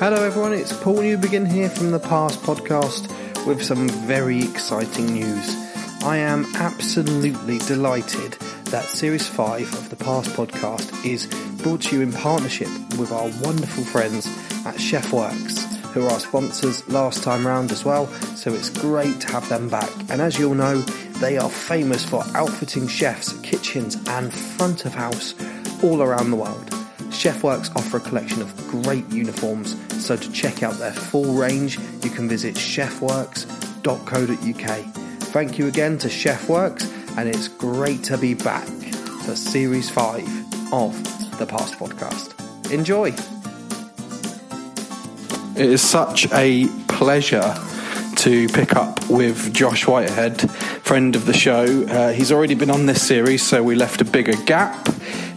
Hello, 0.00 0.24
everyone. 0.24 0.52
It's 0.52 0.72
Paul 0.72 0.96
Newbegin 0.96 1.50
here 1.50 1.70
from 1.70 1.92
the 1.92 2.00
Pass 2.00 2.36
Podcast 2.36 3.06
with 3.46 3.62
some 3.62 3.88
very 3.88 4.42
exciting 4.42 5.06
news. 5.06 5.54
I 6.02 6.16
am 6.16 6.44
absolutely 6.56 7.58
delighted 7.58 8.32
that 8.64 8.86
Series 8.86 9.28
5 9.28 9.72
of 9.72 9.90
the 9.90 9.96
Pass 9.96 10.26
Podcast 10.28 11.06
is 11.06 11.28
brought 11.62 11.82
to 11.82 11.96
you 11.96 12.02
in 12.02 12.12
partnership 12.12 12.68
with 12.98 13.12
our 13.12 13.30
wonderful 13.40 13.84
friends 13.84 14.26
at 14.66 14.80
Chef 14.80 15.12
Works, 15.12 15.64
who 15.92 16.04
are 16.04 16.10
our 16.10 16.20
sponsors 16.20 16.86
last 16.88 17.22
time 17.22 17.46
round 17.46 17.70
as 17.70 17.84
well. 17.84 18.08
So 18.34 18.52
it's 18.52 18.70
great 18.70 19.20
to 19.20 19.28
have 19.28 19.48
them 19.48 19.68
back. 19.68 19.90
And 20.10 20.20
as 20.20 20.36
you'll 20.40 20.56
know, 20.56 20.80
they 21.20 21.38
are 21.38 21.48
famous 21.48 22.04
for 22.04 22.24
outfitting 22.34 22.88
chefs, 22.88 23.32
kitchens, 23.42 23.96
and 24.08 24.34
front 24.34 24.86
of 24.86 24.94
house 24.94 25.36
all 25.84 26.02
around 26.02 26.32
the 26.32 26.36
world. 26.36 26.83
Chef 27.14 27.42
Works 27.42 27.70
offer 27.76 27.98
a 27.98 28.00
collection 28.00 28.42
of 28.42 28.54
great 28.68 29.08
uniforms, 29.08 29.76
so 30.04 30.16
to 30.16 30.32
check 30.32 30.62
out 30.62 30.74
their 30.74 30.92
full 30.92 31.34
range, 31.34 31.78
you 32.02 32.10
can 32.10 32.28
visit 32.28 32.56
chefworks.co.uk. 32.56 34.94
Thank 35.32 35.58
you 35.58 35.68
again 35.68 35.98
to 35.98 36.10
Chef 36.10 36.48
Works, 36.48 36.90
and 37.16 37.28
it's 37.28 37.48
great 37.48 38.02
to 38.04 38.18
be 38.18 38.34
back 38.34 38.66
for 39.24 39.36
Series 39.36 39.88
5 39.88 40.72
of 40.72 41.38
the 41.38 41.46
Pass 41.46 41.74
Podcast. 41.74 42.32
Enjoy! 42.70 43.14
It 45.56 45.70
is 45.70 45.80
such 45.80 46.30
a 46.32 46.66
pleasure 46.88 47.54
to 48.16 48.48
pick 48.48 48.74
up 48.74 49.08
with 49.08 49.54
Josh 49.54 49.86
Whitehead, 49.86 50.50
friend 50.82 51.14
of 51.14 51.26
the 51.26 51.32
show. 51.32 51.84
Uh, 51.84 52.12
he's 52.12 52.32
already 52.32 52.54
been 52.54 52.70
on 52.70 52.86
this 52.86 53.06
series, 53.06 53.42
so 53.42 53.62
we 53.62 53.76
left 53.76 54.00
a 54.00 54.04
bigger 54.04 54.34
gap 54.44 54.88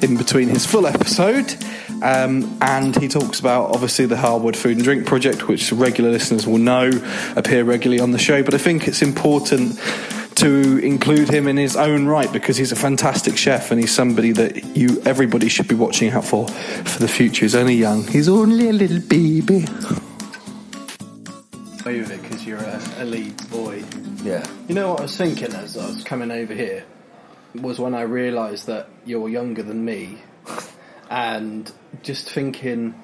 in 0.02 0.18
between 0.18 0.50
his 0.50 0.66
full 0.66 0.88
episode. 0.88 1.56
Um, 2.02 2.58
and 2.62 2.96
he 2.96 3.08
talks 3.08 3.40
about 3.40 3.72
obviously 3.74 4.06
the 4.06 4.18
Harewood 4.18 4.56
Food 4.56 4.78
and 4.78 4.84
Drink 4.84 5.06
Project, 5.06 5.48
which 5.48 5.72
regular 5.72 6.12
listeners 6.12 6.46
will 6.46 6.60
know 6.60 6.92
appear 7.36 7.64
regularly 7.64 8.02
on 8.02 8.12
the 8.12 8.20
show. 8.20 8.44
But 8.44 8.54
I 8.54 8.58
think 8.58 8.88
it's 8.88 9.02
important 9.02 9.80
to 10.36 10.78
include 10.78 11.30
him 11.30 11.48
in 11.48 11.58
his 11.58 11.76
own 11.76 12.06
right 12.06 12.32
because 12.32 12.58
he's 12.58 12.72
a 12.72 12.76
fantastic 12.76 13.36
chef 13.36 13.72
and 13.72 13.80
he's 13.80 13.92
somebody 13.92 14.32
that 14.34 14.78
you 14.78 15.02
everybody 15.04 15.50
should 15.50 15.68
be 15.68 15.74
watching 15.74 16.12
out 16.12 16.26
for 16.26 16.48
for 16.48 17.00
the 17.00 17.08
future. 17.08 17.46
He's 17.46 17.56
only 17.56 17.76
young. 17.76 18.06
He's 18.06 18.30
only 18.30 18.70
a 18.70 18.74
little 18.74 19.00
baby. 19.00 19.66
Over 21.86 22.14
it 22.14 22.22
because 22.22 22.46
you're 22.46 22.60
a, 22.60 22.82
a 23.00 23.06
lead 23.06 23.50
boy. 23.50 23.84
Yeah. 24.22 24.46
You 24.68 24.76
know 24.76 24.90
what 24.90 25.00
I 25.00 25.04
was 25.04 25.18
thinking 25.18 25.54
as 25.54 25.78
I 25.78 25.88
was 25.88 26.04
coming 26.04 26.30
over 26.32 26.54
here 26.54 26.84
was 27.62 27.80
when 27.80 27.94
I 27.94 28.02
realised 28.02 28.68
that 28.68 28.90
you're 29.06 29.30
younger 29.30 29.64
than 29.64 29.84
me, 29.84 30.20
and 31.10 31.72
just 32.04 32.30
thinking, 32.30 32.96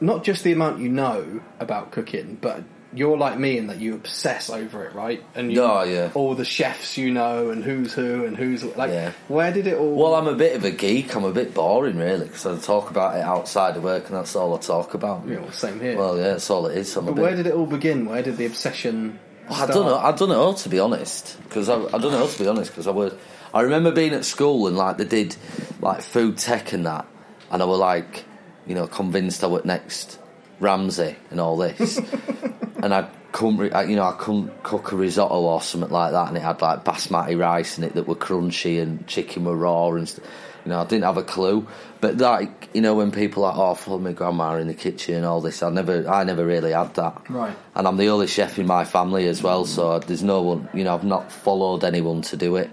not 0.00 0.24
just 0.24 0.44
the 0.44 0.52
amount 0.52 0.80
you 0.80 0.88
know 0.88 1.40
about 1.58 1.92
cooking, 1.92 2.38
but 2.40 2.64
you're 2.92 3.16
like 3.16 3.38
me 3.38 3.56
in 3.56 3.68
that 3.68 3.78
you 3.80 3.94
obsess 3.94 4.50
over 4.50 4.84
it, 4.84 4.94
right? 4.94 5.22
And 5.34 5.52
you, 5.52 5.62
Oh, 5.62 5.82
yeah. 5.84 6.10
all 6.14 6.34
the 6.34 6.44
chefs 6.44 6.98
you 6.98 7.12
know 7.12 7.50
and 7.50 7.62
who's 7.62 7.92
who 7.92 8.24
and 8.24 8.36
who's 8.36 8.64
like. 8.76 8.90
Yeah. 8.90 9.12
Where 9.28 9.52
did 9.52 9.66
it 9.66 9.78
all? 9.78 9.94
Well, 9.94 10.14
I'm 10.14 10.26
a 10.26 10.34
bit 10.34 10.56
of 10.56 10.64
a 10.64 10.70
geek. 10.70 11.14
I'm 11.14 11.24
a 11.24 11.32
bit 11.32 11.54
boring, 11.54 11.98
really, 11.98 12.26
because 12.26 12.46
I 12.46 12.58
talk 12.58 12.90
about 12.90 13.16
it 13.16 13.22
outside 13.22 13.76
of 13.76 13.84
work, 13.84 14.06
and 14.08 14.16
that's 14.16 14.34
all 14.34 14.54
I 14.56 14.58
talk 14.58 14.94
about. 14.94 15.26
Yeah, 15.26 15.36
know, 15.36 15.50
same 15.50 15.78
here. 15.80 15.96
Well, 15.96 16.16
yeah, 16.16 16.30
that's 16.30 16.50
all 16.50 16.66
it 16.66 16.76
is. 16.76 16.92
But 16.94 17.06
bit. 17.06 17.14
where 17.16 17.36
did 17.36 17.46
it 17.46 17.54
all 17.54 17.66
begin? 17.66 18.06
Where 18.06 18.22
did 18.22 18.36
the 18.36 18.46
obsession? 18.46 19.18
I 19.48 19.66
don't 19.66 19.86
know. 19.86 19.98
I 19.98 20.12
don't 20.12 20.28
know 20.28 20.52
to 20.52 20.68
be 20.68 20.78
honest, 20.78 21.36
because 21.44 21.68
I, 21.68 21.76
I 21.76 21.98
don't 21.98 22.12
know 22.12 22.26
to 22.26 22.38
be 22.38 22.48
honest, 22.48 22.70
because 22.70 22.86
I 22.86 22.92
was. 22.92 23.14
I 23.52 23.62
remember 23.62 23.90
being 23.92 24.12
at 24.12 24.24
school 24.24 24.66
and 24.66 24.76
like 24.76 24.98
they 24.98 25.04
did 25.04 25.36
like 25.80 26.02
food 26.02 26.38
tech 26.38 26.72
and 26.72 26.86
that, 26.86 27.06
and 27.50 27.62
I 27.62 27.66
were 27.66 27.76
like, 27.76 28.24
you 28.66 28.74
know, 28.74 28.86
convinced 28.86 29.42
I 29.42 29.48
was 29.48 29.64
next 29.64 30.18
Ramsay 30.60 31.16
and 31.30 31.40
all 31.40 31.56
this, 31.56 31.98
and 32.82 32.94
I 32.94 33.08
couldn't, 33.32 33.58
re- 33.58 33.88
you 33.88 33.96
know, 33.96 34.04
I 34.04 34.12
couldn't 34.12 34.62
cook 34.62 34.92
a 34.92 34.96
risotto 34.96 35.34
or 35.34 35.60
something 35.62 35.90
like 35.90 36.12
that, 36.12 36.28
and 36.28 36.36
it 36.36 36.42
had 36.42 36.62
like 36.62 36.84
basmati 36.84 37.38
rice 37.38 37.78
in 37.78 37.84
it 37.84 37.94
that 37.94 38.06
were 38.06 38.14
crunchy 38.14 38.80
and 38.80 39.06
chicken 39.06 39.44
were 39.44 39.56
raw 39.56 39.90
and. 39.90 40.08
St- 40.08 40.26
you 40.64 40.70
know, 40.70 40.80
I 40.80 40.84
didn't 40.84 41.04
have 41.04 41.16
a 41.16 41.22
clue, 41.22 41.66
but 42.00 42.18
like 42.18 42.68
you 42.74 42.80
know, 42.82 42.94
when 42.94 43.12
people 43.12 43.44
are 43.44 43.56
like, 43.56 43.88
"Oh, 43.88 43.98
my 43.98 44.12
grandma 44.12 44.56
in 44.56 44.66
the 44.68 44.74
kitchen" 44.74 45.14
and 45.14 45.24
all 45.24 45.40
this, 45.40 45.62
I 45.62 45.70
never, 45.70 46.06
I 46.08 46.24
never 46.24 46.44
really 46.44 46.72
had 46.72 46.94
that. 46.96 47.30
Right. 47.30 47.56
And 47.74 47.88
I'm 47.88 47.96
the 47.96 48.08
only 48.08 48.26
chef 48.26 48.58
in 48.58 48.66
my 48.66 48.84
family 48.84 49.26
as 49.26 49.42
well, 49.42 49.64
so 49.64 49.98
there's 50.00 50.22
no 50.22 50.42
one, 50.42 50.68
you 50.74 50.84
know, 50.84 50.94
I've 50.94 51.04
not 51.04 51.32
followed 51.32 51.82
anyone 51.82 52.22
to 52.22 52.36
do 52.36 52.56
it. 52.56 52.70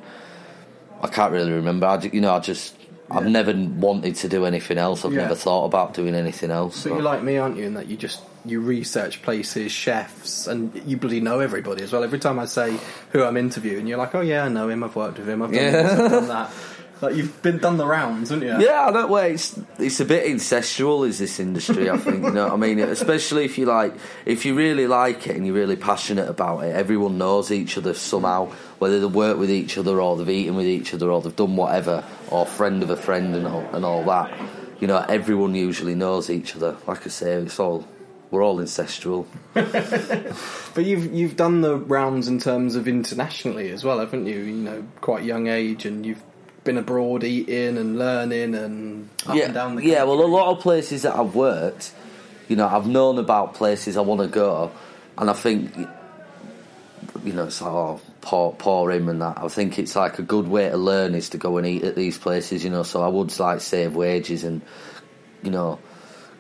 I 1.02 1.08
can't 1.08 1.32
really 1.32 1.52
remember. 1.52 1.86
I, 1.88 2.02
you 2.02 2.22
know, 2.22 2.34
I 2.34 2.40
just, 2.40 2.76
I've 3.12 3.26
never 3.28 3.54
wanted 3.54 4.16
to 4.16 4.28
do 4.30 4.46
anything 4.46 4.78
else. 4.78 5.06
I've 5.06 5.14
Yeah. 5.14 5.22
never 5.24 5.36
thought 5.36 5.66
about 5.66 5.94
doing 5.94 6.16
anything 6.16 6.52
else. 6.52 6.84
But 6.84 6.94
you're 6.94 7.02
like 7.02 7.24
me, 7.24 7.38
aren't 7.38 7.58
you? 7.58 7.66
In 7.66 7.74
that 7.76 7.88
you 7.88 7.98
just 7.98 8.22
you 8.46 8.62
research 8.62 9.22
places, 9.24 9.72
chefs, 9.72 10.48
and 10.48 10.72
you 10.86 10.96
bloody 10.98 11.20
know 11.20 11.40
everybody 11.42 11.84
as 11.84 11.92
well. 11.92 12.04
Every 12.04 12.20
time 12.20 12.40
I 12.40 12.46
say 12.46 12.78
who 13.12 13.24
I'm 13.24 13.36
interviewing, 13.38 13.88
you're 13.88 13.98
like, 13.98 14.16
"Oh 14.16 14.22
yeah, 14.22 14.46
I 14.46 14.48
know 14.50 14.70
him. 14.70 14.84
I've 14.84 14.96
worked 14.96 15.18
with 15.20 15.28
him. 15.28 15.42
I've 15.42 15.52
done 15.52 15.64
Yeah. 15.64 15.72
this. 15.72 15.92
I've 16.00 16.12
done 16.12 16.28
that." 16.30 16.52
Like 17.02 17.16
you've 17.16 17.42
been 17.42 17.60
done 17.60 17.78
the 17.78 17.86
rounds, 17.86 18.30
haven't 18.30 18.48
you? 18.48 18.66
Yeah, 18.66 18.88
I 18.88 18.92
don't. 18.92 19.10
Well, 19.10 19.24
it's 19.24 19.60
it's 19.78 20.00
a 20.00 20.06
bit 20.06 20.26
incestual, 20.26 21.08
is 21.08 21.20
this 21.20 21.40
industry? 21.40 21.90
I 21.90 21.98
think 21.98 22.24
you 22.24 22.32
know. 22.32 22.46
what 22.46 22.54
I 22.54 22.58
mean, 22.58 22.80
especially 22.80 23.46
if 23.46 23.58
you 23.58 23.66
like, 23.66 23.94
if 24.26 24.46
you 24.46 24.56
really 24.56 24.88
like 24.88 25.28
it 25.28 25.36
and 25.36 25.46
you're 25.46 25.56
really 25.56 25.76
passionate 25.76 26.28
about 26.28 26.64
it, 26.64 26.76
everyone 26.76 27.18
knows 27.18 27.52
each 27.52 27.78
other 27.78 27.94
somehow. 27.94 28.48
Whether 28.80 29.00
they 29.00 29.06
work 29.06 29.38
with 29.38 29.52
each 29.52 29.78
other 29.78 30.02
or 30.02 30.18
they've 30.18 30.30
eaten 30.30 30.56
with 30.56 30.68
each 30.68 30.94
other 30.94 31.12
or 31.12 31.22
they've 31.22 31.36
done 31.36 31.56
whatever, 31.56 32.04
or 32.30 32.46
friend 32.46 32.84
of 32.84 32.90
a 32.90 32.98
friend 32.98 33.36
and 33.36 33.48
all, 33.48 33.62
and 33.74 33.86
all 33.86 34.04
that. 34.06 34.38
You 34.80 34.88
know, 34.88 34.98
everyone 34.98 35.56
usually 35.56 35.96
knows 35.96 36.30
each 36.30 36.56
other. 36.56 36.78
Like 36.88 37.06
I 37.06 37.10
say, 37.10 37.34
it's 37.34 37.60
all 37.60 37.88
we're 38.32 38.44
all 38.44 38.58
incestual. 38.58 39.26
But 40.74 40.86
you've 40.86 41.12
you've 41.12 41.36
done 41.36 41.62
the 41.62 41.76
rounds 41.76 42.28
in 42.28 42.38
terms 42.38 42.76
of 42.76 42.88
internationally 42.88 43.72
as 43.72 43.84
well, 43.84 44.00
haven't 44.00 44.28
you? 44.28 44.38
You 44.38 44.54
know, 44.54 44.86
quite 45.02 45.24
young 45.24 45.48
age, 45.48 45.86
and 45.86 46.06
you've 46.06 46.22
been 46.68 46.78
abroad 46.78 47.24
eating 47.24 47.78
and 47.78 47.98
learning 47.98 48.54
and 48.54 49.10
up 49.26 49.36
yeah, 49.36 49.46
and 49.46 49.54
down 49.54 49.76
the 49.76 49.84
yeah. 49.84 50.04
Well, 50.04 50.22
a 50.22 50.28
lot 50.28 50.56
of 50.56 50.62
places 50.62 51.04
that 51.04 51.16
I've 51.16 51.34
worked, 51.34 51.94
you 52.50 52.58
know, 52.58 52.68
I've 52.68 52.86
known 52.86 53.18
about 53.18 53.56
places 53.56 53.96
I 53.98 54.02
want 54.02 54.22
to 54.22 54.28
go, 54.28 54.72
and 55.18 55.30
I 55.30 55.34
think, 55.34 55.76
you 57.24 57.34
know, 57.34 57.46
it's 57.46 57.62
like 57.62 57.72
oh, 57.72 58.02
pour, 58.22 58.54
pour 58.54 58.92
him 58.92 59.08
and 59.08 59.22
that. 59.22 59.38
I 59.40 59.48
think 59.48 59.80
it's 59.80 59.96
like 59.96 60.20
a 60.20 60.22
good 60.22 60.48
way 60.48 60.70
to 60.70 60.78
learn 60.78 61.16
is 61.16 61.30
to 61.30 61.38
go 61.38 61.58
and 61.58 61.66
eat 61.66 61.84
at 61.84 61.96
these 61.96 62.18
places, 62.18 62.64
you 62.64 62.70
know. 62.70 62.84
So 62.84 63.02
I 63.02 63.08
would 63.08 63.40
like 63.40 63.62
save 63.62 63.96
wages 63.96 64.44
and, 64.44 64.62
you 65.42 65.50
know, 65.50 65.80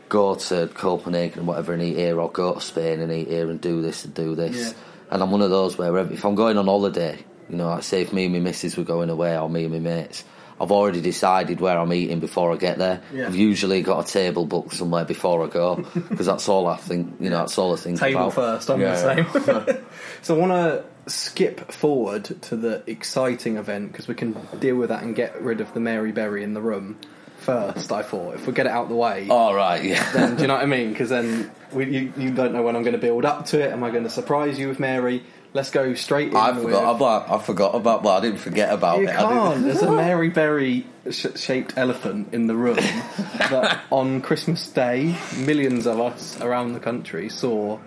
go 0.09 0.35
to 0.35 0.67
Copenhagen 0.73 1.39
and 1.39 1.47
whatever 1.47 1.73
and 1.73 1.81
eat 1.81 1.95
here, 1.95 2.19
or 2.19 2.29
go 2.29 2.53
to 2.53 2.61
Spain 2.61 2.99
and 2.99 3.11
eat 3.11 3.29
here 3.29 3.49
and 3.49 3.61
do 3.61 3.81
this 3.81 4.03
and 4.03 4.13
do 4.13 4.35
this. 4.35 4.57
Yeah. 4.57 4.73
And 5.09 5.23
I'm 5.23 5.31
one 5.31 5.41
of 5.41 5.49
those 5.49 5.77
where 5.77 5.97
if 5.97 6.25
I'm 6.25 6.35
going 6.35 6.57
on 6.57 6.65
holiday, 6.65 7.17
you 7.49 7.55
know, 7.57 7.67
like 7.69 7.83
say 7.83 8.01
if 8.01 8.13
me 8.13 8.25
and 8.25 8.33
my 8.33 8.39
missus 8.39 8.75
were 8.77 8.83
going 8.83 9.09
away 9.09 9.37
or 9.37 9.49
me 9.49 9.63
and 9.65 9.73
my 9.73 9.79
mates, 9.79 10.23
I've 10.59 10.71
already 10.71 11.01
decided 11.01 11.59
where 11.61 11.77
I'm 11.77 11.93
eating 11.93 12.19
before 12.19 12.51
I 12.51 12.55
get 12.55 12.77
there. 12.79 13.01
Yeah. 13.13 13.27
I've 13.27 13.35
usually 13.35 13.83
got 13.83 14.07
a 14.09 14.11
table 14.11 14.45
booked 14.45 14.73
somewhere 14.73 15.05
before 15.05 15.43
I 15.45 15.47
go 15.49 15.75
because 16.09 16.25
that's 16.25 16.49
all 16.49 16.65
I 16.67 16.77
think. 16.77 17.15
You 17.19 17.29
know, 17.29 17.37
that's 17.37 17.57
all 17.59 17.73
I 17.73 17.77
think 17.77 17.99
table 17.99 18.21
about. 18.21 18.33
first. 18.33 18.69
I'm 18.71 18.81
Yeah. 18.81 18.93
the 18.95 19.33
same. 19.33 19.85
so 20.23 20.35
I 20.35 20.39
want 20.39 20.51
to 20.53 21.11
skip 21.11 21.71
forward 21.71 22.25
to 22.41 22.55
the 22.55 22.83
exciting 22.87 23.57
event 23.57 23.91
because 23.91 24.07
we 24.07 24.15
can 24.15 24.35
deal 24.59 24.75
with 24.77 24.89
that 24.89 25.03
and 25.03 25.15
get 25.15 25.39
rid 25.41 25.61
of 25.61 25.73
the 25.73 25.79
Mary 25.79 26.11
Berry 26.11 26.43
in 26.43 26.53
the 26.55 26.61
room 26.61 26.97
first. 27.37 27.91
I 27.91 28.01
thought 28.01 28.33
if 28.35 28.47
we 28.47 28.51
get 28.53 28.65
it 28.65 28.71
out 28.71 28.89
the 28.89 28.95
way, 28.95 29.27
All 29.29 29.53
right, 29.55 29.83
yeah. 29.83 30.11
then 30.11 30.35
do 30.35 30.41
you 30.41 30.47
know 30.47 30.55
what 30.55 30.63
I 30.63 30.65
mean? 30.65 30.89
Because 30.89 31.09
then 31.09 31.51
we, 31.71 31.85
you, 31.85 32.13
you 32.17 32.31
don't 32.31 32.51
know 32.51 32.63
when 32.63 32.75
I'm 32.75 32.81
going 32.83 32.93
to 32.95 32.99
build 32.99 33.25
up 33.25 33.45
to 33.47 33.61
it. 33.63 33.71
Am 33.71 33.83
I 33.83 33.91
going 33.91 34.03
to 34.03 34.09
surprise 34.09 34.57
you 34.59 34.67
with 34.67 34.79
Mary? 34.79 35.23
Let's 35.53 35.71
go 35.71 35.93
straight 35.95 36.29
in. 36.29 36.35
I 36.35 36.51
with- 36.51 36.63
forgot 36.63 36.95
about. 36.95 37.29
I 37.31 37.39
forgot 37.39 37.73
about. 37.75 38.03
Well, 38.03 38.17
I 38.17 38.19
didn't 38.21 38.39
forget 38.39 38.71
about 38.71 38.99
You 38.99 39.07
it. 39.07 39.15
Can't. 39.15 39.63
There's 39.63 39.81
a 39.81 39.91
Mary 39.95 40.29
Berry 40.29 40.85
sh- 41.09 41.27
shaped 41.35 41.73
elephant 41.77 42.29
in 42.33 42.47
the 42.47 42.55
room 42.55 42.75
that 43.49 43.81
on 43.89 44.21
Christmas 44.21 44.67
Day, 44.69 45.15
millions 45.37 45.87
of 45.87 45.99
us 45.99 46.39
around 46.41 46.73
the 46.73 46.79
country 46.79 47.29
saw 47.29 47.79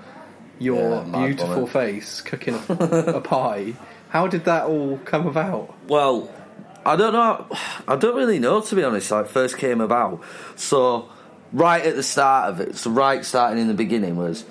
your 0.59 1.05
Yeah, 1.07 1.27
beautiful 1.27 1.55
woman. 1.55 1.71
face 1.71 2.21
cooking 2.23 2.55
a, 2.69 2.73
a 3.17 3.21
pie. 3.21 3.75
How 4.09 4.27
did 4.27 4.45
that 4.47 4.65
all 4.65 4.99
come 5.05 5.27
about? 5.29 5.73
Well, 5.87 6.29
I 6.85 6.97
don't 6.97 7.13
know. 7.13 7.47
I 7.87 7.95
don't 7.97 8.17
really 8.17 8.39
know 8.41 8.61
to 8.63 8.75
be 8.75 8.83
honest. 8.83 9.11
How 9.11 9.21
it 9.21 9.29
first 9.29 9.59
came 9.59 9.81
about. 9.81 10.23
So, 10.57 11.09
right 11.53 11.85
at 11.85 11.95
the 11.95 12.03
start 12.03 12.51
of 12.51 12.61
it, 12.61 12.77
so 12.77 12.91
right 12.91 13.25
starting 13.25 13.61
in 13.61 13.69
the 13.69 13.75
beginning 13.75 14.17
was 14.17 14.45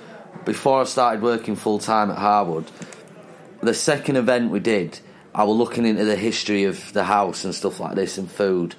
before 0.45 0.81
I 0.81 0.83
started 0.85 1.21
working 1.21 1.55
full 1.57 1.79
time 1.79 2.09
at 2.11 2.17
Harewood. 2.17 2.69
The 3.61 3.73
second 3.73 4.15
event 4.15 4.51
we 4.51 4.59
did, 4.59 4.99
I 5.35 5.43
was 5.43 5.57
looking 5.57 5.85
into 5.85 6.05
the 6.05 6.15
history 6.15 6.63
of 6.63 6.93
the 6.93 7.03
house 7.03 7.43
and 7.43 7.53
stuff 7.53 7.79
like 7.79 7.95
this 7.95 8.17
and 8.17 8.31
food. 8.31 8.75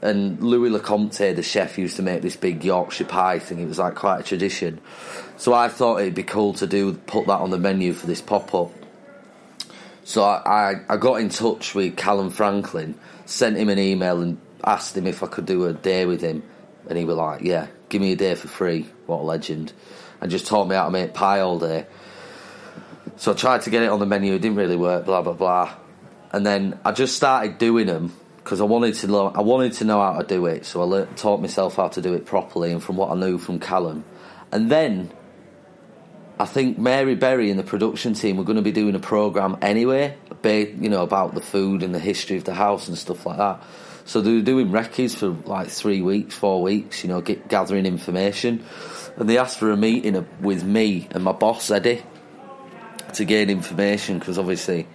And 0.00 0.42
Louis 0.42 0.70
Lecomte, 0.70 1.36
the 1.36 1.42
chef, 1.42 1.78
used 1.78 1.96
to 1.96 2.02
make 2.02 2.22
this 2.22 2.34
big 2.34 2.64
Yorkshire 2.64 3.04
pie 3.04 3.38
thing. 3.38 3.60
It 3.60 3.68
was 3.68 3.78
like 3.78 3.94
quite 3.94 4.20
a 4.20 4.22
tradition. 4.22 4.80
So 5.36 5.52
I 5.52 5.68
thought 5.68 6.00
it'd 6.00 6.14
be 6.14 6.22
cool 6.22 6.54
to 6.54 6.66
do 6.66 6.94
put 6.94 7.26
that 7.26 7.40
on 7.40 7.50
the 7.50 7.58
menu 7.58 7.92
for 7.92 8.06
this 8.06 8.20
pop 8.20 8.54
up. 8.54 8.72
So 10.04 10.24
I, 10.24 10.42
I, 10.44 10.74
I 10.88 10.96
got 10.96 11.20
in 11.20 11.28
touch 11.28 11.74
with 11.74 11.96
Calum 11.96 12.30
Franklin, 12.30 12.96
sent 13.26 13.56
him 13.56 13.68
an 13.68 13.78
email 13.78 14.20
and 14.20 14.40
asked 14.64 14.96
him 14.96 15.06
if 15.06 15.22
I 15.22 15.26
could 15.26 15.46
do 15.46 15.66
a 15.66 15.72
day 15.72 16.06
with 16.06 16.20
him 16.20 16.42
And 16.88 16.98
he 16.98 17.04
was 17.04 17.16
like, 17.16 17.42
yeah, 17.42 17.68
give 17.88 18.00
me 18.00 18.12
a 18.12 18.16
day 18.16 18.34
for 18.34 18.48
free. 18.48 18.86
What 19.06 19.20
a 19.20 19.22
legend. 19.22 19.72
And 20.20 20.30
just 20.30 20.46
taught 20.46 20.68
me 20.68 20.74
how 20.74 20.86
to 20.86 20.90
make 20.90 21.14
pie 21.14 21.40
all 21.40 21.58
day. 21.58 21.86
So 23.16 23.32
I 23.32 23.34
tried 23.34 23.62
to 23.62 23.70
get 23.70 23.82
it 23.82 23.88
on 23.88 24.00
the 24.00 24.06
menu. 24.06 24.34
It 24.34 24.40
didn't 24.40 24.56
really 24.56 24.76
work. 24.76 25.04
Blah 25.04 25.22
blah 25.22 25.34
blah. 25.34 25.74
And 26.32 26.46
then 26.46 26.78
I 26.84 26.92
just 26.92 27.16
started 27.16 27.58
doing 27.58 27.86
them 27.86 28.12
because 28.36 28.60
I 28.60 28.64
wanted 28.64 28.94
to. 28.96 29.16
I 29.16 29.40
wanted 29.40 29.74
to 29.74 29.84
know 29.84 30.00
how 30.00 30.20
to 30.20 30.26
do 30.26 30.46
it. 30.46 30.64
So 30.64 30.80
I 30.80 30.84
learnt, 30.84 31.16
taught 31.16 31.40
myself 31.40 31.76
how 31.76 31.88
to 31.88 32.00
do 32.00 32.14
it 32.14 32.26
properly, 32.26 32.72
and 32.72 32.82
from 32.82 32.96
what 32.96 33.10
I 33.10 33.14
knew 33.14 33.38
from 33.38 33.60
Calum. 33.60 34.04
And 34.50 34.70
then 34.70 35.12
I 36.38 36.44
think 36.46 36.78
Mary 36.78 37.14
Berry 37.14 37.50
and 37.50 37.58
the 37.58 37.64
production 37.64 38.14
team 38.14 38.36
were 38.36 38.44
going 38.44 38.56
to 38.56 38.62
be 38.62 38.72
doing 38.72 38.94
a 38.94 38.98
program 38.98 39.58
anyway, 39.62 40.16
you 40.44 40.88
know, 40.88 41.02
about 41.02 41.34
the 41.34 41.40
food 41.40 41.82
and 41.82 41.94
the 41.94 42.00
history 42.00 42.36
of 42.36 42.44
the 42.44 42.54
house 42.54 42.88
and 42.88 42.98
stuff 42.98 43.24
like 43.26 43.38
that. 43.38 43.62
So 44.04 44.20
they 44.20 44.34
were 44.34 44.40
doing 44.40 44.72
recce's 44.72 45.14
for 45.14 45.28
like 45.44 45.68
three 45.68 46.02
weeks, 46.02 46.34
four 46.34 46.60
weeks, 46.60 47.04
you 47.04 47.08
know, 47.08 47.20
get, 47.20 47.48
gathering 47.48 47.86
information. 47.86 48.64
And 49.16 49.28
they 49.28 49.38
asked 49.38 49.58
for 49.58 49.70
a 49.70 49.76
meeting 49.76 50.26
with 50.40 50.64
me 50.64 51.06
and 51.12 51.22
my 51.22 51.32
boss 51.32 51.70
Eddie 51.70 52.02
to 53.14 53.24
gain 53.24 53.50
information 53.50 54.18
because 54.18 54.38
obviously, 54.38 54.86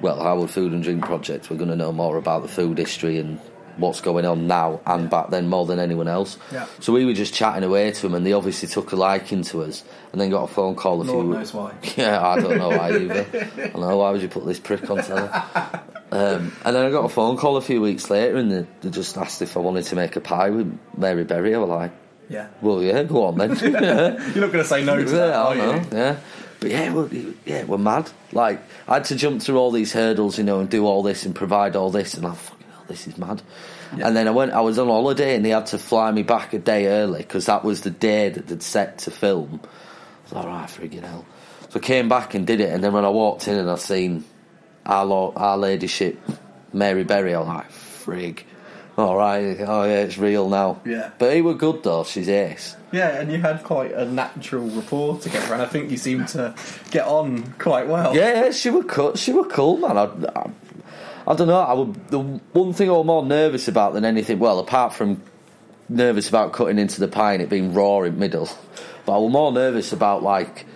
well, 0.00 0.20
Harewood 0.22 0.50
Food 0.50 0.72
and 0.72 0.82
Drink 0.82 1.04
Project, 1.04 1.50
we're 1.50 1.56
going 1.56 1.70
to 1.70 1.76
know 1.76 1.92
more 1.92 2.16
about 2.16 2.42
the 2.42 2.48
food 2.48 2.78
history 2.78 3.18
and 3.18 3.38
what's 3.76 4.00
going 4.00 4.24
on 4.24 4.48
now 4.48 4.80
and 4.86 5.08
back 5.08 5.30
then 5.30 5.46
more 5.48 5.64
than 5.64 5.78
anyone 5.78 6.08
else. 6.08 6.36
Yeah. 6.52 6.66
So 6.80 6.92
we 6.92 7.04
were 7.04 7.12
just 7.12 7.32
chatting 7.32 7.62
away 7.62 7.90
to 7.92 8.02
them, 8.02 8.14
and 8.14 8.26
they 8.26 8.32
obviously 8.32 8.68
took 8.68 8.90
a 8.92 8.96
liking 8.96 9.42
to 9.44 9.62
us, 9.62 9.84
and 10.12 10.20
then 10.20 10.30
got 10.30 10.44
a 10.50 10.52
phone 10.52 10.74
call 10.74 11.00
a 11.00 11.04
Lord 11.04 11.26
few. 11.26 11.32
knows 11.34 11.54
why. 11.54 11.74
Yeah, 11.96 12.26
I 12.26 12.40
don't 12.40 12.58
know 12.58 12.70
why 12.70 12.90
either. 12.96 13.26
I 13.74 13.78
know 13.78 13.96
why 13.98 14.10
would 14.10 14.20
you 14.22 14.28
put 14.28 14.46
this 14.46 14.58
prick 14.58 14.90
on 14.90 14.98
telly? 15.04 15.28
Um, 16.10 16.56
and 16.64 16.74
then 16.74 16.86
I 16.86 16.90
got 16.90 17.04
a 17.04 17.08
phone 17.08 17.36
call 17.36 17.56
a 17.56 17.60
few 17.60 17.80
weeks 17.80 18.10
later, 18.10 18.36
and 18.38 18.50
they, 18.50 18.66
they 18.80 18.90
just 18.90 19.16
asked 19.18 19.42
if 19.42 19.56
I 19.56 19.60
wanted 19.60 19.84
to 19.84 19.96
make 19.96 20.16
a 20.16 20.20
pie 20.20 20.50
with 20.50 20.76
Mary 20.96 21.22
Berry. 21.24 21.54
I 21.54 21.58
was 21.58 21.68
like, 21.68 21.92
Yeah. 22.30 22.48
"Well, 22.62 22.82
yeah, 22.82 23.02
go 23.04 23.26
on 23.26 23.36
then." 23.38 23.56
You're 23.60 23.72
not 23.72 24.34
going 24.34 24.50
to 24.52 24.64
say 24.64 24.84
no 24.84 24.96
to 24.96 25.04
that, 25.04 25.28
yeah, 25.28 25.40
are 25.40 25.52
I 25.52 25.56
know. 25.56 25.74
you? 25.74 25.82
Yeah, 25.92 26.16
but 26.60 26.70
yeah, 26.70 26.92
well, 26.92 27.08
yeah, 27.44 27.64
we're 27.64 27.78
mad. 27.78 28.10
Like 28.32 28.60
I 28.86 28.94
had 28.94 29.04
to 29.06 29.16
jump 29.16 29.42
through 29.42 29.56
all 29.58 29.70
these 29.70 29.92
hurdles, 29.92 30.38
you 30.38 30.44
know, 30.44 30.60
and 30.60 30.68
do 30.68 30.86
all 30.86 31.02
this 31.02 31.24
and 31.24 31.34
provide 31.34 31.76
all 31.76 31.90
this, 31.90 32.14
and 32.14 32.26
I 32.26 32.34
fucking 32.34 32.66
hell, 32.70 32.80
oh, 32.82 32.86
this 32.88 33.06
is 33.06 33.18
mad. 33.18 33.42
And 33.92 34.14
then 34.14 34.28
I 34.28 34.30
went. 34.32 34.52
I 34.52 34.60
was 34.60 34.78
on 34.78 34.88
holiday, 34.88 35.34
and 35.34 35.44
they 35.44 35.50
had 35.50 35.66
to 35.66 35.78
fly 35.78 36.10
me 36.10 36.22
back 36.22 36.52
a 36.52 36.58
day 36.58 36.88
early 36.88 37.20
because 37.20 37.46
that 37.46 37.64
was 37.64 37.82
the 37.82 37.90
day 37.90 38.28
that 38.28 38.46
they'd 38.46 38.62
set 38.62 38.98
to 38.98 39.10
film. 39.10 39.60
I 39.62 39.66
was 40.24 40.32
like, 40.32 40.44
all 40.44 40.50
right, 40.50 40.68
friggin' 40.68 41.02
hell. 41.04 41.24
So 41.70 41.78
I 41.78 41.82
came 41.82 42.08
back 42.08 42.34
and 42.34 42.46
did 42.46 42.60
it, 42.60 42.70
and 42.70 42.82
then 42.82 42.92
when 42.92 43.04
I 43.04 43.08
walked 43.08 43.48
in 43.48 43.56
and 43.56 43.70
I 43.70 43.76
seen 43.76 44.24
our, 44.84 45.04
Lord, 45.04 45.34
our 45.36 45.56
ladyship 45.56 46.18
Mary 46.72 47.04
Berry, 47.04 47.34
I 47.34 47.38
was 47.38 47.48
like, 47.48 47.70
frig. 47.70 48.42
All 48.98 49.16
right, 49.16 49.56
oh 49.60 49.84
yeah, 49.84 50.00
it's 50.00 50.18
real 50.18 50.48
now. 50.48 50.80
Yeah. 50.84 51.12
But 51.18 51.32
he 51.32 51.40
were 51.40 51.54
good 51.54 51.84
though. 51.84 52.02
She's 52.02 52.28
ace. 52.28 52.74
Yeah, 52.90 53.10
and 53.10 53.30
you 53.30 53.40
had 53.40 53.62
quite 53.62 53.92
a 53.92 54.04
natural 54.04 54.68
rapport 54.68 55.18
together, 55.18 55.52
and 55.52 55.62
I 55.62 55.66
think 55.66 55.92
you 55.92 55.96
seemed 55.96 56.26
to 56.28 56.52
get 56.90 57.06
on 57.06 57.52
quite 57.60 57.86
well. 57.86 58.12
Yeah, 58.16 58.46
yeah, 58.46 58.50
she 58.50 58.70
were 58.70 58.82
cool. 58.82 59.14
She 59.14 59.32
were 59.32 59.44
cool, 59.44 59.76
man. 59.76 59.96
I, 59.96 60.04
I, 60.34 60.50
I 61.28 61.34
don't 61.36 61.46
know. 61.46 61.60
I 61.60 61.74
would, 61.74 62.08
the 62.08 62.18
one 62.18 62.72
thing 62.72 62.88
I 62.88 62.92
was 62.94 63.06
more 63.06 63.24
nervous 63.24 63.68
about 63.68 63.92
than 63.92 64.04
anything, 64.04 64.40
well, 64.40 64.58
apart 64.58 64.94
from 64.94 65.22
nervous 65.88 66.28
about 66.28 66.52
cutting 66.52 66.80
into 66.80 66.98
the 66.98 67.06
pie 67.06 67.34
and 67.34 67.42
it 67.42 67.48
being 67.48 67.74
raw 67.74 68.00
in 68.00 68.18
middle, 68.18 68.48
but 69.06 69.14
I 69.14 69.18
was 69.18 69.30
more 69.30 69.52
nervous 69.52 69.92
about 69.92 70.24
like, 70.24 70.66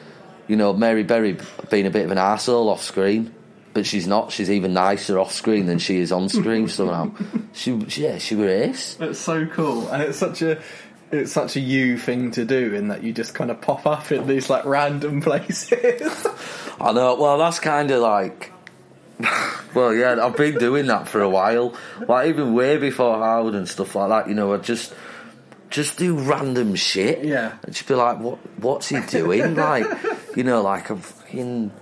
you 0.47 0.55
know, 0.55 0.73
Mary 0.75 1.03
Berry 1.03 1.39
being 1.71 1.87
a 1.87 1.91
bit 1.91 2.05
of 2.05 2.13
an 2.13 2.19
arsehole 2.19 2.69
off 2.69 2.85
screen. 2.85 3.35
But 3.75 3.87
she's 3.87 4.07
not. 4.07 4.33
She's 4.33 4.51
even 4.51 4.75
nicer 4.75 5.19
off 5.19 5.33
screen 5.33 5.67
than 5.67 5.79
she 5.79 5.99
is 5.99 6.13
on 6.13 6.29
screen 6.29 6.69
somehow. 6.69 7.13
She, 7.55 7.73
yeah, 7.97 8.19
she 8.19 8.35
were 8.37 8.49
ace. 8.49 8.97
It's 9.01 9.19
so 9.19 9.47
cool, 9.47 9.89
and 9.89 10.03
it's 10.03 10.19
such 10.19 10.43
a 10.43 10.61
it's 11.11 11.33
such 11.33 11.57
a 11.57 11.61
you 11.61 11.99
thing 11.99 12.31
to 12.33 12.45
do 12.45 12.75
in 12.75 12.89
that 12.89 13.03
you 13.03 13.13
just 13.13 13.35
kind 13.35 13.51
of 13.51 13.61
pop 13.61 13.87
up 13.87 14.11
in 14.13 14.27
these 14.27 14.49
like 14.51 14.65
random 14.65 15.21
places. 15.23 16.27
I 16.81 16.93
know. 16.93 17.15
Well, 17.17 17.39
that's 17.39 17.59
kind 17.61 17.91
of 17.91 18.01
like. 18.03 18.53
well, 19.75 19.95
yeah, 19.95 20.25
I've 20.25 20.37
been 20.37 20.59
doing 20.59 20.87
that 20.87 21.07
for 21.09 21.21
a 21.21 21.29
while. 21.29 21.75
Like 22.09 22.29
even 22.29 22.55
way 22.55 22.77
before 22.77 23.19
Harewood 23.19 23.55
and 23.55 23.69
stuff 23.69 23.95
like 23.95 24.09
that. 24.09 24.29
You 24.29 24.35
know, 24.35 24.53
I 24.53 24.57
just 24.57 24.93
just 25.71 25.97
do 25.99 26.19
random 26.19 26.75
shit. 26.75 27.25
Yeah. 27.25 27.57
and 27.63 27.75
just 27.75 27.87
be 27.89 27.95
like, 27.95 28.19
"What? 28.19 28.39
What's 28.59 28.89
he 28.89 29.01
doing?" 29.01 29.55
like, 29.55 29.87
you 30.37 30.45
know, 30.45 30.63
like 30.63 30.91
I'm 30.91 30.99
fucking. 30.99 31.73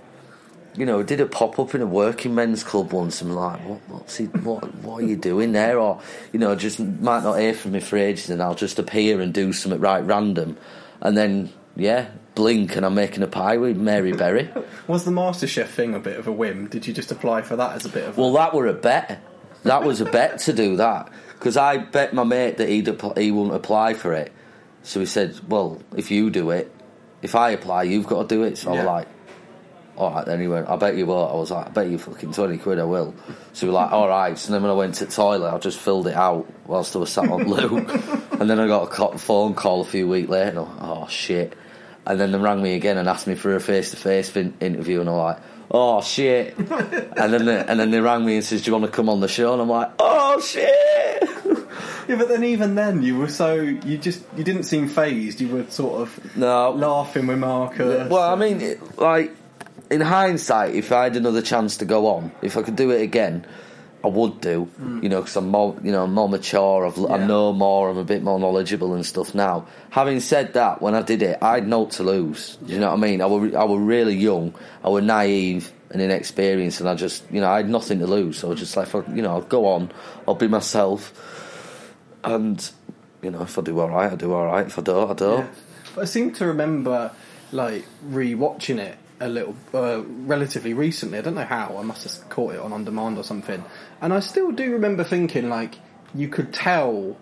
You 0.75 0.85
know, 0.85 1.03
did 1.03 1.19
a 1.19 1.25
pop 1.25 1.59
up 1.59 1.75
in 1.75 1.81
a 1.81 1.85
working 1.85 2.33
men's 2.33 2.63
club 2.63 2.93
once. 2.93 3.21
and 3.21 3.31
I'm 3.31 3.35
like, 3.37 3.59
what, 3.67 3.79
what's 3.89 4.15
he? 4.17 4.25
What? 4.25 4.73
What 4.75 5.03
are 5.03 5.05
you 5.05 5.17
doing 5.17 5.51
there? 5.51 5.77
Or, 5.77 5.99
you 6.31 6.39
know, 6.39 6.55
just 6.55 6.79
might 6.79 7.23
not 7.23 7.39
hear 7.39 7.53
from 7.53 7.73
me 7.73 7.81
for 7.81 7.97
ages, 7.97 8.29
and 8.29 8.41
I'll 8.41 8.55
just 8.55 8.79
appear 8.79 9.19
and 9.19 9.33
do 9.33 9.51
something 9.51 9.81
right 9.81 10.03
random, 10.05 10.57
and 11.01 11.17
then 11.17 11.51
yeah, 11.75 12.09
blink, 12.35 12.75
and 12.77 12.85
I'm 12.85 12.95
making 12.95 13.21
a 13.23 13.27
pie 13.27 13.57
with 13.57 13.75
Mary 13.77 14.13
Berry. 14.13 14.49
Was 14.87 15.03
the 15.03 15.11
MasterChef 15.11 15.67
thing 15.67 15.93
a 15.93 15.99
bit 15.99 16.17
of 16.17 16.27
a 16.27 16.31
whim? 16.31 16.67
Did 16.67 16.87
you 16.87 16.93
just 16.93 17.11
apply 17.11 17.41
for 17.41 17.55
that 17.57 17.75
as 17.75 17.85
a 17.85 17.89
bit 17.89 18.07
of? 18.07 18.17
Well, 18.17 18.31
that 18.33 18.53
were 18.53 18.67
a 18.67 18.73
bet. 18.73 19.21
That 19.63 19.83
was 19.83 19.99
a 20.01 20.05
bet 20.05 20.39
to 20.39 20.53
do 20.53 20.77
that 20.77 21.09
because 21.33 21.55
I 21.57 21.77
bet 21.77 22.13
my 22.13 22.23
mate 22.23 22.57
that 22.57 22.69
he'd 22.69 22.87
app- 22.89 23.17
he 23.17 23.31
wouldn't 23.31 23.55
apply 23.55 23.93
for 23.93 24.13
it. 24.13 24.31
So 24.83 24.99
he 25.01 25.05
said, 25.05 25.37
"Well, 25.49 25.79
if 25.95 26.09
you 26.11 26.29
do 26.29 26.49
it, 26.51 26.73
if 27.21 27.35
I 27.35 27.51
apply, 27.51 27.83
you've 27.83 28.07
got 28.07 28.27
to 28.29 28.35
do 28.35 28.43
it." 28.43 28.57
So 28.57 28.71
I 28.71 28.73
Yeah. 28.75 28.79
was 28.81 28.87
like, 28.87 29.07
Oh, 30.01 30.05
"All 30.05 30.13
right." 30.15 30.25
Then 30.25 30.41
he 30.41 30.47
went, 30.47 30.67
"I 30.69 30.75
bet 30.77 30.95
you 30.95 31.05
won't." 31.05 31.31
I 31.31 31.35
was 31.35 31.51
like, 31.51 31.67
"I 31.67 31.69
bet 31.69 31.87
you 31.89 31.97
fucking 31.97 32.33
twenty 32.33 32.57
quid, 32.57 32.79
I 32.79 32.83
will." 32.83 33.13
So 33.53 33.67
we 33.67 33.73
were 33.73 33.79
like, 33.79 33.91
"All 33.91 34.07
right." 34.07 34.37
So 34.37 34.51
then 34.51 34.61
when 34.61 34.71
I 34.71 34.75
went 34.75 34.95
to 34.95 35.05
the 35.05 35.11
toilet, 35.11 35.53
I 35.53 35.57
just 35.59 35.77
filled 35.79 36.07
it 36.07 36.15
out 36.15 36.47
whilst 36.65 36.95
I 36.95 36.99
was 36.99 37.09
sat 37.11 37.29
on 37.29 37.43
loo, 37.47 37.77
and 38.39 38.49
then 38.49 38.59
I 38.59 38.67
got 38.67 38.91
a 38.97 39.17
phone 39.17 39.53
call 39.53 39.81
a 39.81 39.85
few 39.85 40.07
weeks 40.07 40.29
later. 40.29 40.49
And 40.49 40.59
I 40.59 40.61
went, 40.63 40.77
oh 40.81 41.07
shit! 41.07 41.53
And 42.05 42.19
then 42.19 42.31
they 42.31 42.37
rang 42.39 42.61
me 42.61 42.75
again 42.75 42.97
and 42.97 43.07
asked 43.07 43.27
me 43.27 43.35
for 43.35 43.55
a 43.55 43.59
face-to-face 43.59 44.35
interview, 44.59 44.99
and 45.01 45.09
I'm 45.09 45.15
like. 45.15 45.37
Oh 45.73 46.01
shit! 46.01 46.57
and 46.57 47.31
then 47.33 47.45
they, 47.45 47.63
and 47.65 47.79
then 47.79 47.91
they 47.91 48.01
rang 48.01 48.25
me 48.25 48.35
and 48.35 48.43
says, 48.43 48.61
"Do 48.61 48.69
you 48.71 48.77
want 48.77 48.91
to 48.91 48.91
come 48.91 49.07
on 49.07 49.21
the 49.21 49.29
show?" 49.29 49.53
And 49.53 49.61
I'm 49.61 49.69
like, 49.69 49.89
"Oh 49.99 50.37
shit!" 50.41 51.23
yeah, 52.09 52.17
but 52.17 52.27
then 52.27 52.43
even 52.43 52.75
then 52.75 53.01
you 53.03 53.17
were 53.17 53.29
so 53.29 53.53
you 53.61 53.97
just 53.97 54.21
you 54.35 54.43
didn't 54.43 54.63
seem 54.63 54.89
phased. 54.89 55.39
You 55.39 55.47
were 55.47 55.65
sort 55.69 56.01
of 56.01 56.35
No, 56.35 56.71
laughing 56.71 57.25
with 57.27 57.39
Marcus. 57.39 58.09
Well, 58.09 58.33
I 58.33 58.35
mean, 58.35 58.59
it- 58.59 58.99
like 58.99 59.33
in 59.91 60.01
hindsight, 60.01 60.73
if 60.73 60.91
I 60.91 61.03
had 61.03 61.15
another 61.15 61.41
chance 61.41 61.77
to 61.77 61.85
go 61.85 62.07
on, 62.07 62.31
if 62.41 62.57
I 62.57 62.63
could 62.63 62.77
do 62.77 62.91
it 62.91 63.01
again, 63.01 63.45
I 64.03 64.07
would 64.07 64.41
do. 64.41 64.67
Mm. 64.79 65.03
You 65.03 65.09
know, 65.09 65.19
because 65.19 65.35
I'm 65.35 65.49
more, 65.49 65.77
you 65.83 65.91
know, 65.91 66.05
I'm 66.05 66.13
more 66.13 66.29
mature. 66.29 66.87
I've, 66.87 66.97
I 67.05 67.17
know 67.17 67.53
more. 67.53 67.89
I'm 67.89 67.97
a 67.97 68.03
bit 68.03 68.23
more 68.23 68.39
knowledgeable 68.39 68.95
and 68.95 69.05
stuff 69.05 69.35
now. 69.35 69.67
Having 69.91 70.21
said 70.21 70.53
that, 70.53 70.81
when 70.81 70.95
I 70.95 71.01
did 71.01 71.21
it, 71.21 71.37
I 71.41 71.55
had 71.55 71.67
no 71.67 71.85
to 71.87 72.03
lose. 72.03 72.55
Do 72.65 72.73
you 72.73 72.79
know 72.79 72.87
what 72.87 72.97
I 72.97 73.01
mean? 73.01 73.21
I 73.21 73.27
were, 73.27 73.55
I 73.55 73.65
were 73.65 73.79
really 73.79 74.15
young. 74.15 74.55
I 74.83 74.89
were 74.89 75.01
naive 75.01 75.71
and 75.91 76.01
inexperienced, 76.01 76.79
and 76.79 76.89
I 76.89 76.95
just, 76.95 77.23
you 77.29 77.41
know, 77.41 77.51
I 77.51 77.57
had 77.57 77.69
nothing 77.69 77.99
to 77.99 78.07
lose. 78.07 78.39
So 78.39 78.47
I 78.47 78.51
was 78.51 78.59
just 78.59 78.75
like, 78.77 78.91
you 78.93 79.21
know, 79.21 79.31
I'll 79.31 79.41
go 79.41 79.67
on. 79.67 79.91
I'll 80.27 80.35
be 80.35 80.47
myself, 80.47 81.13
and 82.23 82.71
you 83.21 83.29
know, 83.29 83.43
if 83.43 83.59
I 83.59 83.61
do 83.61 83.79
all 83.79 83.89
right, 83.89 84.11
I 84.11 84.15
do 84.15 84.33
all 84.33 84.45
right. 84.45 84.65
If 84.65 84.79
I 84.79 84.81
don't, 84.81 85.11
I 85.11 85.13
don't. 85.13 85.39
Yeah. 85.39 85.51
But 85.93 86.01
I 86.03 86.05
seem 86.05 86.31
to 86.35 86.45
remember 86.47 87.11
like 87.51 87.85
re-watching 88.03 88.79
it 88.79 88.97
a 89.21 89.29
little 89.29 89.55
uh, 89.73 90.01
relatively 90.03 90.73
recently. 90.73 91.19
I 91.19 91.21
don't 91.21 91.35
know 91.35 91.45
how. 91.45 91.77
I 91.77 91.83
must 91.83 92.03
have 92.03 92.29
caught 92.29 92.55
it 92.55 92.59
on 92.59 92.73
on 92.73 92.83
demand 92.83 93.17
or 93.17 93.23
something. 93.23 93.63
And 94.01 94.13
I 94.13 94.19
still 94.19 94.51
do 94.51 94.71
remember 94.71 95.03
thinking 95.03 95.47
like 95.47 95.75
you 96.13 96.27
could 96.27 96.53
tell 96.53 97.17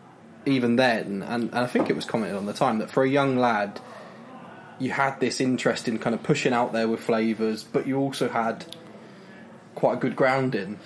even 0.46 0.78
then, 0.78 1.22
and, 1.22 1.44
and 1.44 1.54
I 1.54 1.68
think 1.68 1.90
it 1.90 1.96
was 1.96 2.06
commented 2.06 2.38
on 2.38 2.46
the 2.46 2.54
time 2.54 2.80
that 2.80 2.90
for 2.90 3.04
a 3.04 3.10
young 3.10 3.38
lad, 3.38 3.80
you 4.80 4.92
had 4.92 5.20
this 5.20 5.42
interest 5.42 5.88
in 5.88 6.00
kind 6.00 6.16
of 6.16 6.24
pushing 6.24 6.54
out 6.54 6.72
there 6.72 6.88
with 6.88 7.02
flavours, 7.02 7.64
but 7.64 7.86
you 7.86 7.98
also 7.98 8.30
had 8.30 8.66
quite 9.76 9.94
a 9.94 9.98
good 9.98 10.16
grounding. 10.16 10.80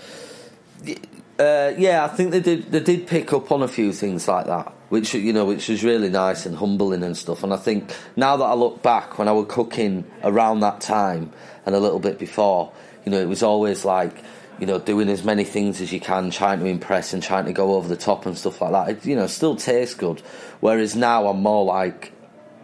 Uh, 1.37 1.73
yeah, 1.77 2.05
I 2.05 2.09
think 2.09 2.31
they 2.31 2.39
did. 2.39 2.71
They 2.71 2.79
did 2.79 3.07
pick 3.07 3.33
up 3.33 3.51
on 3.51 3.63
a 3.63 3.67
few 3.67 3.91
things 3.91 4.27
like 4.27 4.45
that, 4.45 4.71
which 4.89 5.15
you 5.15 5.33
know, 5.33 5.45
which 5.45 5.67
was 5.67 5.83
really 5.83 6.09
nice 6.09 6.45
and 6.45 6.55
humbling 6.55 7.01
and 7.01 7.17
stuff. 7.17 7.43
And 7.43 7.51
I 7.51 7.57
think 7.57 7.91
now 8.15 8.37
that 8.37 8.43
I 8.43 8.53
look 8.53 8.83
back, 8.83 9.17
when 9.17 9.27
I 9.27 9.31
was 9.31 9.47
cooking 9.49 10.05
around 10.23 10.59
that 10.59 10.79
time 10.79 11.31
and 11.65 11.73
a 11.73 11.79
little 11.79 11.99
bit 11.99 12.19
before, 12.19 12.71
you 13.03 13.11
know, 13.11 13.19
it 13.19 13.27
was 13.27 13.41
always 13.41 13.83
like, 13.83 14.15
you 14.59 14.67
know, 14.67 14.77
doing 14.77 15.09
as 15.09 15.23
many 15.23 15.43
things 15.43 15.81
as 15.81 15.91
you 15.91 15.99
can, 15.99 16.29
trying 16.29 16.59
to 16.59 16.65
impress 16.65 17.13
and 17.13 17.23
trying 17.23 17.45
to 17.45 17.53
go 17.53 17.75
over 17.75 17.87
the 17.87 17.97
top 17.97 18.27
and 18.27 18.37
stuff 18.37 18.61
like 18.61 18.71
that. 18.71 18.89
It, 18.89 19.05
you 19.05 19.15
know, 19.15 19.25
still 19.25 19.55
tastes 19.55 19.95
good. 19.95 20.21
Whereas 20.59 20.95
now 20.95 21.27
I'm 21.27 21.41
more 21.41 21.65
like, 21.65 22.11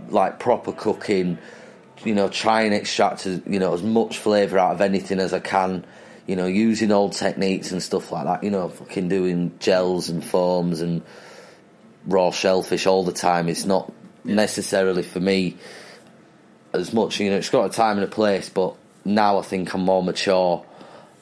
like 0.09 0.37
proper 0.37 0.73
cooking. 0.73 1.39
You 2.05 2.13
know, 2.13 2.29
try 2.29 2.61
and 2.61 2.73
extract 2.75 3.25
you 3.25 3.59
know 3.59 3.73
as 3.73 3.81
much 3.81 4.19
flavour 4.19 4.59
out 4.59 4.73
of 4.73 4.81
anything 4.81 5.19
as 5.19 5.33
I 5.33 5.39
can 5.39 5.85
you 6.29 6.35
know, 6.35 6.45
using 6.45 6.91
old 6.91 7.13
techniques 7.13 7.71
and 7.71 7.81
stuff 7.81 8.11
like 8.11 8.25
that. 8.25 8.43
You 8.43 8.51
know, 8.51 8.69
fucking 8.69 9.09
doing 9.09 9.57
gels 9.57 10.09
and 10.09 10.23
foams 10.23 10.79
and 10.81 11.01
raw 12.05 12.29
shellfish 12.29 12.85
all 12.85 13.03
the 13.03 13.11
time. 13.11 13.49
It's 13.49 13.65
not 13.65 13.91
necessarily 14.23 15.01
for 15.01 15.19
me 15.19 15.57
as 16.71 16.93
much. 16.93 17.19
You 17.19 17.31
know, 17.31 17.37
it's 17.37 17.49
got 17.49 17.65
a 17.65 17.73
time 17.73 17.97
and 17.97 18.05
a 18.05 18.07
place, 18.07 18.47
but 18.47 18.75
now 19.03 19.39
I 19.39 19.41
think 19.41 19.73
I'm 19.73 19.81
more 19.81 20.03
mature. 20.03 20.63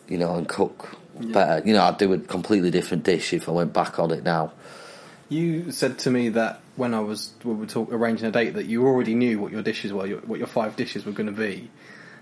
You 0.09 0.17
know, 0.17 0.35
and 0.35 0.45
cook 0.45 0.97
better. 1.15 1.65
You 1.65 1.73
know, 1.73 1.83
I'd 1.83 1.97
do 1.97 2.11
a 2.11 2.19
completely 2.19 2.69
different 2.69 3.05
dish 3.05 3.31
if 3.31 3.47
I 3.47 3.53
went 3.53 3.71
back 3.71 3.99
on 3.99 4.11
it 4.11 4.25
now. 4.25 4.51
You 5.29 5.71
said 5.71 5.99
to 5.99 6.11
me 6.11 6.29
that 6.29 6.59
when 6.75 6.93
I 6.93 6.99
was 6.99 7.31
we 7.45 7.53
were 7.53 7.65
talk, 7.65 7.93
arranging 7.93 8.27
a 8.27 8.31
date 8.31 8.55
that 8.55 8.65
you 8.65 8.85
already 8.85 9.15
knew 9.15 9.39
what 9.39 9.53
your 9.53 9.61
dishes 9.61 9.93
were, 9.93 10.05
your, 10.05 10.19
what 10.19 10.37
your 10.37 10.47
five 10.47 10.75
dishes 10.75 11.05
were 11.05 11.13
going 11.13 11.27
to 11.27 11.31
be. 11.31 11.69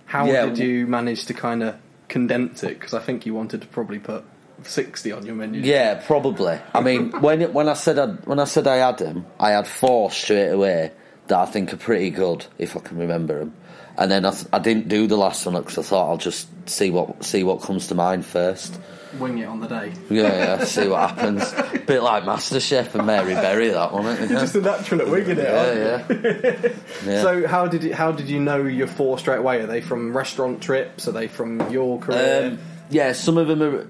How 0.06 0.28
Yeah, 0.28 0.46
did 0.46 0.60
you 0.60 0.86
manage 0.86 1.26
to 1.26 1.34
kind 1.34 1.64
of 1.64 1.80
condense 2.08 2.64
it? 2.64 2.80
Because 2.80 2.94
I 2.94 3.00
think 3.00 3.26
you 3.26 3.34
wanted 3.34 3.62
to 3.62 3.68
probably 3.68 4.00
put 4.00 4.24
sixty 4.64 5.12
on 5.12 5.26
your 5.26 5.36
menu. 5.36 5.62
Yeah, 5.62 5.96
probably. 6.06 6.60
I 6.74 6.82
mean, 6.82 7.12
when 7.22 7.42
it, 7.42 7.54
when 7.54 7.70
I 7.70 7.74
said 7.74 8.00
I, 8.00 8.08
when 8.08 8.40
I 8.40 8.46
said 8.46 8.68
I 8.68 8.78
had 8.78 8.98
them, 8.98 9.26
I 9.40 9.52
had 9.52 9.68
four 9.68 10.12
straight 10.12 10.50
away 10.50 10.92
that 11.28 11.38
I 11.38 11.46
think 11.46 11.74
are 11.74 11.78
pretty 11.78 12.10
good 12.10 12.46
if 12.58 12.76
I 12.76 12.80
can 12.80 12.98
remember 12.98 13.40
them. 13.40 13.54
And 13.98 14.12
then 14.12 14.26
I, 14.26 14.32
th- 14.32 14.48
I 14.52 14.60
didn't 14.60 14.90
do 14.90 15.08
the 15.08 15.18
last 15.18 15.46
one 15.46 15.56
because 15.56 15.78
I 15.78 15.82
thought 15.82 16.10
I'll 16.10 16.18
just 16.18 16.48
see 16.70 16.92
what 16.92 17.24
see 17.24 17.44
what 17.44 17.62
comes 17.62 17.88
to 17.88 17.96
mind 17.96 18.26
first. 18.26 18.78
Wing 19.20 19.38
it 19.38 19.46
on 19.46 19.62
the 19.62 19.68
day. 19.68 19.94
Yeah, 20.10 20.24
yeah, 20.28 20.64
see 20.66 20.90
what 20.90 21.10
happens. 21.10 21.50
Bit 21.86 22.04
like 22.04 22.24
MasterChef 22.24 22.94
and 22.96 23.08
Mary 23.08 23.34
Berry, 23.34 23.70
that 23.70 23.94
one, 23.94 24.06
isn't 24.08 24.30
You're 24.30 24.40
it? 24.40 24.42
just 24.42 24.56
a 24.56 24.62
natural 24.62 25.02
at 25.02 25.08
winging 25.08 25.38
it. 25.38 25.50
aren't? 25.50 26.10
Yeah, 26.10 26.60
yeah. 26.64 26.70
yeah. 27.06 27.22
So 27.22 27.48
how 27.48 27.68
did 27.68 27.84
you, 27.84 27.94
how 27.96 28.12
did 28.12 28.28
you 28.28 28.42
know 28.42 28.64
your 28.64 28.88
four 28.88 29.18
straight 29.18 29.38
away? 29.40 29.62
Are 29.62 29.68
they 29.68 29.80
from 29.80 30.16
restaurant 30.16 30.62
trips? 30.62 31.08
Are 31.08 31.14
they 31.14 31.30
from 31.30 31.72
your 31.72 31.98
career? 32.00 32.48
Um, 32.48 32.60
yeah, 32.90 33.14
some 33.14 33.38
of 33.38 33.48
them 33.48 33.62
are. 33.62 33.88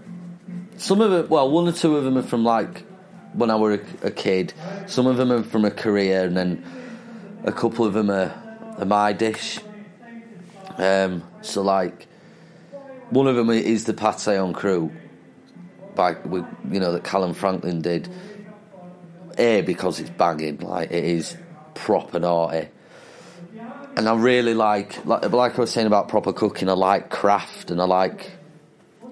Some 0.77 1.01
of 1.01 1.09
them, 1.09 1.29
well, 1.29 1.50
one 1.50 1.67
or 1.67 1.71
two 1.71 1.95
of 1.95 2.03
them 2.03 2.17
are 2.17 2.24
from 2.24 2.43
like 2.43 2.83
when 3.33 3.50
I 3.50 3.55
were 3.55 3.74
a, 4.03 4.07
a 4.07 4.12
kid. 4.12 4.53
Some 4.85 5.07
of 5.07 5.17
them 5.17 5.31
are 5.31 5.41
from 5.41 5.65
a 5.65 5.71
career, 5.71 6.25
and 6.25 6.38
then 6.38 6.63
a 7.45 7.51
couple 7.51 7.85
of 7.85 7.93
them 7.93 8.12
are, 8.12 8.31
are 8.77 8.85
my 8.85 9.12
dish. 9.13 9.59
Um, 10.77 11.24
so 11.41 11.62
like, 11.62 12.08
one 13.10 13.27
of 13.27 13.36
them 13.36 13.50
is 13.50 13.86
the 13.86 13.94
pâté 13.94 14.38
en 14.38 14.53
croûte, 14.53 14.91
by 15.96 16.13
with 16.25 16.46
you 16.70 16.79
know 16.79 16.91
that 16.91 17.03
Calum 17.03 17.34
Franklin 17.34 17.82
did. 17.82 18.10
A 19.38 19.62
because 19.62 20.00
it's 20.00 20.10
banging, 20.10 20.60
like 20.60 20.91
it 20.91 21.03
is 21.03 21.36
proper 21.74 22.20
naughty 22.20 22.70
and 23.96 24.10
I 24.10 24.15
really 24.15 24.53
like, 24.53 25.05
like, 25.05 25.32
like 25.32 25.58
I 25.58 25.62
was 25.62 25.72
saying 25.72 25.88
about 25.88 26.10
proper 26.10 26.34
cooking. 26.34 26.70
I 26.70 26.74
like 26.74 27.10
craft, 27.10 27.72
and 27.72 27.82
I 27.82 27.86
like, 27.86 28.32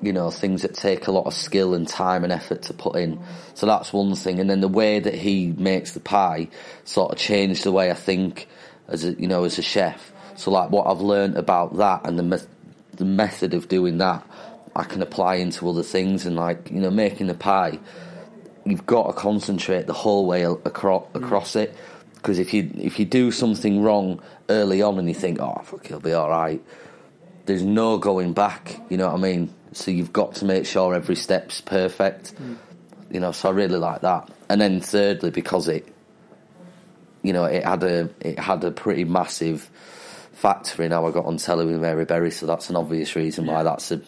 you 0.01 0.11
know, 0.11 0.29
things 0.29 0.63
that 0.63 0.73
take 0.73 1.07
a 1.07 1.11
lot 1.11 1.25
of 1.25 1.33
skill 1.33 1.73
and 1.73 1.87
time 1.87 2.23
and 2.23 2.33
effort 2.33 2.63
to 2.63 2.73
put 2.73 2.97
in. 2.97 3.19
So 3.53 3.65
that's 3.65 3.93
one 3.93 4.15
thing. 4.15 4.39
And 4.39 4.49
then 4.49 4.59
the 4.59 4.67
way 4.67 4.99
that 4.99 5.15
he 5.15 5.53
makes 5.57 5.93
the 5.93 6.01
pie 6.01 6.49
sort 6.83 7.13
of 7.13 7.17
changed 7.17 7.63
the 7.63 7.71
way 7.71 7.91
I 7.91 7.93
think 7.93 8.49
as 8.87 9.05
a, 9.05 9.13
you 9.13 9.27
know, 9.27 9.45
as 9.45 9.57
a 9.57 9.61
chef. 9.61 10.11
So 10.35 10.51
like 10.51 10.69
what 10.69 10.87
I've 10.87 11.01
learned 11.01 11.37
about 11.37 11.77
that 11.77 12.05
and 12.05 12.17
the 12.17 12.23
me- 12.23 12.47
the 12.95 13.05
method 13.05 13.53
of 13.53 13.67
doing 13.67 13.97
that, 13.97 14.25
I 14.75 14.83
can 14.83 15.01
apply 15.01 15.35
into 15.35 15.69
other 15.69 15.83
things. 15.83 16.25
And 16.25 16.35
like, 16.35 16.71
you 16.71 16.79
know, 16.79 16.91
making 16.91 17.27
the 17.27 17.33
pie, 17.33 17.79
you've 18.65 18.85
got 18.85 19.07
to 19.07 19.13
concentrate 19.13 19.87
the 19.87 19.93
whole 19.93 20.25
way 20.25 20.43
across 20.43 21.07
mm. 21.07 21.23
across 21.23 21.55
it. 21.55 21.75
Because 22.15 22.39
if 22.39 22.53
you 22.53 22.71
if 22.75 22.99
you 22.99 23.05
do 23.05 23.31
something 23.31 23.81
wrong 23.81 24.21
early 24.49 24.81
on 24.81 24.97
and 24.97 25.07
you 25.07 25.15
think, 25.15 25.39
oh 25.39 25.61
fuck, 25.63 25.85
it'll 25.85 25.99
be 25.99 26.13
all 26.13 26.29
right, 26.29 26.63
there's 27.45 27.63
no 27.63 27.97
going 27.97 28.33
back. 28.33 28.79
You 28.89 28.97
know 28.97 29.07
what 29.07 29.15
I 29.15 29.21
mean? 29.21 29.53
So 29.73 29.91
you've 29.91 30.13
got 30.13 30.35
to 30.35 30.45
make 30.45 30.65
sure 30.65 30.93
every 30.93 31.15
step's 31.15 31.61
perfect. 31.61 32.35
Mm. 32.35 32.57
You 33.11 33.19
know, 33.19 33.31
so 33.31 33.49
I 33.49 33.51
really 33.51 33.77
like 33.77 34.01
that. 34.01 34.29
And 34.49 34.59
then 34.59 34.79
thirdly, 34.79 35.29
because 35.29 35.67
it, 35.67 35.87
you 37.21 37.33
know, 37.33 37.45
it 37.45 37.63
had 37.63 37.83
a 37.83 38.09
it 38.21 38.39
had 38.39 38.63
a 38.63 38.71
pretty 38.71 39.03
massive 39.03 39.69
factor 40.33 40.83
in 40.83 40.91
how 40.91 41.05
I 41.07 41.11
got 41.11 41.25
on 41.25 41.37
telly 41.37 41.65
with 41.65 41.79
Mary 41.81 42.05
Berry. 42.05 42.31
So 42.31 42.45
that's 42.45 42.69
an 42.69 42.75
obvious 42.75 43.15
reason 43.15 43.45
why 43.45 43.57
Yeah. 43.57 43.63
that's 43.63 43.91
a 43.91 44.01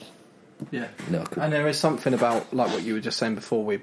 yeah. 0.72 0.88
you 1.08 1.18
know. 1.18 1.24
could- 1.24 1.44
And 1.44 1.52
there 1.54 1.68
is 1.68 1.78
something 1.80 2.14
about 2.14 2.54
like 2.54 2.72
what 2.72 2.84
you 2.84 2.94
were 2.94 3.00
just 3.00 3.18
saying 3.18 3.36
before 3.36 3.64
we 3.64 3.80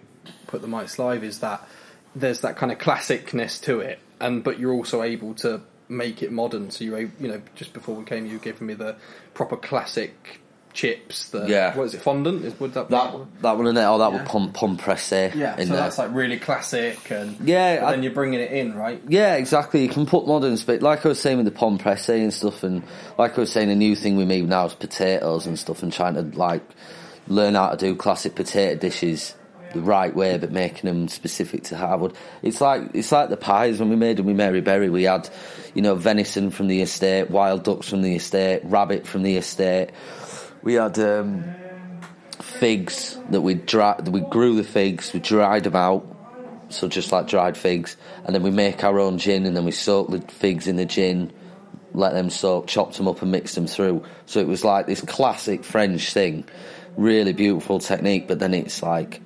put 0.46 0.61
the 0.62 0.68
mics 0.68 0.99
live 0.99 1.25
is 1.25 1.40
that 1.40 1.66
there's 2.14 2.40
that 2.42 2.56
kind 2.56 2.70
of 2.72 2.78
classicness 2.78 3.61
to 3.62 3.80
it, 3.80 3.99
and 4.20 4.44
but 4.44 4.58
you're 4.58 4.72
also 4.72 5.02
able 5.02 5.34
to 5.34 5.61
make 5.88 6.22
it 6.22 6.30
modern. 6.32 6.70
So 6.70 6.84
you're 6.84 6.99
able, 6.99 7.12
you 7.20 7.28
know 7.28 7.42
just 7.54 7.72
before 7.72 7.94
we 7.94 8.04
came, 8.04 8.26
you 8.26 8.34
were 8.34 8.38
giving 8.44 8.66
me 8.66 8.75
the 8.75 8.96
proper 9.34 9.56
classic 9.56 10.40
chips. 10.73 11.29
The 11.29 11.47
Yeah. 11.49 11.76
what 11.76 11.85
is 11.85 11.95
it 11.95 12.00
fondant? 12.02 12.45
Is 12.45 12.59
would 12.59 12.75
that 12.75 12.88
be 12.88 12.95
that 12.95 13.12
that 13.43 13.57
one 13.57 13.67
in 13.67 13.75
there, 13.75 13.88
oh, 13.88 13.99
that 13.99 14.11
Yeah. 14.12 14.19
would 14.19 14.26
pump 14.26 14.55
pump 14.55 14.81
presse 14.81 15.12
Yeah, 15.35 15.57
in 15.59 15.67
so 15.67 15.73
there. 15.75 15.83
that's 15.83 15.99
like 15.99 16.14
really 16.14 16.38
classic, 16.38 16.99
and 17.11 17.37
Yeah, 17.45 17.81
but 17.81 17.91
then 17.91 18.02
you're 18.02 18.12
bringing 18.12 18.41
it 18.41 18.50
in, 18.52 18.75
right? 18.75 19.00
Yeah, 19.09 19.35
exactly. 19.35 19.83
You 19.83 19.88
can 19.88 20.07
put 20.07 20.26
modern 20.26 20.57
spit, 20.57 20.83
like 20.83 21.05
I 21.05 21.09
was 21.11 21.21
saying 21.21 21.37
with 21.37 21.47
the 21.47 21.52
pomme 21.52 21.79
presse 21.79 22.09
and 22.09 22.33
stuff, 22.33 22.62
and 22.62 22.83
like 23.19 23.37
I 23.37 23.41
was 23.41 23.52
saying, 23.52 23.71
a 23.71 23.75
new 23.75 23.95
thing 23.95 24.17
we 24.17 24.25
made 24.25 24.49
now 24.49 24.67
is 24.67 24.75
potatoes 24.75 25.47
and 25.47 25.59
stuff, 25.59 25.83
and 25.83 25.93
trying 25.93 26.14
to 26.14 26.23
like 26.38 26.62
learn 27.29 27.55
how 27.55 27.69
to 27.71 27.76
do 27.76 27.95
classic 27.95 28.35
potato 28.35 28.75
dishes 28.81 29.35
the 29.75 29.81
right 29.81 30.14
way, 30.14 30.37
but 30.37 30.52
making 30.52 30.87
them 30.87 31.09
specific 31.09 31.62
to 31.64 31.75
Harewood. 31.76 32.12
It's 32.43 32.61
like 32.61 32.83
it's 32.93 33.11
like 33.11 33.31
the 33.31 33.38
pies 33.38 33.79
when 33.81 33.88
we 33.88 33.97
made 33.97 34.19
them 34.19 34.26
with 34.26 34.37
Mary 34.37 34.61
Berry. 34.61 34.91
We 34.91 35.05
had, 35.05 35.31
you 35.75 35.81
know, 35.81 35.95
venison 35.95 36.50
from 36.50 36.67
the 36.69 36.83
estate, 36.83 37.31
wild 37.31 37.62
ducks 37.64 37.88
from 37.88 38.02
the 38.02 38.14
estate, 38.14 38.61
rabbit 38.64 39.07
from 39.07 39.23
the 39.23 39.37
estate. 39.38 39.88
We 40.62 40.75
had 40.75 40.99
um, 40.99 41.54
figs 42.40 43.19
that 43.31 43.40
we 43.40 43.54
dry, 43.54 44.00
we 44.00 44.21
grew 44.21 44.54
the 44.54 44.64
figs, 44.64 45.12
we 45.12 45.19
dried 45.21 45.64
them 45.64 45.75
out, 45.75 46.07
so 46.69 46.88
just 46.88 47.11
like 47.11 47.26
dried 47.26 47.57
figs, 47.57 47.97
and 48.25 48.35
then 48.35 48.42
we 48.42 48.50
make 48.50 48.85
our 48.85 49.00
own 49.00 49.19
gin, 49.19 49.45
and 49.47 49.57
then 49.57 49.64
we 49.64 49.73
soak 49.73 50.11
the 50.11 50.21
figs 50.21 50.69
in 50.69 50.76
the 50.76 50.85
gin, 50.85 51.33
let 51.95 52.12
them 52.12 52.31
soak, 52.31 52.69
chopped 52.69 52.97
them 52.97 53.09
up, 53.09 53.23
and 53.23 53.33
mixed 53.33 53.54
them 53.57 53.66
through. 53.66 54.04
So 54.26 54.40
it 54.40 54.47
was 54.47 54.64
like 54.64 54.87
this 54.87 55.00
classic 55.00 55.64
French 55.64 56.12
thing, 56.12 56.45
really 56.97 57.33
beautiful 57.33 57.78
technique. 57.78 58.28
But 58.28 58.38
then 58.38 58.54
it's 58.54 58.83
like 58.83 59.21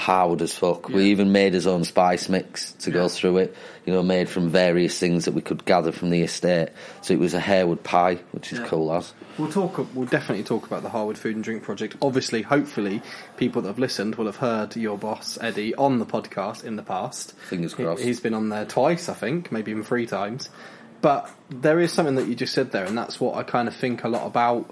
hard 0.00 0.42
as 0.42 0.54
fuck. 0.54 0.88
We 0.88 1.10
even 1.10 1.30
made 1.32 1.54
his 1.54 1.66
own 1.66 1.84
spice 1.84 2.28
mix 2.28 2.72
to 2.80 2.90
Yeah. 2.90 2.94
go 2.94 3.08
through 3.08 3.36
it, 3.38 3.54
you 3.86 3.92
know, 3.92 4.02
made 4.02 4.28
from 4.28 4.48
various 4.48 4.98
things 4.98 5.26
that 5.26 5.32
we 5.34 5.40
could 5.42 5.64
gather 5.64 5.92
from 5.92 6.10
the 6.10 6.22
estate. 6.22 6.70
So 7.02 7.14
it 7.14 7.20
was 7.20 7.34
a 7.34 7.40
Harewood 7.40 7.82
pie, 7.84 8.18
which 8.32 8.52
is 8.52 8.58
Yeah. 8.58 8.66
cool 8.66 8.92
as. 8.92 9.12
We'll 9.38 9.50
talk. 9.52 9.78
We'll 9.94 10.06
definitely 10.06 10.44
talk 10.44 10.66
about 10.66 10.82
the 10.82 10.88
Harewood 10.90 11.18
Food 11.18 11.34
and 11.36 11.44
Drink 11.44 11.62
Project. 11.62 11.96
Obviously, 12.02 12.42
hopefully, 12.42 13.02
people 13.36 13.62
that 13.62 13.68
have 13.68 13.78
listened 13.78 14.16
will 14.16 14.26
have 14.26 14.36
heard 14.36 14.74
your 14.76 14.98
boss 14.98 15.38
Eddie 15.40 15.74
on 15.76 15.98
the 15.98 16.06
podcast 16.06 16.64
in 16.64 16.76
the 16.76 16.82
past. 16.82 17.34
Fingers 17.48 17.74
He- 17.74 17.84
crossed. 17.84 18.02
he's 18.02 18.20
been 18.20 18.34
on 18.34 18.48
there 18.48 18.64
twice, 18.64 19.08
I 19.08 19.14
think, 19.14 19.52
maybe 19.52 19.70
even 19.70 19.84
three 19.84 20.06
times. 20.06 20.48
But 21.02 21.30
there 21.48 21.80
is 21.80 21.92
something 21.92 22.16
that 22.16 22.26
you 22.26 22.34
just 22.34 22.52
said 22.52 22.72
there, 22.72 22.84
and 22.84 22.96
that's 22.98 23.20
what 23.20 23.36
I 23.36 23.42
kind 23.42 23.68
of 23.68 23.74
think 23.76 24.04
a 24.04 24.08
lot 24.08 24.26
about 24.26 24.68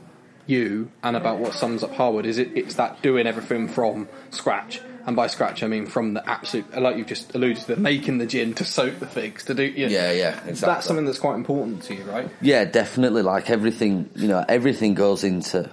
you 0.47 0.91
and 1.03 1.15
about 1.17 1.39
what 1.39 1.53
sums 1.55 1.83
up 1.83 1.93
Harewood. 1.93 2.25
Is 2.27 2.39
it? 2.39 2.51
It's 2.55 2.75
that 2.75 3.01
doing 3.03 3.27
everything 3.27 3.69
from 3.69 4.09
scratch. 4.31 4.81
And 5.09 5.17
by 5.17 5.29
scratch, 5.29 5.63
I 5.63 5.69
mean 5.69 5.87
from 5.87 6.13
the 6.13 6.29
absolute, 6.29 6.79
like 6.79 6.99
you've 6.99 7.07
just 7.07 7.35
alluded 7.35 7.63
to, 7.63 7.75
the 7.75 7.81
making 7.81 8.19
the 8.19 8.27
gin 8.27 8.53
to 8.57 8.65
soak 8.67 8.99
the 8.99 9.07
figs 9.07 9.47
to 9.47 9.55
do. 9.55 9.63
You 9.63 9.87
know, 9.87 9.93
Yeah, 9.93 10.13
yeah, 10.13 10.29
exactly. 10.47 10.55
That's 10.61 10.87
something 10.87 11.07
that's 11.07 11.19
quite 11.19 11.37
important 11.37 11.83
to 11.85 11.95
you, 11.95 12.03
right? 12.05 12.29
Yeah, 12.43 12.67
definitely. 12.67 13.23
Like 13.23 13.49
everything, 13.49 14.11
you 14.15 14.29
know, 14.29 14.45
everything 14.47 14.93
goes 14.93 15.25
into, 15.25 15.71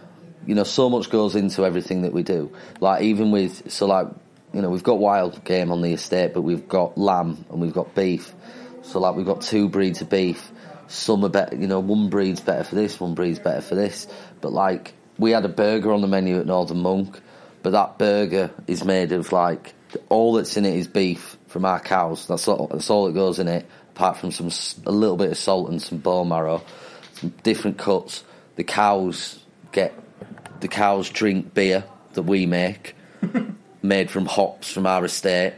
you 0.48 0.56
know, 0.56 0.64
so 0.64 0.90
much 0.90 1.10
goes 1.10 1.36
into 1.36 1.66
everything 1.66 2.04
that 2.04 2.14
we 2.14 2.24
do. 2.24 2.50
Like 2.80 3.02
even 3.02 3.32
with, 3.32 3.70
so 3.70 3.88
like, 3.88 4.08
you 4.54 4.62
know, 4.62 4.70
we've 4.70 4.84
got 4.84 5.00
wild 5.00 5.44
game 5.44 5.70
on 5.70 5.82
the 5.82 5.92
estate, 5.92 6.34
but 6.34 6.44
we've 6.44 6.70
got 6.70 6.98
lamb 6.98 7.44
and 7.50 7.60
we've 7.60 7.74
got 7.74 7.94
beef. 7.94 8.34
So 8.84 9.02
like, 9.02 9.18
we've 9.18 9.26
got 9.26 9.42
two 9.42 9.68
breeds 9.68 10.00
of 10.00 10.10
beef. 10.10 10.50
Some 10.88 11.26
are 11.26 11.30
better, 11.30 11.58
you 11.58 11.68
know, 11.68 11.82
one 11.82 12.10
breed's 12.10 12.40
better 12.40 12.64
for 12.64 12.76
this, 12.76 13.02
one 13.02 13.16
breed's 13.16 13.40
better 13.40 13.60
for 13.60 13.76
this. 13.76 14.08
But 14.40 14.54
like, 14.54 14.94
we 15.18 15.32
had 15.32 15.44
a 15.44 15.50
burger 15.50 15.92
on 15.92 16.00
the 16.00 16.08
menu 16.08 16.40
at 16.40 16.46
Northern 16.46 16.80
Monk, 16.80 17.20
but 17.66 17.72
that 17.72 17.98
burger 17.98 18.52
is 18.68 18.84
made 18.84 19.12
of 19.12 19.32
like 19.32 19.74
all 20.10 20.34
that's 20.34 20.56
in 20.56 20.66
it 20.66 20.76
is 20.76 20.88
beef 20.88 21.36
from 21.48 21.66
our 21.66 21.80
cows. 21.80 22.28
That's 22.28 22.48
all. 22.48 22.68
That's 22.68 22.92
all 22.92 23.08
that 23.08 23.14
goes 23.14 23.40
in 23.40 23.48
it, 23.48 23.66
apart 23.96 24.18
from 24.18 24.30
some 24.30 24.52
a 24.86 24.92
little 24.92 25.18
bit 25.18 25.32
of 25.32 25.38
salt 25.40 25.72
and 25.72 25.82
some 25.82 25.98
bone 25.98 26.30
marrow, 26.30 26.62
some 27.14 27.34
different 27.42 27.80
cuts. 27.80 28.24
The 28.56 28.64
cows 28.64 29.40
get 29.72 29.96
the 30.60 30.68
cows 30.68 31.10
drink 31.10 31.56
beer 31.56 31.86
that 32.14 32.22
we 32.22 32.46
make, 32.46 32.96
made 33.82 34.12
from 34.12 34.28
hops 34.28 34.72
from 34.72 34.86
our 34.86 35.04
estate, 35.04 35.56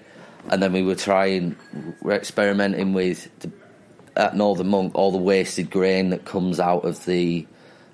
and 0.50 0.64
then 0.64 0.72
we 0.72 0.84
were 0.84 0.96
trying, 0.96 1.58
we're 2.02 2.14
experimenting 2.14 2.94
with 2.94 3.28
the, 3.40 3.52
at 4.16 4.34
Northern 4.34 4.70
Monk 4.70 4.96
all 4.96 5.12
the 5.12 5.18
wasted 5.18 5.70
grain 5.70 6.12
that 6.12 6.24
comes 6.24 6.62
out 6.62 6.86
of 6.86 7.04
the 7.04 7.46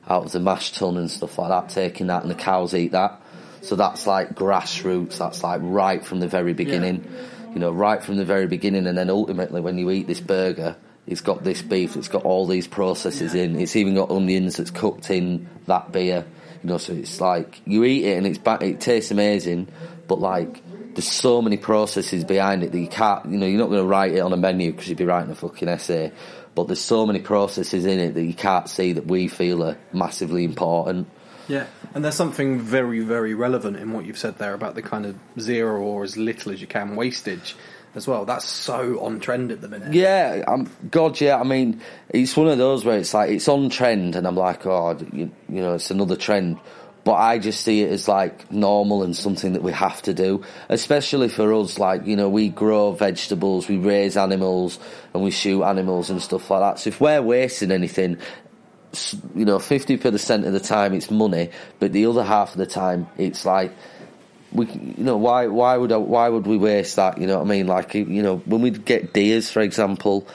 out 0.08 0.26
of 0.26 0.32
the 0.34 0.40
mash 0.40 0.74
tun 0.74 0.98
and 0.98 1.10
stuff 1.10 1.40
like 1.40 1.50
that, 1.50 1.70
taking 1.70 2.06
that 2.08 2.22
and 2.22 2.30
the 2.30 2.36
cows 2.36 2.76
eat 2.76 2.92
that. 2.92 3.20
So 3.64 3.78
that's 3.78 4.06
like 4.06 4.36
grassroots. 4.36 5.18
That's 5.18 5.42
like 5.42 5.62
right 5.64 6.04
from 6.04 6.20
the 6.20 6.28
very 6.28 6.54
beginning. 6.54 7.10
You 7.54 7.60
know, 7.60 7.72
right 7.72 8.04
from 8.04 8.18
the 8.18 8.26
very 8.26 8.48
beginning, 8.48 8.88
and 8.88 8.98
then 8.98 9.10
ultimately 9.10 9.62
when 9.62 9.78
you 9.78 9.90
eat 9.90 10.06
this 10.06 10.20
burger, 10.20 10.76
it's 11.08 11.22
got 11.22 11.44
this 11.44 11.62
beef. 11.62 11.96
It's 11.96 12.08
got 12.08 12.26
all 12.26 12.46
these 12.46 12.68
processes 12.68 13.34
in. 13.34 13.60
It's 13.60 13.76
even 13.76 13.96
got 13.96 14.12
onions 14.12 14.58
that's 14.58 14.72
cooked 14.72 15.10
in 15.10 15.48
that 15.68 15.92
beer. 15.92 16.26
You 16.62 16.70
know, 16.70 16.78
so 16.78 16.94
it's 16.94 17.22
like 17.22 17.62
you 17.66 17.84
eat 17.84 18.06
it 18.06 18.18
and 18.18 18.28
it's 18.28 18.38
ba- 18.38 18.60
it 18.62 18.82
tastes 18.82 19.12
amazing, 19.12 19.70
but 20.08 20.20
like 20.20 20.62
there's 20.94 21.08
so 21.08 21.42
many 21.42 21.58
processes 21.58 22.24
behind 22.24 22.64
it 22.64 22.72
that 22.72 22.80
you 22.80 22.88
can't. 22.88 23.26
You 23.28 23.38
know, 23.38 23.46
you're 23.46 23.60
not 23.60 23.70
going 23.70 23.82
to 23.82 23.88
write 23.88 24.14
it 24.14 24.20
on 24.20 24.34
a 24.34 24.38
menu 24.38 24.72
because 24.72 24.90
you'd 24.90 24.98
be 24.98 25.06
writing 25.06 25.32
a 25.32 25.36
fucking 25.36 25.70
essay. 25.70 26.12
But 26.56 26.68
there's 26.68 26.82
so 26.82 27.06
many 27.06 27.20
processes 27.20 27.86
in 27.86 28.00
it 28.00 28.14
that 28.14 28.24
you 28.24 28.34
can't 28.34 28.70
see 28.70 28.94
that 28.94 29.08
we 29.08 29.28
feel 29.28 29.64
are 29.64 29.78
massively 29.92 30.44
important. 30.44 31.08
Yeah, 31.48 31.66
and 31.94 32.04
there's 32.04 32.16
something 32.16 32.60
very, 32.60 33.02
very 33.02 33.34
relevant 33.34 33.78
in 33.78 33.92
what 33.92 34.06
you've 34.06 34.18
said 34.18 34.38
there 34.38 34.54
about 34.54 34.76
the 34.76 34.82
kind 34.82 35.06
of 35.06 35.16
zero 35.40 35.82
or 35.82 36.04
as 36.04 36.16
little 36.18 36.52
as 36.52 36.62
you 36.62 36.68
can 36.68 36.96
wastage. 36.96 37.56
as 37.96 38.08
well. 38.08 38.26
That's 38.26 38.46
so 38.46 39.00
on 39.02 39.20
trend 39.20 39.52
at 39.52 39.62
the 39.62 39.68
minute. 39.68 39.94
Yeah, 39.94 40.44
I'm, 40.48 40.70
God, 40.90 41.20
yeah. 41.22 41.40
I 41.40 41.44
mean, 41.44 41.82
it's 42.10 42.36
one 42.36 42.48
of 42.48 42.58
those 42.58 42.84
where 42.86 42.98
it's 42.98 43.14
like 43.14 43.30
it's 43.30 43.48
on 43.48 43.70
trend, 43.70 44.16
and 44.16 44.26
I'm 44.26 44.36
like, 44.36 44.66
oh, 44.66 44.98
you, 45.12 45.32
you 45.50 45.62
know, 45.62 45.76
it's 45.76 45.92
another 45.92 46.16
trend. 46.16 46.60
But 47.04 47.16
I 47.16 47.38
just 47.38 47.62
see 47.66 47.82
it 47.82 47.92
as 47.92 48.08
like 48.08 48.50
normal 48.50 49.04
and 49.04 49.14
something 49.14 49.52
that 49.54 49.62
we 49.62 49.74
have 49.74 50.02
to 50.04 50.14
do, 50.14 50.44
especially 50.70 51.28
for 51.28 51.54
us. 51.54 51.78
Like, 51.78 52.08
you 52.08 52.16
know, 52.16 52.30
we 52.30 52.48
grow 52.48 52.94
vegetables, 52.94 53.68
we 53.68 53.76
raise 53.78 54.16
animals, 54.16 54.80
and 55.14 55.22
we 55.22 55.30
shoot 55.30 55.64
animals 55.66 56.10
and 56.10 56.22
stuff 56.22 56.50
like 56.50 56.62
that. 56.62 56.80
So 56.80 56.88
if 56.88 57.02
we're 57.02 57.22
wasting 57.22 57.72
anything, 57.72 58.18
s- 58.20 58.24
you 59.36 59.46
know, 59.46 59.58
50% 59.58 60.46
of 60.46 60.54
the 60.54 60.60
time 60.60 60.94
it's 60.94 61.10
money, 61.10 61.50
but 61.80 61.92
the 61.94 62.06
other 62.06 62.24
half 62.24 62.52
of 62.52 62.58
the 62.58 62.66
time 62.66 63.08
it's 63.18 63.46
like, 63.46 63.72
we, 64.52 64.68
you 64.68 65.04
know, 65.04 65.18
why, 65.18 65.48
why 65.48 65.76
would, 65.76 65.92
I, 65.92 65.98
why 65.98 66.30
would 66.30 66.46
we 66.46 66.58
waste 66.58 66.98
that? 66.98 67.18
You 67.18 67.28
know 67.28 67.40
what 67.40 67.46
I 67.46 67.50
mean? 67.50 67.68
Like, 67.68 67.96
you 67.96 68.22
know, 68.22 68.38
when 68.38 68.62
we 68.62 68.70
get 68.70 69.14
deers, 69.14 69.50
for 69.50 69.62
example, 69.62 70.28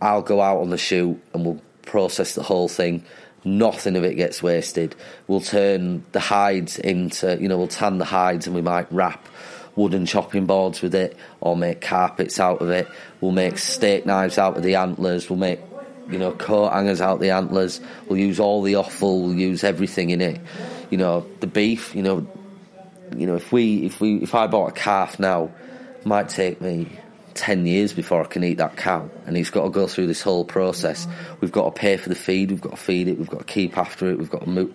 I'll 0.00 0.22
go 0.22 0.40
out 0.40 0.60
on 0.60 0.70
the 0.70 0.78
shoot 0.78 1.20
and 1.32 1.44
we'll 1.44 1.60
process 1.82 2.34
the 2.34 2.42
whole 2.42 2.68
thing. 2.68 3.04
Nothing 3.44 3.96
of 3.96 4.04
it 4.04 4.14
gets 4.14 4.42
wasted. 4.42 4.94
We'll 5.26 5.40
turn 5.40 6.04
the 6.12 6.20
hides 6.20 6.78
into, 6.78 7.36
you 7.40 7.48
know, 7.48 7.58
we'll 7.58 7.68
tan 7.68 7.98
the 7.98 8.04
hides 8.04 8.46
and 8.46 8.54
we 8.54 8.62
might 8.62 8.90
wrap 8.92 9.28
wooden 9.76 10.06
chopping 10.06 10.46
boards 10.46 10.80
with 10.82 10.94
it 10.94 11.16
or 11.40 11.56
make 11.56 11.80
carpets 11.80 12.38
out 12.38 12.62
of 12.62 12.70
it. 12.70 12.88
We'll 13.20 13.32
make 13.32 13.58
steak 13.58 14.06
knives 14.06 14.38
out 14.38 14.56
of 14.56 14.62
the 14.62 14.76
antlers. 14.76 15.28
We'll 15.28 15.38
make, 15.38 15.60
you 16.08 16.18
know, 16.18 16.32
coat 16.32 16.70
hangers 16.72 17.00
out 17.00 17.20
the 17.20 17.30
antlers. 17.30 17.80
We'll 18.08 18.18
use 18.18 18.38
all 18.40 18.62
the 18.62 18.76
offal. 18.76 19.22
We'll 19.22 19.34
use 19.34 19.64
everything 19.64 20.10
in 20.10 20.20
it. 20.20 20.40
You 20.90 20.98
know, 20.98 21.26
the 21.40 21.46
beef, 21.46 21.94
you 21.94 22.02
know, 22.02 22.26
you 23.16 23.26
know, 23.26 23.36
if 23.36 23.52
we, 23.52 23.84
if 23.86 24.00
we, 24.00 24.16
if 24.16 24.34
I 24.34 24.46
bought 24.46 24.66
a 24.68 24.72
calf 24.72 25.18
now, 25.18 25.50
it 26.00 26.06
might 26.06 26.28
take 26.28 26.60
me 26.60 26.88
10 27.34 27.66
years 27.66 27.92
before 27.92 28.22
I 28.22 28.26
can 28.26 28.44
eat 28.44 28.58
that 28.58 28.76
cow. 28.76 29.08
And 29.26 29.36
it's 29.36 29.50
got 29.50 29.64
to 29.64 29.70
go 29.70 29.86
through 29.86 30.06
this 30.06 30.22
whole 30.22 30.44
process. 30.44 31.06
We've 31.40 31.52
got 31.52 31.64
to 31.74 31.80
pay 31.80 31.96
for 31.96 32.08
the 32.08 32.14
feed, 32.14 32.50
we've 32.50 32.60
got 32.60 32.70
to 32.72 32.76
feed 32.76 33.08
it, 33.08 33.18
we've 33.18 33.30
got 33.30 33.38
to 33.40 33.44
keep 33.52 33.76
after 33.78 34.10
it, 34.10 34.18
we've 34.18 34.30
got 34.30 34.42
to 34.44 34.48
mo- 34.48 34.74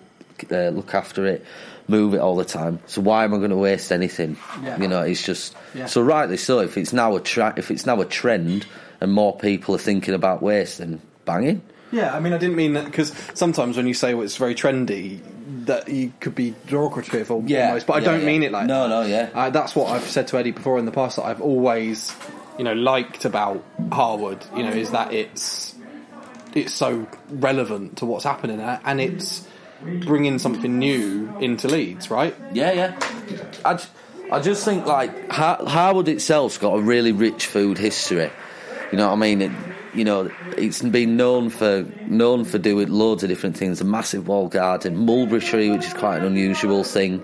uh, 0.51 0.69
look 0.69 0.93
after 0.93 1.25
it, 1.25 1.45
move 1.87 2.13
it 2.13 2.19
all 2.19 2.35
the 2.35 2.45
time. 2.45 2.79
So 2.87 3.01
why 3.01 3.23
am 3.23 3.33
I 3.33 3.37
going 3.37 3.49
to 3.49 3.57
waste 3.57 3.91
anything? 3.91 4.37
Yeah. 4.63 4.79
You 4.79 4.87
know, 4.87 5.01
it's 5.01 5.23
just, 5.23 5.55
Yeah. 5.73 5.85
so 5.87 6.01
rightly 6.01 6.37
so, 6.37 6.59
if 6.59 6.77
it's 6.77 6.93
now 6.93 7.15
a 7.15 7.21
tra- 7.21 7.53
if 7.57 7.71
it's 7.71 7.85
now 7.85 7.99
a 8.01 8.05
trend 8.05 8.65
and 9.01 9.11
more 9.11 9.37
people 9.37 9.75
are 9.75 9.79
thinking 9.79 10.13
about 10.13 10.41
waste, 10.41 10.77
then 10.79 11.01
banging. 11.31 11.61
Yeah, 11.91 12.15
I 12.15 12.19
mean, 12.19 12.33
I 12.33 12.37
didn't 12.37 12.55
mean 12.55 12.73
that 12.73 12.85
because 12.85 13.11
sometimes 13.33 13.75
when 13.77 13.87
you 13.87 13.93
say 13.95 14.13
well, 14.13 14.23
it's 14.23 14.37
very 14.37 14.53
trendy, 14.55 15.19
that 15.65 15.87
you 15.89 16.13
could 16.19 16.35
be 16.35 16.53
derogative 16.67 17.31
or 17.31 17.41
Yeah, 17.45 17.67
almost, 17.67 17.87
but 17.87 17.93
I 17.93 17.99
yeah, 17.99 18.05
don't 18.05 18.19
yeah. 18.21 18.25
mean 18.31 18.43
it 18.43 18.51
like 18.51 18.67
No, 18.67 18.83
that. 18.83 18.89
no, 18.89 19.01
yeah. 19.01 19.29
Uh, 19.33 19.49
that's 19.49 19.75
what 19.75 19.87
I've 19.91 20.03
said 20.07 20.27
to 20.29 20.37
Eddie 20.37 20.51
before 20.51 20.77
in 20.79 20.85
the 20.85 20.91
past 20.91 21.15
that 21.17 21.23
I've 21.25 21.41
always, 21.41 22.13
you 22.57 22.63
know, 22.63 22.73
liked 22.73 23.25
about 23.25 23.63
Harewood. 23.91 24.45
You 24.55 24.63
know, 24.63 24.71
is 24.71 24.91
that 24.91 25.13
it's 25.13 25.75
it's 26.53 26.73
so 26.73 27.07
relevant 27.29 27.97
to 27.99 28.05
what's 28.05 28.23
happening 28.23 28.59
and 28.59 29.01
it's 29.01 29.47
bringing 30.05 30.39
something 30.39 30.77
new 30.79 31.31
into 31.39 31.67
Leeds, 31.67 32.09
right? 32.11 32.35
Yeah, 32.53 32.71
yeah. 32.73 32.99
I, 33.65 33.79
I 34.31 34.39
just 34.41 34.63
think 34.65 34.85
like 34.85 35.29
Har- 35.31 35.63
Harewood 35.65 36.07
itself's 36.07 36.57
got 36.59 36.73
a 36.77 36.81
really 36.81 37.11
rich 37.13 37.45
food 37.47 37.77
history. 37.77 38.29
You 38.91 38.97
know 38.97 39.07
what 39.07 39.13
I 39.13 39.17
mean? 39.17 39.41
It, 39.41 39.51
you 39.93 40.03
know, 40.03 40.31
it's 40.57 40.81
been 40.81 41.17
known 41.17 41.49
for 41.49 41.85
known 42.07 42.45
for 42.45 42.57
doing 42.57 42.89
loads 42.89 43.23
of 43.23 43.29
different 43.29 43.57
things. 43.57 43.81
A 43.81 43.85
massive 43.85 44.27
wall 44.27 44.47
garden, 44.47 44.95
mulberry 44.97 45.41
tree, 45.41 45.69
which 45.69 45.85
is 45.85 45.93
quite 45.93 46.17
an 46.17 46.25
unusual 46.25 46.83
thing. 46.83 47.21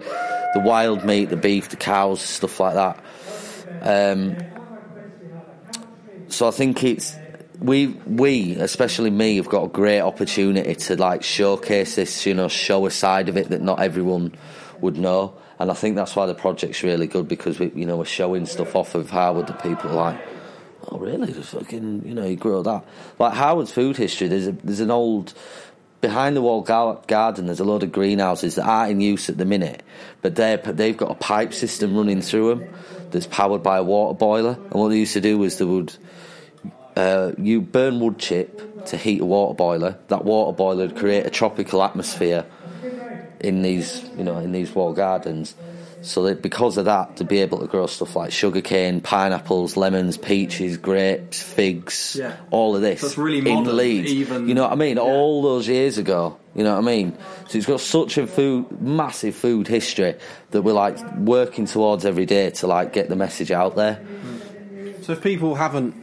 The 0.53 0.61
wild 0.61 1.05
meat, 1.05 1.29
the 1.29 1.37
beef, 1.37 1.69
the 1.69 1.75
cows, 1.75 2.21
stuff 2.21 2.59
like 2.59 2.75
that. 2.75 3.03
Um, 3.81 4.37
so 6.27 6.47
I 6.47 6.51
think 6.51 6.83
it's 6.83 7.15
we 7.59 7.87
we 7.87 8.55
especially 8.55 9.09
me 9.09 9.37
have 9.37 9.49
got 9.49 9.63
a 9.63 9.67
great 9.67 10.01
opportunity 10.01 10.75
to 10.75 10.97
like 10.97 11.23
showcase 11.23 11.95
this 11.95 12.25
you 12.25 12.33
know 12.33 12.47
show 12.47 12.85
a 12.85 12.91
side 12.91 13.29
of 13.29 13.37
it 13.37 13.49
that 13.49 13.61
not 13.61 13.79
everyone 13.79 14.33
would 14.81 14.97
know 14.97 15.33
and 15.59 15.71
I 15.71 15.73
think 15.73 15.95
that's 15.95 16.15
why 16.15 16.25
the 16.25 16.35
project's 16.35 16.83
really 16.83 17.07
good 17.07 17.27
because 17.27 17.59
we 17.59 17.71
you 17.75 17.85
know 17.85 17.97
we're 17.97 18.05
showing 18.05 18.45
stuff 18.45 18.75
off 18.75 18.95
of 18.95 19.09
Harewood 19.09 19.47
that 19.47 19.63
people 19.63 19.91
like 19.91 20.19
oh 20.89 20.97
really 20.97 21.31
just 21.33 21.49
fucking 21.49 22.03
you 22.05 22.13
know 22.13 22.25
you 22.25 22.35
grow 22.35 22.61
that 22.61 22.83
like 23.19 23.33
Harewood's 23.33 23.71
food 23.71 23.97
history 23.97 24.27
there's 24.27 24.47
a 24.47 24.51
there's 24.51 24.79
an 24.79 24.91
old 24.91 25.33
behind 26.01 26.35
the 26.35 26.41
wall 26.41 26.61
gar- 26.61 27.01
garden 27.07 27.47
there's 27.47 27.59
a 27.59 27.65
lot 27.65 27.81
of 27.83 27.91
greenhouses 27.91 28.55
that 28.55 28.65
aren't 28.65 28.91
in 28.91 29.01
use 29.01 29.29
at 29.29 29.37
the 29.37 29.45
minute 29.45 29.81
but 30.21 30.35
they 30.35 30.59
they've 30.65 30.97
got 30.97 31.11
a 31.11 31.15
pipe 31.15 31.53
system 31.53 31.95
running 31.95 32.21
through 32.21 32.49
them 32.55 32.67
that's 33.11 33.27
powered 33.27 33.63
by 33.63 33.77
a 33.77 33.83
water 33.83 34.17
boiler 34.17 34.53
and 34.53 34.73
what 34.73 34.89
they 34.89 34.99
used 34.99 35.13
to 35.13 35.21
do 35.21 35.37
was 35.37 35.57
they 35.57 35.65
would 35.65 35.95
uh, 36.95 37.33
you 37.37 37.61
burn 37.61 37.99
wood 37.99 38.17
chip 38.17 38.85
to 38.85 38.97
heat 38.97 39.21
a 39.21 39.25
water 39.25 39.53
boiler. 39.53 39.97
That 40.07 40.23
water 40.23 40.55
boiler 40.55 40.87
would 40.87 40.95
create 40.95 41.25
a 41.25 41.29
tropical 41.29 41.83
atmosphere 41.83 42.45
in 43.39 43.61
these, 43.61 44.03
you 44.17 44.23
know, 44.23 44.37
in 44.37 44.51
these 44.51 44.73
wall 44.73 44.93
gardens. 44.93 45.55
So 46.05 46.21
that 46.23 46.43
because 46.43 46.77
of 46.77 46.85
that, 46.85 47.17
to 47.17 47.23
be 47.23 47.39
able 47.41 47.57
to 47.59 47.65
grow 47.67 47.87
stuff 47.87 48.15
like 48.15 48.31
sugarcane, 48.31 49.01
pineapples, 49.01 49.75
lemons, 49.75 50.17
peaches, 50.17 50.77
grapes, 50.77 51.41
figs, 51.41 52.15
Yeah. 52.19 52.33
all 52.51 52.75
of 52.75 52.83
this 52.83 53.01
So 53.01 53.19
really 53.21 53.39
in 53.49 53.55
modern, 53.55 53.75
Leeds. 53.75 54.11
even- 54.13 54.47
You 54.47 54.53
know 54.53 54.63
what 54.63 54.71
I 54.71 54.75
mean? 54.75 54.97
Yeah. 54.97 55.03
All 55.03 55.41
those 55.41 55.67
years 55.67 55.97
ago. 55.97 56.37
You 56.53 56.63
know 56.63 56.73
what 56.75 56.83
I 56.83 56.85
mean? 56.85 57.17
So 57.49 57.57
it's 57.57 57.65
got 57.67 57.79
such 57.81 58.19
a 58.19 58.27
food, 58.27 58.67
massive 58.79 59.35
food 59.35 59.67
history 59.67 60.13
that 60.51 60.61
we're 60.61 60.73
like 60.73 60.97
working 61.17 61.65
towards 61.65 62.05
every 62.05 62.25
day 62.27 62.51
to 62.51 62.67
like 62.67 62.93
get 62.93 63.09
the 63.09 63.15
message 63.15 63.51
out 63.51 63.75
there. 63.75 63.99
So 65.01 65.13
if 65.13 65.21
people 65.21 65.55
haven't 65.55 65.95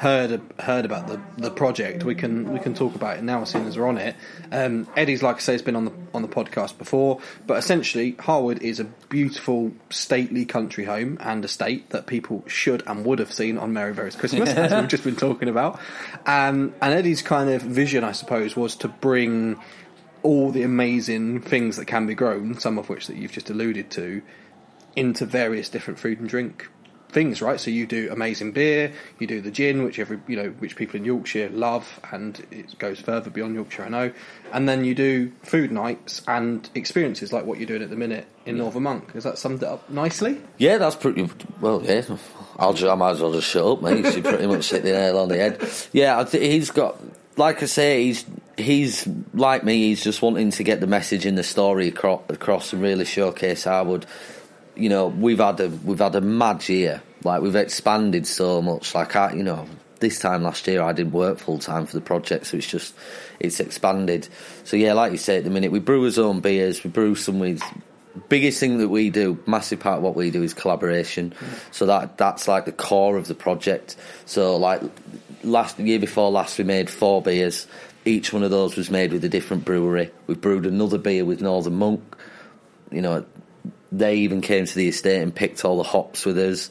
heard 0.00 0.40
heard 0.58 0.86
about 0.86 1.08
the, 1.08 1.20
the 1.36 1.50
project, 1.50 2.04
we 2.04 2.14
can 2.14 2.50
we 2.50 2.58
can 2.58 2.72
talk 2.72 2.94
about 2.94 3.18
it 3.18 3.22
now 3.22 3.42
as 3.42 3.50
soon 3.50 3.66
as 3.66 3.76
we're 3.76 3.86
on 3.86 3.98
it. 3.98 4.16
Um, 4.50 4.88
Eddie's, 4.96 5.22
like 5.22 5.36
I 5.36 5.38
say, 5.40 5.52
has 5.52 5.60
been 5.60 5.76
on 5.76 5.84
the 5.84 5.92
on 6.14 6.22
the 6.22 6.28
podcast 6.28 6.78
before, 6.78 7.20
but 7.46 7.58
essentially, 7.58 8.12
Harewood 8.12 8.62
is 8.62 8.80
a 8.80 8.84
beautiful, 8.84 9.72
stately 9.90 10.46
country 10.46 10.84
home 10.84 11.18
and 11.20 11.44
estate 11.44 11.90
that 11.90 12.06
people 12.06 12.42
should 12.46 12.82
and 12.86 13.04
would 13.04 13.18
have 13.18 13.30
seen 13.30 13.58
on 13.58 13.74
Mary 13.74 13.92
Berry's 13.92 14.16
Christmas, 14.16 14.48
as 14.54 14.72
we've 14.72 14.88
just 14.88 15.04
been 15.04 15.16
talking 15.16 15.50
about. 15.50 15.78
Um, 16.24 16.72
and 16.80 16.94
Eddie's 16.94 17.20
kind 17.20 17.50
of 17.50 17.60
vision, 17.60 18.02
I 18.02 18.12
suppose, 18.12 18.56
was 18.56 18.76
to 18.76 18.88
bring 18.88 19.60
all 20.22 20.50
the 20.50 20.62
amazing 20.62 21.42
things 21.42 21.76
that 21.76 21.84
can 21.84 22.06
be 22.06 22.14
grown, 22.14 22.58
some 22.58 22.78
of 22.78 22.88
which 22.88 23.06
that 23.08 23.16
you've 23.16 23.32
just 23.32 23.50
alluded 23.50 23.90
to, 23.90 24.22
into 24.96 25.26
various 25.26 25.68
different 25.68 25.98
food 25.98 26.20
and 26.20 26.28
drink 26.28 26.70
things, 27.10 27.42
right? 27.42 27.60
So 27.60 27.70
you 27.70 27.86
do 27.86 28.08
amazing 28.10 28.52
beer, 28.52 28.92
you 29.18 29.26
do 29.26 29.40
the 29.40 29.50
gin, 29.50 29.84
which 29.84 29.98
every 29.98 30.20
you 30.26 30.36
know, 30.36 30.50
which 30.58 30.76
people 30.76 30.96
in 30.96 31.04
Yorkshire 31.04 31.50
love, 31.50 32.00
and 32.10 32.44
it 32.50 32.78
goes 32.78 33.00
further 33.00 33.30
beyond 33.30 33.54
Yorkshire, 33.54 33.84
I 33.84 33.88
know. 33.88 34.12
And 34.52 34.68
then 34.68 34.84
you 34.84 34.94
do 34.94 35.32
food 35.42 35.70
nights 35.70 36.22
and 36.26 36.68
experiences 36.74 37.32
like 37.32 37.44
what 37.44 37.58
you're 37.58 37.66
doing 37.66 37.82
at 37.82 37.90
the 37.90 37.96
minute 37.96 38.26
in 38.46 38.58
Northern 38.58 38.82
Monk. 38.82 39.12
Has 39.12 39.24
that 39.24 39.38
summed 39.38 39.62
it 39.62 39.68
up 39.68 39.88
nicely? 39.90 40.40
Yeah, 40.58 40.78
that's 40.78 40.96
pretty 40.96 41.28
well. 41.60 41.82
Yeah, 41.84 42.02
I'll 42.58 42.72
just, 42.72 42.90
I 42.90 42.94
might 42.94 43.12
as 43.12 43.20
well 43.20 43.32
just 43.32 43.48
shut 43.48 43.66
up, 43.66 43.82
mate. 43.82 44.16
You 44.16 44.22
pretty 44.22 44.46
much 44.46 44.70
hit 44.70 44.82
the 44.82 44.92
nail 44.92 45.18
on 45.18 45.28
the 45.28 45.36
head. 45.36 45.68
Yeah, 45.92 46.18
I 46.18 46.24
he's 46.24 46.70
got, 46.70 46.98
like 47.36 47.62
I 47.62 47.66
say, 47.66 48.04
he's 48.04 48.24
he's 48.56 49.08
like 49.34 49.64
me. 49.64 49.88
He's 49.88 50.02
just 50.02 50.22
wanting 50.22 50.50
to 50.52 50.64
get 50.64 50.80
the 50.80 50.86
message 50.86 51.26
in 51.26 51.34
the 51.34 51.42
story 51.42 51.88
across, 51.88 52.22
across 52.28 52.72
and 52.72 52.82
really 52.82 53.04
showcase 53.04 53.64
Harewood. 53.64 54.06
You 54.76 54.88
know, 54.88 55.08
we've 55.08 55.38
had 55.38 55.60
a 55.60 55.68
we've 55.68 55.98
had 55.98 56.14
a 56.14 56.20
mad 56.20 56.68
year. 56.68 57.02
Like 57.22 57.42
we've 57.42 57.56
expanded 57.56 58.26
so 58.26 58.62
much. 58.62 58.94
Like 58.94 59.14
I, 59.16 59.32
you 59.34 59.42
know, 59.42 59.66
this 60.00 60.18
time 60.18 60.42
last 60.42 60.66
year 60.66 60.82
I 60.82 60.92
did 60.92 61.12
work 61.12 61.38
full 61.38 61.58
time 61.58 61.86
for 61.86 61.96
the 61.96 62.00
project, 62.00 62.46
so 62.46 62.56
it's 62.56 62.66
just 62.66 62.94
it's 63.38 63.60
expanded. 63.60 64.28
So 64.64 64.76
yeah, 64.76 64.94
like 64.94 65.12
you 65.12 65.18
say, 65.18 65.38
at 65.38 65.44
the 65.44 65.50
minute 65.50 65.72
we 65.72 65.80
brew 65.80 66.06
our 66.06 66.24
own 66.24 66.40
beers. 66.40 66.82
We 66.82 66.90
brew 66.90 67.14
some 67.14 67.38
with 67.38 67.62
biggest 68.28 68.60
thing 68.60 68.78
that 68.78 68.88
we 68.88 69.10
do, 69.10 69.38
massive 69.46 69.80
part 69.80 69.98
of 69.98 70.02
what 70.02 70.16
we 70.16 70.30
do 70.30 70.42
is 70.42 70.54
collaboration. 70.54 71.34
So 71.70 71.86
that 71.86 72.16
that's 72.18 72.48
like 72.48 72.64
the 72.64 72.72
core 72.72 73.16
of 73.16 73.28
the 73.28 73.34
project. 73.34 73.96
So 74.26 74.56
like 74.56 74.82
last 75.44 75.78
year 75.78 75.98
before 75.98 76.30
last, 76.30 76.58
we 76.58 76.64
made 76.64 76.90
four 76.90 77.22
beers. 77.22 77.66
Each 78.04 78.32
one 78.32 78.42
of 78.42 78.50
those 78.50 78.76
was 78.76 78.90
made 78.90 79.12
with 79.12 79.24
a 79.24 79.28
different 79.28 79.64
brewery. 79.64 80.10
We 80.26 80.34
brewed 80.34 80.66
another 80.66 80.98
beer 80.98 81.24
with 81.24 81.42
Northern 81.42 81.74
Monk. 81.74 82.16
You 82.90 83.02
know, 83.02 83.24
they 83.92 84.16
even 84.16 84.40
came 84.40 84.64
to 84.64 84.74
the 84.74 84.88
estate 84.88 85.22
and 85.22 85.34
picked 85.34 85.64
all 85.64 85.76
the 85.76 85.82
hops 85.82 86.24
with 86.24 86.38
us. 86.38 86.70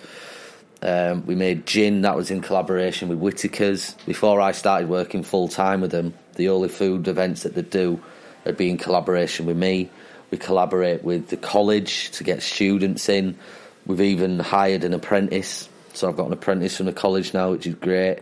Um, 0.82 1.26
we 1.26 1.36
made 1.36 1.66
gin 1.66 2.04
that 2.04 2.16
was 2.16 2.32
in 2.32 2.42
collaboration 2.42 3.10
with 3.10 3.20
Whittaker's. 3.20 3.96
Before 4.06 4.40
I 4.40 4.54
started 4.54 4.88
working 4.88 5.24
full 5.24 5.50
time 5.50 5.82
with 5.82 5.92
them, 5.92 6.14
the 6.36 6.50
only 6.50 6.70
food 6.70 7.08
events 7.08 7.44
that 7.44 7.56
they 7.56 7.62
do 7.62 8.02
would 8.46 8.56
be 8.56 8.70
in 8.70 8.78
collaboration 8.78 9.46
with 9.46 9.58
me. 9.58 9.90
We 10.32 10.38
collaborate 10.38 11.04
with 11.04 11.28
the 11.28 11.38
college 11.38 12.12
to 12.12 12.24
get 12.24 12.42
students 12.42 13.10
in. 13.10 13.38
We've 13.86 14.02
even 14.02 14.40
hired 14.40 14.84
an 14.84 14.94
apprentice, 14.94 15.68
so 15.94 16.08
I've 16.08 16.16
got 16.16 16.28
an 16.28 16.34
apprentice 16.34 16.78
from 16.78 16.86
the 16.86 16.94
college 16.94 17.34
now, 17.34 17.52
which 17.52 17.68
is 17.68 17.76
great. 17.76 18.20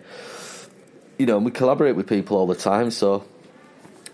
You 1.20 1.26
know, 1.26 1.38
and 1.38 1.46
we 1.46 1.52
collaborate 1.52 1.96
with 1.96 2.08
people 2.08 2.38
all 2.38 2.48
the 2.48 2.56
time. 2.56 2.90
So, 2.92 3.26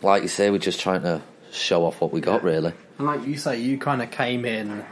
like 0.01 0.23
you 0.23 0.27
say, 0.27 0.49
we're 0.49 0.57
just 0.57 0.79
trying 0.79 1.03
to 1.03 1.21
show 1.53 1.85
off 1.85 2.01
what 2.01 2.11
we 2.11 2.21
got, 2.21 2.43
really. 2.43 2.73
And 2.97 3.07
like 3.07 3.25
you 3.25 3.37
say, 3.37 3.59
you 3.59 3.77
kind 3.77 4.01
of 4.01 4.11
came 4.11 4.45
in 4.45 4.83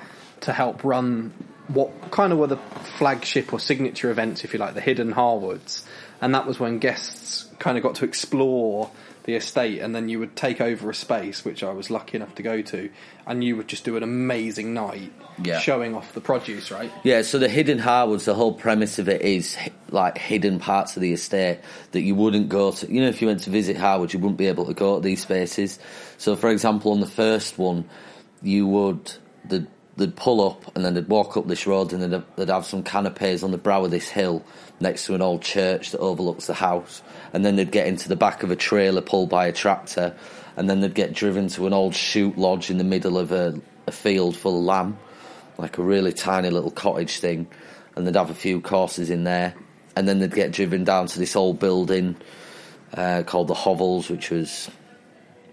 to 0.42 0.54
help 0.54 0.84
run 0.84 1.34
what 1.68 2.12
kind 2.12 2.34
of 2.34 2.40
were 2.40 2.48
the 2.48 2.58
flagship 2.98 3.54
or 3.54 3.60
signature 3.60 4.12
events, 4.12 4.44
if 4.44 4.54
you 4.54 4.60
like, 4.60 4.74
the 4.74 4.82
hidden 4.82 5.14
Harewoods, 5.14 5.84
and 6.20 6.36
that 6.36 6.46
was 6.46 6.60
when 6.60 6.80
guests 6.80 7.48
kind 7.60 7.78
of 7.78 7.84
got 7.84 7.96
to 7.96 8.06
explore 8.06 8.92
the 9.24 9.36
estate, 9.36 9.80
and 9.80 9.94
then 9.96 10.10
you 10.10 10.20
would 10.20 10.36
take 10.36 10.60
over 10.62 10.90
a 10.90 10.96
space, 10.96 11.46
which 11.46 11.64
I 11.64 11.72
was 11.72 11.90
lucky 11.92 12.18
enough 12.18 12.36
to 12.36 12.44
go 12.44 12.62
to, 12.62 12.90
and 13.28 13.44
you 13.44 13.56
would 13.56 13.68
just 13.68 13.84
do 13.84 13.96
an 13.96 14.04
amazing 14.04 14.74
night 14.74 15.12
Yeah. 15.44 15.60
showing 15.60 15.96
off 15.96 16.14
the 16.14 16.22
produce, 16.22 16.72
right? 16.72 16.92
Yeah, 17.04 17.22
so 17.22 17.38
the 17.40 17.48
hidden 17.50 17.80
Harewoods, 17.80 18.26
the 18.26 18.34
whole 18.34 18.54
premise 18.54 19.00
of 19.00 19.08
it 19.08 19.22
is 19.22 19.58
like 19.90 20.18
hidden 20.18 20.60
parts 20.60 20.96
of 20.96 21.02
the 21.02 21.14
estate 21.14 21.60
that 21.92 22.02
you 22.02 22.16
wouldn't 22.16 22.50
go 22.50 22.72
to. 22.72 22.92
You 22.92 23.02
know, 23.02 23.08
if 23.10 23.22
you 23.22 23.28
went 23.28 23.42
to 23.42 23.50
visit 23.50 23.78
Harewood, 23.78 24.14
you 24.14 24.20
wouldn't 24.20 24.38
be 24.38 24.48
able 24.48 24.66
to 24.66 24.74
go 24.74 24.96
to 24.96 25.02
these 25.02 25.22
spaces. 25.22 25.80
So, 26.18 26.36
for 26.36 26.50
example, 26.50 26.92
on 26.92 27.00
the 27.00 27.08
first 27.08 27.58
one, 27.58 27.86
you 28.42 28.66
would 28.68 29.14
they'd, 29.46 29.68
they'd 30.02 30.16
pull 30.16 30.46
up 30.46 30.76
and 30.76 30.84
then 30.84 30.94
they'd 30.94 31.08
walk 31.08 31.38
up 31.38 31.48
this 31.48 31.66
road 31.66 31.94
and 31.94 32.04
they'd, 32.04 32.24
they'd 32.36 32.50
have 32.50 32.66
some 32.66 32.84
canapes 32.84 33.44
on 33.44 33.52
the 33.52 33.58
brow 33.58 33.86
of 33.86 33.92
this 33.92 34.10
hill 34.10 34.44
next 34.82 35.06
to 35.06 35.16
an 35.16 35.22
old 35.22 35.42
church 35.42 35.92
that 35.92 36.00
overlooks 36.00 36.48
the 36.48 36.54
house, 36.54 37.02
and 37.34 37.46
then 37.46 37.56
they'd 37.56 37.72
get 37.72 37.88
into 37.88 38.10
the 38.10 38.16
back 38.16 38.44
of 38.44 38.52
a 38.52 38.56
trailer 38.56 39.02
pulled 39.02 39.30
by 39.30 39.48
a 39.48 39.54
tractor, 39.54 40.16
and 40.58 40.70
then 40.70 40.82
they'd 40.82 40.96
get 40.96 41.14
driven 41.14 41.48
to 41.48 41.68
an 41.68 41.74
old 41.74 41.96
shoot 41.96 42.38
lodge 42.38 42.70
in 42.70 42.78
the 42.78 42.84
middle 42.84 43.18
of 43.18 43.32
a, 43.32 43.60
a 43.88 43.92
field 43.92 44.36
full 44.36 44.58
of 44.58 44.66
lamb 44.66 44.98
like 45.58 45.78
a 45.78 45.84
really 45.84 46.12
tiny 46.12 46.50
little 46.50 46.72
cottage 46.72 47.20
thing, 47.20 47.48
and 47.96 48.06
they'd 48.06 48.16
have 48.16 48.32
a 48.32 48.36
few 48.36 48.60
courses 48.60 49.10
in 49.10 49.24
there, 49.24 49.54
and 49.96 50.08
then 50.08 50.20
they'd 50.20 50.34
get 50.34 50.52
driven 50.52 50.84
down 50.84 51.08
to 51.08 51.20
this 51.20 51.36
old 51.36 51.60
building 51.60 52.16
uh, 52.94 53.24
called 53.24 53.48
the 53.48 53.54
Hovels, 53.54 54.10
which 54.10 54.32
was 54.32 54.70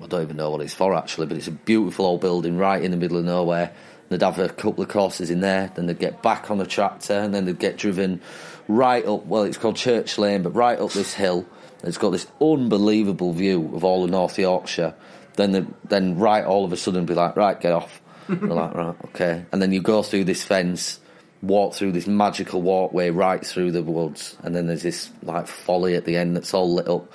I 0.02 0.06
don't 0.06 0.22
even 0.22 0.37
know 0.37 0.50
what 0.50 0.61
it's 0.61 0.74
for 0.74 0.94
actually, 0.94 1.26
but 1.26 1.37
it's 1.37 1.48
a 1.48 1.52
beautiful 1.52 2.06
old 2.06 2.20
building 2.20 2.56
right 2.56 2.82
in 2.82 2.90
the 2.90 2.96
middle 2.96 3.18
of 3.18 3.24
nowhere. 3.24 3.72
They'd 4.08 4.22
have 4.22 4.38
a 4.38 4.48
couple 4.48 4.82
of 4.82 4.88
courses 4.88 5.30
in 5.30 5.40
there, 5.40 5.70
then 5.74 5.86
they'd 5.86 5.98
get 5.98 6.22
back 6.22 6.50
on 6.50 6.58
the 6.58 6.66
tractor, 6.66 7.14
and 7.14 7.34
then 7.34 7.44
they'd 7.44 7.58
get 7.58 7.76
driven 7.76 8.22
right 8.66 9.04
up. 9.04 9.26
Well, 9.26 9.42
it's 9.42 9.58
called 9.58 9.76
Church 9.76 10.16
Lane, 10.18 10.42
but 10.42 10.54
right 10.54 10.78
up 10.78 10.92
this 10.92 11.14
hill. 11.14 11.46
It's 11.84 11.98
got 11.98 12.10
this 12.10 12.26
unbelievable 12.40 13.32
view 13.32 13.70
of 13.74 13.84
all 13.84 14.04
of 14.04 14.10
North 14.10 14.38
Yorkshire. 14.38 14.94
Then, 15.36 15.52
the, 15.52 15.66
then 15.84 16.18
right 16.18 16.44
all 16.44 16.64
of 16.64 16.72
a 16.72 16.76
sudden, 16.76 17.06
be 17.06 17.14
like, 17.14 17.36
right, 17.36 17.60
get 17.60 17.72
off. 17.72 18.00
They're 18.28 18.48
like, 18.48 18.74
right, 18.74 18.96
okay. 19.06 19.44
And 19.52 19.62
then 19.62 19.72
you 19.72 19.80
go 19.80 20.02
through 20.02 20.24
this 20.24 20.42
fence, 20.42 20.98
walk 21.42 21.74
through 21.74 21.92
this 21.92 22.06
magical 22.06 22.62
walkway 22.62 23.10
right 23.10 23.44
through 23.44 23.72
the 23.72 23.82
woods, 23.82 24.36
and 24.42 24.56
then 24.56 24.66
there's 24.66 24.82
this 24.82 25.10
like 25.22 25.46
folly 25.46 25.94
at 25.94 26.04
the 26.04 26.16
end 26.16 26.36
that's 26.36 26.52
all 26.52 26.74
lit 26.74 26.88
up, 26.88 27.12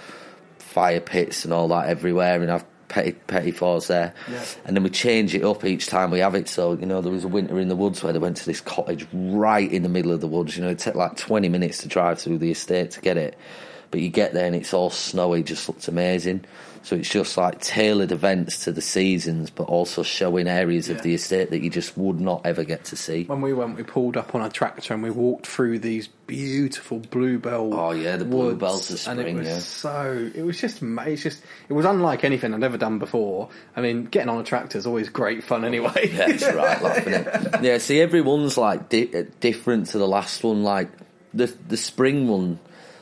fire 0.60 1.02
pits 1.02 1.44
and 1.44 1.54
all 1.54 1.68
that 1.68 1.90
everywhere, 1.90 2.42
and 2.42 2.52
I've 2.52 2.66
petty 2.88 3.14
petty 3.14 3.52
fours 3.52 3.88
there. 3.88 4.14
Yeah. 4.30 4.46
And 4.66 4.76
then 4.76 4.84
we 4.84 4.90
change 4.90 5.34
it 5.36 5.44
up 5.44 5.64
each 5.66 5.88
time 5.88 6.12
we 6.12 6.20
have 6.20 6.36
it. 6.36 6.48
So 6.48 6.74
you 6.74 6.86
know, 6.86 7.02
there 7.02 7.12
was 7.12 7.24
a 7.24 7.28
winter 7.28 7.60
in 7.60 7.68
the 7.68 7.76
woods 7.76 8.04
where 8.04 8.14
they 8.14 8.20
went 8.20 8.38
to 8.38 8.46
this 8.46 8.62
cottage 8.62 9.08
right 9.14 9.72
in 9.72 9.84
the 9.84 9.90
middle 9.90 10.12
of 10.12 10.22
the 10.22 10.28
woods. 10.28 10.58
You 10.58 10.64
know, 10.64 10.70
it 10.70 10.80
took 10.80 10.96
like 10.96 11.18
twenty 11.18 11.50
minutes 11.50 11.80
to 11.80 11.88
drive 11.88 12.20
through 12.20 12.40
the 12.40 12.52
estate 12.52 12.92
to 12.92 13.02
get 13.02 13.18
it, 13.18 13.38
but 13.92 14.00
you 14.00 14.10
get 14.10 14.34
there 14.34 14.46
and 14.46 14.56
it's 14.56 14.74
all 14.74 14.90
snowy, 14.90 15.44
just 15.44 15.68
looks 15.68 15.88
amazing. 15.88 16.46
So 16.84 16.98
it's 16.98 17.10
just 17.10 17.38
like 17.38 17.62
tailored 17.62 18.12
events 18.12 18.66
to 18.66 18.74
the 18.74 18.82
seasons, 18.82 19.50
but 19.50 19.64
also 19.64 20.04
showing 20.04 20.50
areas 20.50 20.90
Yeah. 20.90 20.96
of 20.98 21.02
the 21.02 21.14
estate 21.14 21.50
that 21.52 21.62
you 21.62 21.70
just 21.70 21.98
would 21.98 22.20
not 22.20 22.46
ever 22.46 22.66
get 22.66 22.84
to 22.86 22.98
see. 22.98 23.24
When 23.24 23.40
we 23.40 23.54
went, 23.54 23.78
we 23.78 23.84
pulled 23.84 24.18
up 24.18 24.36
on 24.36 24.42
a 24.42 24.50
tractor 24.50 24.94
and 24.94 25.02
we 25.02 25.10
walked 25.10 25.48
through 25.48 25.80
these 25.80 26.10
beautiful 26.28 27.00
bluebell. 27.00 27.74
Oh, 27.74 27.92
yeah, 27.92 28.18
the 28.18 28.26
bluebells 28.26 28.92
of 28.92 29.08
and 29.18 29.26
it 29.26 29.34
was 29.34 29.48
yeah. 29.48 29.60
so. 29.60 30.30
It 30.36 30.44
was 30.44 30.60
just, 30.60 30.82
it's 30.84 31.24
just, 31.24 31.42
it 31.70 31.74
was 31.74 31.86
unlike 31.86 32.26
anything 32.26 32.54
I'd 32.54 32.64
ever 32.64 32.78
done 32.78 33.00
before. 33.00 33.48
I 33.78 33.82
mean, 33.82 34.04
getting 34.04 34.28
on 34.28 34.42
a 34.42 34.44
tractor 34.44 34.78
is 34.78 34.86
always 34.86 35.08
great 35.08 35.46
fun 35.46 35.64
anyway. 35.64 36.12
Yeah, 36.14 36.30
it's 36.32 36.44
right, 36.44 36.82
laughing 36.82 37.14
it. 37.14 37.64
Yeah, 37.64 37.78
see, 37.78 38.02
everyone's 38.02 38.58
like 38.58 38.90
di- 38.90 39.14
uh, 39.16 39.24
different 39.40 39.88
to 39.88 39.98
the 40.00 40.08
last 40.08 40.44
one. 40.44 40.64
Like 40.64 40.90
the 41.34 41.46
the 41.70 41.78
spring 41.78 42.28
one, 42.28 42.60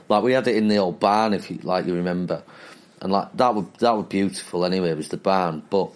like 0.07 0.21
we 0.23 0.33
had 0.33 0.47
it 0.47 0.55
in 0.55 0.67
the 0.67 0.77
old 0.77 0.99
barn, 0.99 1.33
if 1.33 1.49
you 1.49 1.57
like, 1.63 1.87
you 1.87 1.95
remember, 1.95 2.43
and 3.01 3.11
like 3.11 3.35
that 3.37 3.55
was 3.55 3.65
that 3.79 3.91
was 3.91 4.05
beautiful. 4.05 4.63
Anyway, 4.63 4.89
it 4.91 4.97
was 4.97 5.09
the 5.09 5.17
barn, 5.17 5.63
but 5.69 5.91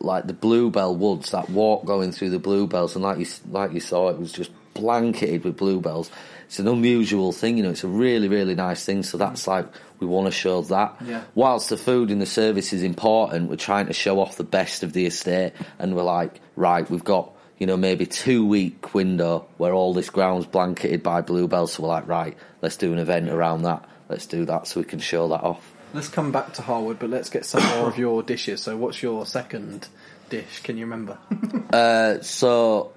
like 0.00 0.26
the 0.26 0.32
bluebell 0.32 0.94
woods, 0.96 1.30
that 1.30 1.48
walk 1.48 1.84
going 1.84 2.12
through 2.12 2.30
the 2.30 2.38
bluebells, 2.38 2.94
and 2.96 3.04
like 3.04 3.18
you 3.18 3.26
like 3.50 3.72
you 3.72 3.80
saw, 3.80 4.08
it 4.08 4.18
was 4.18 4.32
just 4.32 4.50
blanketed 4.74 5.44
with 5.44 5.56
bluebells. 5.56 6.10
It's 6.46 6.58
an 6.58 6.68
unusual 6.68 7.32
thing, 7.32 7.56
you 7.56 7.62
know. 7.62 7.70
It's 7.70 7.84
a 7.84 7.88
really 7.88 8.28
really 8.28 8.56
nice 8.56 8.84
thing. 8.84 9.04
So 9.04 9.16
that's 9.16 9.46
like 9.46 9.66
we 10.00 10.06
want 10.06 10.26
to 10.26 10.32
show 10.32 10.62
that. 10.62 10.96
Yeah. 11.04 11.22
Whilst 11.36 11.68
the 11.68 11.76
food 11.76 12.10
and 12.10 12.20
the 12.20 12.26
service 12.26 12.72
is 12.72 12.82
important, 12.82 13.48
we're 13.48 13.56
trying 13.56 13.86
to 13.86 13.92
show 13.92 14.20
off 14.20 14.36
the 14.36 14.44
best 14.44 14.82
of 14.82 14.92
the 14.92 15.06
estate, 15.06 15.52
and 15.78 15.94
we're 15.94 16.02
like, 16.02 16.40
right, 16.56 16.88
we've 16.90 17.04
got 17.04 17.30
you 17.58 17.66
know 17.66 17.76
maybe 17.76 18.04
two 18.04 18.44
week 18.44 18.94
window 18.94 19.46
where 19.58 19.72
all 19.72 19.94
this 19.94 20.10
ground's 20.10 20.46
blanketed 20.46 21.04
by 21.04 21.20
bluebells. 21.20 21.74
So 21.74 21.84
we're 21.84 21.90
like, 21.90 22.08
right, 22.08 22.36
let's 22.60 22.76
do 22.76 22.92
an 22.92 22.98
event 22.98 23.28
around 23.28 23.62
that. 23.62 23.88
Let's 24.08 24.26
do 24.26 24.44
that 24.46 24.66
so 24.66 24.80
we 24.80 24.84
can 24.84 24.98
show 24.98 25.28
that 25.28 25.42
off. 25.42 25.72
Let's 25.94 26.08
come 26.08 26.32
back 26.32 26.54
to 26.54 26.62
Harewood, 26.62 26.98
but 26.98 27.10
let's 27.10 27.28
get 27.28 27.44
some 27.44 27.62
more 27.76 27.88
of 27.88 27.98
your 27.98 28.22
dishes. 28.22 28.62
So, 28.62 28.76
what's 28.76 29.02
your 29.02 29.26
second 29.26 29.88
dish? 30.30 30.60
Can 30.62 30.76
you 30.76 30.84
remember? 30.84 31.18
Uh, 31.72 32.20
so 32.20 32.92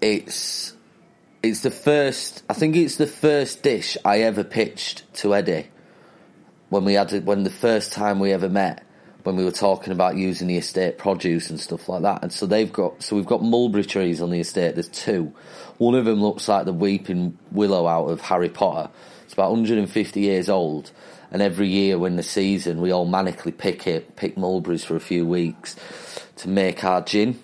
it's 0.00 0.76
it's 1.42 1.62
the 1.62 1.72
first. 1.72 2.44
I 2.48 2.52
think 2.52 2.76
it's 2.76 2.98
the 2.98 3.06
first 3.08 3.64
dish 3.64 3.96
I 4.04 4.20
ever 4.20 4.44
pitched 4.44 5.12
to 5.14 5.34
Eddie 5.34 5.66
when 6.68 6.84
we 6.84 6.94
had 6.94 7.26
when 7.26 7.42
the 7.42 7.50
first 7.50 7.92
time 7.92 8.20
we 8.20 8.32
ever 8.32 8.48
met 8.48 8.84
when 9.24 9.36
we 9.36 9.44
were 9.44 9.50
talking 9.50 9.92
about 9.92 10.16
using 10.16 10.48
the 10.48 10.56
estate 10.56 10.98
produce 10.98 11.50
and 11.50 11.60
stuff 11.60 11.88
like 11.88 12.02
that. 12.02 12.22
And 12.22 12.32
so 12.32 12.46
they've 12.46 12.72
got 12.72 13.02
so 13.02 13.16
we've 13.16 13.26
got 13.26 13.42
mulberry 13.42 13.84
trees 13.84 14.20
on 14.20 14.30
the 14.30 14.40
estate. 14.40 14.74
There's 14.74 14.88
two. 14.88 15.34
One 15.78 15.94
of 15.94 16.04
them 16.04 16.20
looks 16.22 16.48
like 16.48 16.64
the 16.64 16.72
weeping 16.72 17.38
willow 17.50 17.86
out 17.86 18.06
of 18.06 18.20
Harry 18.20 18.48
Potter. 18.48 18.90
It's 19.24 19.32
about 19.32 19.50
150 19.50 20.20
years 20.20 20.48
old. 20.48 20.92
And 21.32 21.40
every 21.42 21.68
year 21.68 21.98
when 21.98 22.16
the 22.16 22.22
season, 22.22 22.80
we 22.82 22.92
all 22.92 23.06
manically 23.06 23.56
pick 23.56 23.86
it, 23.86 24.16
pick 24.16 24.36
mulberries 24.36 24.84
for 24.84 24.96
a 24.96 25.00
few 25.00 25.26
weeks 25.26 25.74
to 26.36 26.48
make 26.48 26.84
our 26.84 27.00
gin. 27.00 27.42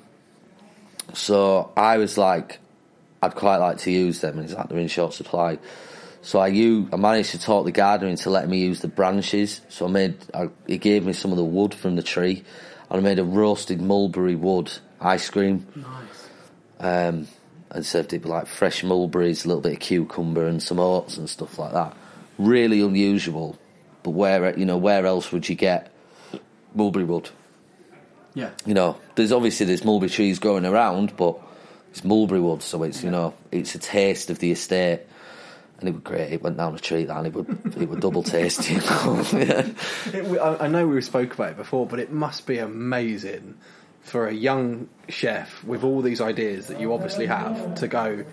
So 1.15 1.73
I 1.75 1.97
was 1.97 2.19
like, 2.19 2.61
I'd 3.23 3.35
quite 3.35 3.57
like 3.57 3.79
to 3.79 3.91
use 3.91 4.21
them, 4.21 4.39
and 4.39 4.45
it's 4.45 4.55
like 4.55 4.69
they're 4.69 4.79
in 4.79 4.89
short 4.89 5.15
supply. 5.15 5.59
So 6.21 6.39
I, 6.39 6.49
I 6.49 6.97
managed 6.97 7.31
to 7.31 7.41
talk 7.41 7.65
the 7.65 7.73
gardener 7.73 8.11
into 8.11 8.29
letting 8.29 8.51
me 8.51 8.59
use 8.59 8.81
the 8.81 8.89
branches. 8.89 9.63
So 9.71 9.87
I 9.87 9.89
made, 9.89 10.17
I, 10.35 10.51
he 10.67 10.77
gave 10.77 11.07
me 11.07 11.15
some 11.15 11.31
of 11.31 11.39
the 11.39 11.45
wood 11.45 11.75
from 11.75 11.97
the 11.97 12.03
tree, 12.03 12.45
and 12.91 13.01
I 13.01 13.03
made 13.03 13.19
a 13.19 13.25
roasted 13.25 13.81
mulberry 13.81 14.37
wood 14.37 14.71
ice 15.01 15.31
cream, 15.31 15.67
nice. 15.75 16.29
um, 16.81 17.29
and 17.71 17.87
served 17.87 18.13
it 18.13 18.23
with 18.23 18.31
like 18.31 18.47
fresh 18.47 18.85
mulberries, 18.85 19.47
a 19.47 19.49
little 19.49 19.63
bit 19.63 19.73
of 19.73 19.81
cucumber, 19.81 20.47
and 20.47 20.63
some 20.63 20.79
oats 20.79 21.17
and 21.17 21.31
stuff 21.31 21.59
like 21.59 21.73
that. 21.73 21.97
Really 22.37 22.83
unusual, 22.83 23.59
but 24.09 24.15
where 24.15 24.59
you 24.59 24.65
know 24.65 24.79
where 24.79 25.05
else 25.05 25.31
would 25.33 25.47
you 25.47 25.55
get 25.55 25.93
mulberry 26.75 27.05
wood? 27.05 27.29
Yeah. 28.35 28.51
you 28.65 28.73
know, 28.73 28.97
there's 29.17 29.33
obviously 29.33 29.67
there's 29.67 29.85
mulberry 29.85 30.09
trees 30.09 30.39
growing 30.39 30.65
around, 30.65 31.15
but 31.17 31.37
it's 31.91 32.05
mulberry 32.05 32.41
wood, 32.41 32.63
so 32.63 32.83
it's 32.85 33.05
you 33.05 33.11
know 33.11 33.35
it's 33.53 33.75
a 33.75 33.79
taste 33.79 34.31
of 34.31 34.39
the 34.39 34.51
estate, 34.51 35.01
and 35.79 35.91
it 35.91 35.93
was 35.93 36.03
great. 36.03 36.33
It 36.33 36.43
went 36.43 36.57
down 36.57 36.75
a 36.75 36.79
tree, 36.79 37.07
and 37.07 37.27
it 37.27 37.35
would 37.35 37.77
it 37.77 37.87
would 37.87 38.01
double 38.01 38.23
taste. 38.23 38.71
You 38.71 38.81
know? 38.81 39.27
yeah. 39.33 39.69
It, 40.15 40.39
I, 40.39 40.65
I 40.65 40.69
know 40.69 40.89
we 40.89 41.03
spoke 41.03 41.35
about 41.35 41.51
it 41.51 41.57
before, 41.59 41.87
but 41.87 41.99
it 41.99 42.11
must 42.11 42.47
be 42.47 42.57
amazing 42.57 43.59
for 44.01 44.27
a 44.27 44.33
young 44.33 44.89
chef 45.11 45.63
with 45.65 45.85
all 45.85 46.01
these 46.01 46.23
ideas 46.23 46.69
that 46.69 46.81
you 46.81 46.95
obviously 46.95 47.27
have 47.27 47.75
to 47.75 47.89
go. 47.89 48.25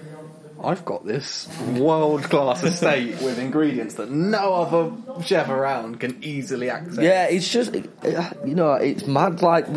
I've 0.65 0.84
got 0.86 1.06
this 1.06 1.47
world 1.78 2.23
class 2.23 2.63
estate 2.63 3.21
with 3.21 3.39
ingredients 3.39 3.95
that 3.95 4.10
no 4.12 4.54
other 4.56 5.23
chef 5.23 5.49
around 5.49 5.99
can 5.99 6.23
easily 6.23 6.69
access. 6.69 6.97
Yeah, 7.04 7.25
it's 7.25 7.49
just 7.49 7.75
uh, 7.75 8.30
you 8.45 8.56
know, 8.56 8.73
it's 8.73 9.06
mad. 9.06 9.41
Like 9.41 9.67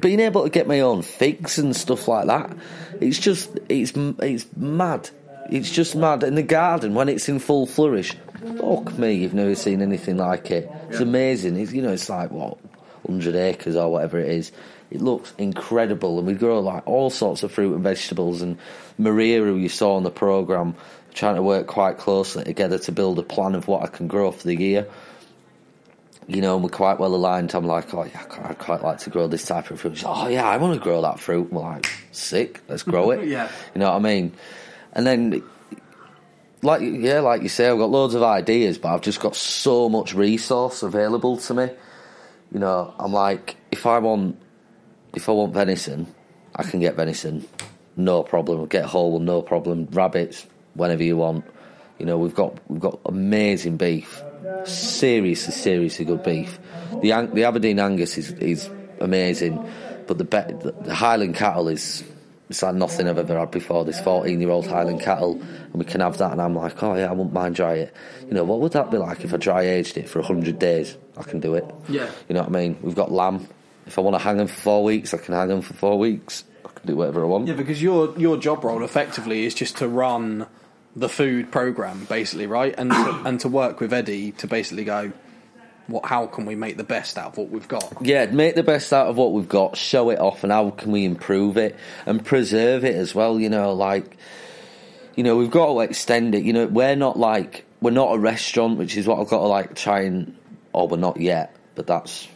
being 0.00 0.20
able 0.20 0.44
to 0.44 0.50
get 0.50 0.66
my 0.66 0.80
own 0.80 1.02
figs 1.02 1.58
and 1.58 1.74
stuff 1.74 2.06
like 2.08 2.26
that. 2.26 2.56
It's 3.00 3.18
just 3.18 3.50
it's 3.68 3.92
it's 4.20 4.46
mad. 4.56 5.10
It's 5.50 5.70
just 5.70 5.96
mad. 5.96 6.22
In 6.22 6.34
the 6.34 6.42
garden 6.42 6.94
when 6.94 7.08
it's 7.08 7.28
in 7.28 7.38
full 7.38 7.66
flourish, 7.66 8.14
fuck 8.58 8.98
me, 8.98 9.14
you've 9.14 9.34
never 9.34 9.54
seen 9.54 9.80
anything 9.82 10.18
like 10.18 10.50
it. 10.50 10.70
It's 10.90 10.98
Yeah. 11.00 11.06
amazing. 11.06 11.56
It's, 11.56 11.72
you 11.72 11.80
know, 11.82 11.92
it's 11.92 12.08
like 12.10 12.30
what 12.30 12.58
hundred 13.06 13.34
acres 13.36 13.74
or 13.76 13.90
whatever 13.90 14.18
it 14.18 14.28
is. 14.28 14.52
It 14.90 15.02
looks 15.02 15.34
incredible, 15.36 16.18
and 16.18 16.26
we 16.26 16.34
grow 16.34 16.60
like 16.60 16.86
all 16.86 17.10
sorts 17.10 17.42
of 17.42 17.52
fruit 17.52 17.74
and 17.74 17.82
vegetables. 17.82 18.40
And 18.40 18.58
Maria, 18.96 19.40
who 19.40 19.56
you 19.56 19.68
saw 19.68 19.96
on 19.96 20.02
the 20.02 20.10
program, 20.10 20.74
trying 21.12 21.36
to 21.36 21.42
work 21.42 21.66
quite 21.66 21.98
closely 21.98 22.44
together 22.44 22.78
to 22.78 22.92
build 22.92 23.18
a 23.18 23.22
plan 23.22 23.54
of 23.54 23.68
what 23.68 23.82
I 23.82 23.86
can 23.88 24.08
grow 24.08 24.30
for 24.30 24.46
the 24.46 24.56
year 24.56 24.86
you 26.28 26.42
know, 26.42 26.54
and 26.54 26.62
we're 26.62 26.70
quite 26.70 27.00
well 27.00 27.14
aligned. 27.14 27.54
I'm 27.54 27.66
like, 27.66 27.92
oh 27.94 28.04
yeah, 28.04 28.22
I'd 28.44 28.58
quite 28.58 28.82
like 28.82 28.98
to 28.98 29.10
grow 29.10 29.26
this 29.26 29.46
type 29.46 29.70
of 29.70 29.80
fruit. 29.80 29.96
She's 29.96 30.04
oh 30.06 30.28
yeah, 30.28 30.46
I 30.46 30.58
want 30.58 30.74
to 30.74 30.80
grow 30.80 31.00
that 31.02 31.18
fruit. 31.18 31.50
We're 31.50 31.62
like, 31.62 31.90
sick, 32.12 32.60
let's 32.68 32.82
grow 32.82 33.10
it. 33.10 33.26
Yeah. 33.28 33.50
You 33.74 33.80
know 33.80 33.90
what 33.90 33.96
I 33.96 33.98
mean? 33.98 34.32
And 34.92 35.06
then, 35.06 35.42
like, 36.62 36.82
yeah, 36.82 37.20
like 37.20 37.42
you 37.42 37.48
say, 37.48 37.68
I've 37.68 37.78
got 37.78 37.90
loads 37.90 38.14
of 38.14 38.22
ideas, 38.22 38.78
but 38.78 38.94
I've 38.94 39.00
just 39.00 39.20
got 39.20 39.36
so 39.36 39.88
much 39.88 40.14
resource 40.14 40.82
available 40.82 41.38
to 41.38 41.54
me. 41.54 41.70
You 42.52 42.58
know, 42.60 42.94
I'm 42.98 43.12
like, 43.12 43.56
if 43.70 43.86
I 43.86 43.98
want, 43.98 44.38
if 45.14 45.28
I 45.28 45.32
want 45.32 45.54
venison, 45.54 46.06
I 46.54 46.62
can 46.62 46.80
get 46.80 46.96
venison. 46.96 47.46
no 47.96 48.22
problem. 48.22 48.66
Get 48.66 48.84
whole 48.84 49.18
no 49.18 49.42
problem. 49.42 49.88
Rabbits, 49.90 50.46
whenever 50.74 51.02
you 51.02 51.16
want. 51.16 51.44
You 51.98 52.06
know, 52.06 52.16
we've 52.16 52.34
got 52.34 52.58
we've 52.70 52.80
got 52.80 53.00
amazing 53.06 53.76
beef, 53.76 54.22
seriously, 54.64 55.52
seriously 55.52 56.04
good 56.04 56.22
beef. 56.22 56.58
The 57.02 57.28
the 57.32 57.44
Aberdeen 57.44 57.80
Angus 57.80 58.16
is 58.18 58.30
is 58.32 58.70
amazing, 59.00 59.58
but 60.06 60.18
the, 60.18 60.24
be- 60.24 60.70
the 60.84 60.94
Highland 60.94 61.34
cattle 61.34 61.68
is 61.68 62.04
it's 62.48 62.62
like 62.62 62.76
nothing 62.76 63.08
I've 63.08 63.18
ever 63.18 63.38
had 63.38 63.50
before. 63.50 63.84
This 63.84 64.00
fourteen 64.00 64.40
year 64.40 64.50
old 64.50 64.66
Highland 64.68 65.00
cattle, 65.00 65.40
and 65.42 65.74
we 65.74 65.84
can 65.84 66.00
have 66.00 66.18
that. 66.18 66.30
And 66.32 66.40
I'm 66.40 66.54
like, 66.54 66.80
oh 66.82 66.94
yeah, 66.94 67.08
I 67.08 67.12
wouldn't 67.12 67.32
mind 67.32 67.56
dry 67.56 67.74
it. 67.74 67.94
You 68.28 68.34
know, 68.34 68.44
what 68.44 68.60
would 68.60 68.72
that 68.72 68.90
be 68.92 68.98
like 68.98 69.24
if 69.24 69.34
I 69.34 69.36
dry 69.36 69.62
aged 69.62 69.98
it 69.98 70.08
for 70.08 70.22
hundred 70.22 70.60
days? 70.60 70.96
I 71.16 71.24
can 71.24 71.40
do 71.40 71.54
it. 71.54 71.64
Yeah. 71.88 72.08
You 72.28 72.34
know 72.34 72.42
what 72.42 72.50
I 72.50 72.52
mean? 72.52 72.78
We've 72.80 72.94
got 72.94 73.10
lamb. 73.10 73.48
If 73.88 73.98
I 73.98 74.02
want 74.02 74.14
to 74.14 74.22
hang 74.22 74.36
them 74.36 74.46
for 74.46 74.60
four 74.60 74.84
weeks, 74.84 75.14
I 75.14 75.18
can 75.18 75.34
hang 75.34 75.48
them 75.48 75.62
for 75.62 75.72
four 75.72 75.98
weeks. 75.98 76.44
I 76.64 76.68
can 76.68 76.86
do 76.86 76.96
whatever 76.96 77.22
I 77.22 77.26
want. 77.26 77.48
Yeah, 77.48 77.54
because 77.54 77.82
your 77.82 78.16
your 78.18 78.36
job 78.36 78.62
role 78.62 78.84
effectively 78.84 79.46
is 79.46 79.54
just 79.54 79.78
to 79.78 79.88
run 79.88 80.46
the 80.94 81.08
food 81.08 81.50
program, 81.50 82.04
basically, 82.04 82.46
right? 82.46 82.74
And 82.76 82.90
to, 82.90 83.22
and 83.24 83.40
to 83.40 83.48
work 83.48 83.80
with 83.80 83.92
Eddie 83.92 84.32
to 84.32 84.46
basically 84.46 84.84
go, 84.84 85.12
what? 85.86 86.04
How 86.04 86.26
can 86.26 86.44
we 86.44 86.54
make 86.54 86.76
the 86.76 86.84
best 86.84 87.16
out 87.16 87.28
of 87.28 87.38
what 87.38 87.48
we've 87.48 87.66
got? 87.66 87.96
Yeah, 88.02 88.26
make 88.26 88.54
the 88.54 88.62
best 88.62 88.92
out 88.92 89.06
of 89.06 89.16
what 89.16 89.32
we've 89.32 89.48
got, 89.48 89.76
show 89.76 90.10
it 90.10 90.18
off, 90.18 90.42
and 90.42 90.52
how 90.52 90.68
can 90.70 90.92
we 90.92 91.04
improve 91.04 91.56
it 91.56 91.76
and 92.04 92.22
preserve 92.22 92.84
it 92.84 92.94
as 92.94 93.14
well? 93.14 93.40
You 93.40 93.48
know, 93.48 93.72
like, 93.72 94.18
you 95.16 95.24
know, 95.24 95.36
we've 95.36 95.50
got 95.50 95.72
to 95.72 95.80
extend 95.80 96.34
it. 96.34 96.44
You 96.44 96.52
know, 96.52 96.66
we're 96.66 96.94
not 96.94 97.18
like 97.18 97.64
we're 97.80 97.90
not 97.90 98.14
a 98.14 98.18
restaurant, 98.18 98.76
which 98.76 98.98
is 98.98 99.06
what 99.06 99.18
I've 99.18 99.28
got 99.28 99.38
to 99.38 99.46
like 99.46 99.74
try 99.74 100.02
and. 100.02 100.36
Oh, 100.74 100.84
we're 100.84 100.98
not 100.98 101.18
yet, 101.18 101.56
but 101.74 101.86
that's 101.86 102.28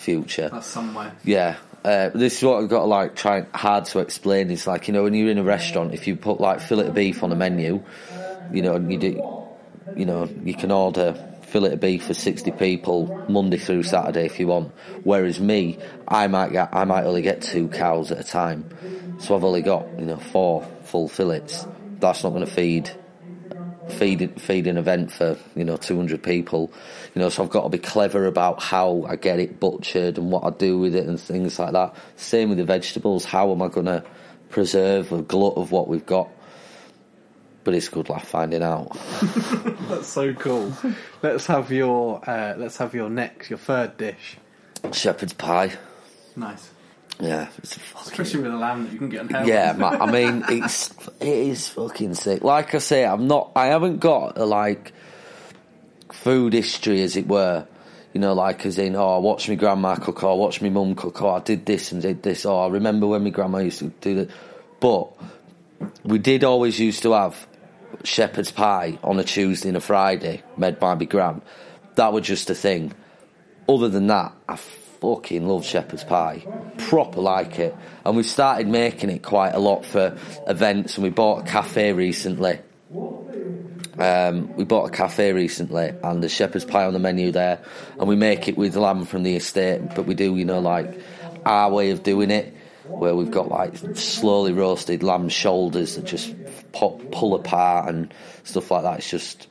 future. 0.00 0.48
That's 0.48 0.66
somewhere. 0.66 1.12
Yeah. 1.24 1.56
Uh, 1.84 2.10
this 2.10 2.38
is 2.38 2.44
what 2.44 2.62
I've 2.62 2.68
got 2.68 2.80
to 2.80 2.86
like 2.86 3.16
try 3.16 3.46
hard 3.54 3.84
to 3.86 4.00
explain. 4.00 4.50
It's 4.50 4.66
like 4.66 4.88
you 4.88 4.94
know 4.94 5.04
when 5.04 5.14
you're 5.14 5.30
in 5.30 5.38
a 5.38 5.44
restaurant, 5.44 5.94
if 5.94 6.06
you 6.06 6.16
put 6.16 6.40
like 6.40 6.60
fillet 6.60 6.88
of 6.88 6.94
beef 6.94 7.22
on 7.22 7.32
a 7.32 7.36
menu, 7.36 7.82
you 8.52 8.62
know, 8.62 8.74
and 8.74 8.90
you 8.92 8.98
do, 8.98 9.48
you 9.96 10.04
know, 10.04 10.28
you 10.42 10.54
can 10.54 10.70
order 10.70 11.14
fillet 11.42 11.72
of 11.72 11.80
beef 11.80 12.06
for 12.06 12.14
sixty 12.14 12.50
people 12.50 13.24
Monday 13.28 13.56
through 13.56 13.82
Saturday 13.84 14.26
if 14.26 14.38
you 14.38 14.48
want. 14.48 14.72
Whereas 15.04 15.40
me, 15.40 15.78
I 16.06 16.26
might 16.26 16.52
get, 16.52 16.68
I 16.72 16.84
might 16.84 17.04
only 17.04 17.22
get 17.22 17.40
two 17.40 17.68
cows 17.68 18.12
at 18.12 18.20
a 18.20 18.24
time, 18.24 18.68
so 19.18 19.34
I've 19.34 19.44
only 19.44 19.62
got 19.62 19.86
you 19.98 20.04
know 20.06 20.16
four 20.16 20.66
full 20.84 21.08
fillets. 21.08 21.66
That's 21.98 22.24
not 22.24 22.30
going 22.30 22.44
to 22.44 22.50
feed 22.50 22.90
feed 23.90 24.40
feed 24.40 24.66
an 24.66 24.76
event 24.76 25.12
for 25.12 25.36
you 25.54 25.64
know 25.64 25.76
200 25.76 26.22
people 26.22 26.72
you 27.14 27.20
know 27.20 27.28
so 27.28 27.42
I've 27.42 27.50
got 27.50 27.62
to 27.64 27.68
be 27.68 27.78
clever 27.78 28.26
about 28.26 28.62
how 28.62 29.04
I 29.08 29.16
get 29.16 29.38
it 29.38 29.58
butchered 29.60 30.18
and 30.18 30.30
what 30.30 30.44
I 30.44 30.50
do 30.50 30.78
with 30.78 30.94
it 30.94 31.06
and 31.06 31.18
things 31.18 31.58
like 31.58 31.72
that 31.72 31.94
same 32.16 32.48
with 32.50 32.58
the 32.58 32.64
vegetables 32.64 33.24
how 33.24 33.50
am 33.52 33.62
I 33.62 33.68
going 33.68 33.86
to 33.86 34.04
preserve 34.48 35.12
a 35.12 35.22
glut 35.22 35.56
of 35.56 35.70
what 35.72 35.88
we've 35.88 36.06
got 36.06 36.28
but 37.64 37.74
it's 37.74 37.88
good 37.88 38.08
laugh 38.08 38.26
finding 38.26 38.62
out 38.62 38.96
That's 39.88 40.08
so 40.08 40.32
cool. 40.34 40.72
let's 41.22 41.46
have 41.46 41.70
your 41.70 42.20
uh, 42.28 42.54
let's 42.56 42.76
have 42.78 42.94
your 42.94 43.10
next 43.10 43.50
your 43.50 43.58
third 43.58 43.96
dish. 43.96 44.36
shepherd's 44.92 45.32
pie 45.32 45.72
Nice, 46.36 46.70
yeah 47.18 47.48
it's 47.58 47.74
fucking 47.76 48.12
especially 48.12 48.40
with 48.42 48.52
a 48.54 48.56
lamb 48.56 48.84
that 48.84 48.92
you 48.92 48.98
can 48.98 49.08
get 49.08 49.20
on 49.20 49.28
hell. 49.28 49.46
Yeah, 49.46 49.74
I 49.78 50.10
mean, 50.10 50.44
it's 50.48 50.90
it 51.20 51.26
is 51.28 51.68
fucking 51.68 52.14
sick. 52.14 52.42
Like 52.44 52.74
I 52.74 52.78
say, 52.78 53.04
I'm 53.04 53.26
not. 53.26 53.50
I 53.56 53.66
haven't 53.66 53.98
got 53.98 54.38
a 54.38 54.44
like 54.46 54.92
food 56.12 56.52
history, 56.52 57.02
as 57.02 57.16
it 57.16 57.26
were. 57.26 57.66
You 58.12 58.20
know, 58.20 58.34
like 58.34 58.66
as 58.66 58.78
in, 58.78 58.96
oh, 58.96 59.16
I 59.16 59.18
watched 59.18 59.48
my 59.48 59.54
grandma 59.54 59.94
cook, 59.94 60.24
or 60.24 60.32
I 60.32 60.34
watched 60.34 60.62
my 60.62 60.68
mum 60.68 60.96
cook, 60.96 61.22
or 61.22 61.36
I 61.36 61.40
did 61.40 61.64
this 61.64 61.92
and 61.92 62.02
did 62.02 62.22
this, 62.22 62.44
or 62.44 62.64
I 62.64 62.68
remember 62.68 63.06
when 63.06 63.22
my 63.22 63.30
grandma 63.30 63.58
used 63.58 63.78
to 63.78 63.88
do 64.00 64.14
that. 64.16 64.30
But 64.80 65.12
we 66.04 66.18
did 66.18 66.42
always 66.42 66.80
used 66.80 67.02
to 67.02 67.12
have 67.12 67.46
shepherd's 68.02 68.50
pie 68.50 68.98
on 69.04 69.18
a 69.18 69.24
Tuesday 69.24 69.68
and 69.68 69.76
a 69.76 69.80
Friday, 69.80 70.42
made 70.56 70.80
by 70.80 70.94
my 70.94 71.04
gran. 71.04 71.42
That 71.94 72.12
was 72.12 72.26
just 72.26 72.50
a 72.50 72.54
thing. 72.54 72.92
Other 73.68 73.88
than 73.88 74.08
that, 74.08 74.32
I 74.48 74.56
fucking 74.56 75.46
love 75.46 75.64
shepherd's 75.64 76.04
pie. 76.04 76.44
Proper 76.78 77.20
like 77.20 77.58
it. 77.58 77.76
And 78.04 78.16
we've 78.16 78.26
started 78.26 78.66
making 78.66 79.10
it 79.10 79.22
quite 79.22 79.54
a 79.54 79.58
lot 79.58 79.84
for 79.84 80.16
events, 80.46 80.96
and 80.96 81.04
we 81.04 81.10
bought 81.10 81.46
a 81.46 81.50
cafe 81.50 81.92
recently. 81.92 82.58
Um, 84.00 84.56
we 84.56 84.64
bought 84.64 84.86
a 84.86 84.90
cafe 84.90 85.34
recently, 85.34 85.92
and 86.02 86.22
there's 86.22 86.32
shepherd's 86.32 86.64
pie 86.64 86.86
on 86.86 86.94
the 86.94 86.98
menu 86.98 87.32
there, 87.32 87.62
and 87.98 88.08
we 88.08 88.16
make 88.16 88.48
it 88.48 88.56
with 88.56 88.74
lamb 88.74 89.04
from 89.04 89.24
the 89.24 89.36
estate, 89.36 89.94
but 89.94 90.06
we 90.06 90.14
do, 90.14 90.34
you 90.36 90.46
know, 90.46 90.58
like 90.58 90.98
our 91.44 91.70
way 91.70 91.90
of 91.90 92.02
doing 92.02 92.30
it, 92.30 92.56
where 92.86 93.14
we've 93.14 93.30
got 93.30 93.48
like 93.48 93.76
slowly 93.96 94.54
roasted 94.54 95.02
lamb 95.02 95.28
shoulders 95.28 95.96
that 95.96 96.06
just 96.06 96.34
pop, 96.72 96.98
pull 97.12 97.34
apart 97.34 97.90
and 97.90 98.12
stuff 98.44 98.70
like 98.70 98.84
that. 98.84 98.98
It's 98.98 99.10
just, 99.10 99.46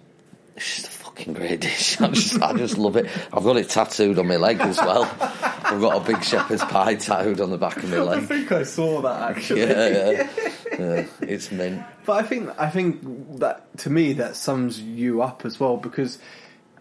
it's 0.55 0.77
just 0.77 0.87
fucking 1.19 1.33
great 1.33 1.59
dish. 1.59 1.99
I 2.01 2.07
just, 2.09 2.41
I 2.41 2.53
just 2.53 2.77
love 2.77 2.95
it. 2.95 3.07
I've 3.33 3.43
got 3.43 3.57
it 3.57 3.69
tattooed 3.69 4.19
on 4.19 4.27
my 4.27 4.37
leg 4.37 4.59
as 4.61 4.77
well. 4.77 5.03
I've 5.19 5.81
got 5.81 6.01
a 6.01 6.13
big 6.13 6.23
shepherd's 6.23 6.63
pie 6.63 6.95
tattooed 6.95 7.41
on 7.41 7.51
the 7.51 7.57
back 7.57 7.77
of 7.77 7.89
my 7.89 7.97
leg. 7.99 8.23
I 8.23 8.25
think 8.25 8.51
I 8.51 8.63
saw 8.63 9.01
that 9.01 9.31
actually. 9.31 9.61
Yeah, 9.61 9.89
yeah, 9.89 10.29
yeah. 10.79 11.05
It's 11.21 11.51
mint. 11.51 11.83
But 12.05 12.13
I 12.13 12.27
think 12.27 12.49
I 12.59 12.69
think 12.69 13.39
that 13.39 13.77
to 13.79 13.89
me 13.89 14.13
that 14.13 14.35
sums 14.35 14.79
you 14.81 15.21
up 15.21 15.45
as 15.45 15.59
well 15.59 15.77
because 15.77 16.19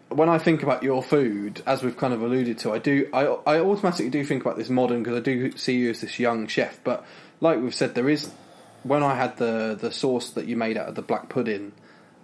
when 0.09 0.29
I 0.29 0.38
think 0.38 0.62
about 0.62 0.83
your 0.83 1.03
food, 1.03 1.62
as 1.66 1.83
we've 1.83 1.96
kind 1.96 2.14
of 2.14 2.22
alluded 2.22 2.59
to, 2.61 2.72
I 2.72 2.79
do 2.79 3.09
I 3.12 3.24
I 3.24 3.61
automatically 3.61 4.11
do 4.11 4.24
think 4.24 4.42
about 4.42 4.57
this 4.57 4.70
modern 4.70 5.03
because 5.03 5.18
I 5.18 5.22
do 5.22 5.57
see 5.57 5.77
you 5.77 5.90
as 5.90 6.01
this 6.01 6.18
young 6.18 6.46
chef. 6.46 6.79
But 6.85 7.05
like 7.40 7.61
we've 7.61 7.74
said, 7.74 7.94
there 7.94 8.09
is 8.09 8.31
when 8.85 9.03
I 9.03 9.14
had 9.14 9.37
the 9.37 9.77
the 9.79 9.92
sauce 9.92 10.31
that 10.31 10.46
you 10.46 10.57
made 10.57 10.77
out 10.77 10.88
of 10.88 10.94
the 10.94 11.03
black 11.03 11.29
pudding 11.29 11.72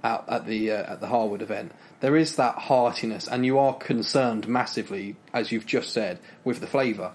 out 0.05 0.29
at 0.29 0.47
the 0.47 0.71
uh, 0.71 0.93
at 0.93 1.01
the 1.01 1.09
Harewood 1.09 1.43
event. 1.43 1.73
There 2.01 2.17
is 2.17 2.37
that 2.37 2.57
heartiness, 2.57 3.27
and 3.27 3.45
you 3.45 3.59
are 3.59 3.75
concerned 3.75 4.47
massively, 4.47 5.17
as 5.33 5.51
you've 5.51 5.67
just 5.67 5.93
said, 5.93 6.19
with 6.45 6.61
the 6.61 6.67
flavour. 6.67 7.13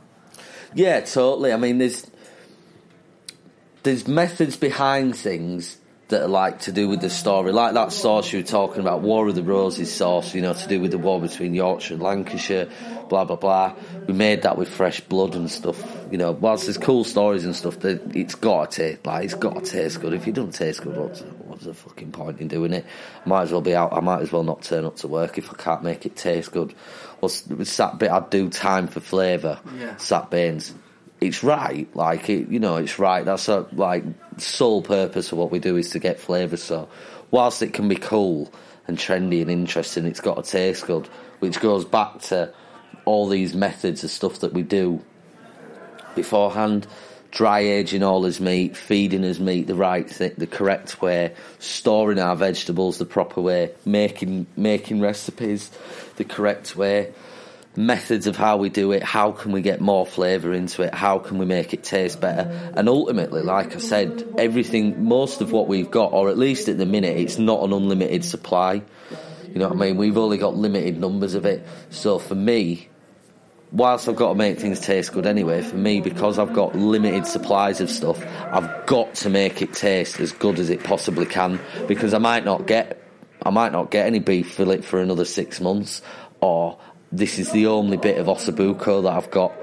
Yeah, 0.74 1.00
totally. 1.02 1.54
I 1.54 1.58
mean, 1.58 1.78
there's 1.78 2.10
there's 3.84 4.08
methods 4.08 4.58
behind 4.58 5.16
things 5.16 5.78
that 6.10 6.24
are 6.24 6.28
like 6.28 6.62
to 6.62 6.72
do 6.72 6.90
with 6.90 7.02
the 7.02 7.10
story, 7.10 7.52
like 7.52 7.76
that 7.76 7.92
sauce 7.92 8.34
you 8.34 8.40
were 8.40 8.46
talking 8.46 8.82
about, 8.82 9.02
War 9.02 9.28
of 9.28 9.36
the 9.36 9.44
Roses 9.44 9.94
sauce. 9.94 10.34
You 10.34 10.42
know, 10.42 10.54
to 10.54 10.68
do 10.68 10.82
with 10.82 10.92
the 10.92 10.98
war 10.98 11.22
between 11.22 11.54
Yorkshire 11.54 11.94
and 11.94 12.04
Lancashire, 12.04 12.68
blah 13.10 13.26
blah 13.26 13.36
blah. 13.36 13.76
We 14.08 14.14
made 14.14 14.42
that 14.42 14.58
with 14.58 14.70
fresh 14.70 15.02
blood 15.02 15.36
and 15.36 15.50
stuff. 15.52 15.80
You 16.12 16.18
know, 16.18 16.32
whilst 16.32 16.66
there's 16.66 16.80
cool 16.80 17.04
stories 17.04 17.46
and 17.46 17.56
stuff, 17.56 17.80
that 17.82 18.16
it's 18.16 18.34
got 18.36 18.72
to 18.72 18.78
taste 18.78 19.06
like 19.06 19.26
it's 19.26 19.36
got 19.36 19.64
to 19.64 19.72
taste 19.72 20.02
good. 20.02 20.14
If 20.14 20.28
it 20.28 20.34
doesn't 20.34 20.54
taste 20.54 20.82
good, 20.82 20.98
what's 20.98 21.22
what's 21.60 21.78
the 21.78 21.90
fucking 21.90 22.12
point 22.12 22.40
in 22.40 22.48
doing 22.48 22.74
it? 22.74 22.86
I 23.26 23.30
might 23.30 23.44
as 23.44 23.52
well 23.52 23.62
be 23.62 23.76
out. 23.76 23.92
I 23.94 24.00
might 24.00 24.22
as 24.22 24.32
well 24.32 24.44
not 24.44 24.62
turn 24.62 24.86
up 24.86 24.96
to 24.98 25.08
work 25.08 25.38
if 25.38 25.52
I 25.52 25.56
can't 25.56 25.84
make 25.84 26.06
it 26.06 26.16
taste 26.16 26.52
good. 26.52 26.74
Well, 27.20 27.30
sat 27.30 27.98
bit 28.00 28.12
I'd 28.12 28.30
do 28.30 28.50
time 28.50 28.88
for 28.88 29.00
flavour. 29.02 29.60
Yeah. 29.78 29.98
Sat 29.98 30.30
Bains. 30.30 30.74
it's 31.20 31.44
right. 31.44 31.94
Like 31.96 32.30
it, 32.30 32.50
you 32.50 32.60
know, 32.60 32.78
it's 32.78 32.98
right. 32.98 33.26
That's 33.26 33.50
a 33.50 33.68
like 33.74 34.04
sole 34.38 34.82
purpose 34.82 35.32
of 35.32 35.38
what 35.38 35.52
we 35.52 35.60
do 35.60 35.76
is 35.76 35.90
to 35.92 36.00
get 36.00 36.20
flavour. 36.20 36.58
So, 36.58 36.88
whilst 37.30 37.62
it 37.62 37.74
can 37.74 37.90
be 37.90 37.96
cool 37.96 38.52
and 38.88 38.98
trendy 38.98 39.42
and 39.42 39.52
interesting, 39.52 40.06
it's 40.06 40.22
got 40.22 40.44
to 40.44 40.50
taste 40.50 40.86
good. 40.88 41.08
Which 41.40 41.60
goes 41.60 41.86
back 41.86 42.22
to 42.24 42.54
all 43.06 43.28
these 43.28 43.54
methods 43.54 44.04
of 44.04 44.12
stuff 44.12 44.40
that 44.40 44.54
we 44.54 44.62
do 44.62 45.04
beforehand. 46.16 46.88
Dry 47.32 47.60
aging 47.60 48.04
all 48.04 48.24
his 48.24 48.40
meat, 48.40 48.76
feeding 48.76 49.24
his 49.24 49.40
meat 49.40 49.68
the 49.68 49.76
right 49.76 50.10
thing, 50.10 50.34
the 50.38 50.48
correct 50.48 51.02
way, 51.02 51.36
storing 51.60 52.20
our 52.20 52.36
vegetables 52.36 52.98
the 52.98 53.06
proper 53.06 53.42
way, 53.42 53.72
making 53.86 54.48
making 54.58 55.00
recipes 55.00 55.70
the 56.16 56.24
correct 56.24 56.76
way 56.76 57.14
methods 57.76 58.28
of 58.28 58.36
how 58.36 58.58
we 58.58 58.70
do 58.70 58.92
it, 58.92 59.02
how 59.02 59.32
can 59.32 59.54
we 59.54 59.62
get 59.62 59.80
more 59.80 60.06
flavour 60.06 60.54
into 60.54 60.82
it, 60.82 60.94
how 60.94 61.18
can 61.18 61.38
we 61.38 61.46
make 61.46 61.74
it 61.74 61.84
taste 61.84 62.20
better. 62.20 62.72
And 62.76 62.90
ultimately, 62.90 63.42
like 63.42 63.74
I 63.74 63.80
said, 63.80 64.36
everything, 64.38 65.06
most 65.06 65.40
of 65.40 65.54
what 65.54 65.68
we've 65.70 65.90
got, 65.90 66.12
or 66.12 66.30
at 66.30 66.38
least 66.38 66.68
at 66.68 66.78
the 66.78 66.86
minute, 66.86 67.18
it's 67.18 67.38
not 67.38 67.64
an 67.64 67.72
unlimited 67.72 68.26
supply. 68.26 68.82
You 69.48 69.56
know 69.56 69.70
what 69.70 69.78
I 69.78 69.80
mean? 69.80 69.98
We've 69.98 70.18
only 70.18 70.38
got 70.38 70.56
limited 70.56 71.00
numbers 71.00 71.36
of 71.36 71.46
it. 71.46 71.66
So 71.90 72.20
for 72.20 72.36
me, 72.36 72.89
whilst 73.72 74.10
I've 74.10 74.16
got 74.16 74.30
to 74.30 74.36
make 74.36 74.60
things 74.60 74.80
taste 74.80 75.14
good 75.14 75.26
anyway, 75.26 75.62
for 75.62 75.76
me, 75.76 76.02
because 76.02 76.40
I've 76.40 76.54
got 76.54 76.76
limited 76.76 77.28
supplies 77.28 77.82
of 77.82 77.90
stuff, 77.90 78.24
I've 78.52 78.86
got 78.86 79.16
to 79.16 79.30
make 79.30 79.62
it 79.62 79.74
taste 79.74 80.20
as 80.20 80.32
good 80.32 80.60
as 80.60 80.70
it 80.70 80.84
possibly 80.84 81.26
can 81.26 81.60
because 81.88 82.14
I 82.14 82.18
might 82.18 82.46
not 82.46 82.66
get, 82.66 83.02
I 83.44 83.50
might 83.52 83.72
not 83.72 83.92
get 83.92 84.08
any 84.08 84.20
beef 84.20 84.54
fillet 84.54 84.82
for 84.82 85.02
another 85.02 85.26
six 85.26 85.62
months, 85.62 86.02
or 86.42 86.80
this 87.12 87.40
is 87.40 87.52
the 87.52 87.68
only 87.68 87.98
bit 87.98 88.18
of 88.18 88.28
ossobuco 88.28 89.04
that 89.04 89.14
I've 89.14 89.32
got 89.32 89.54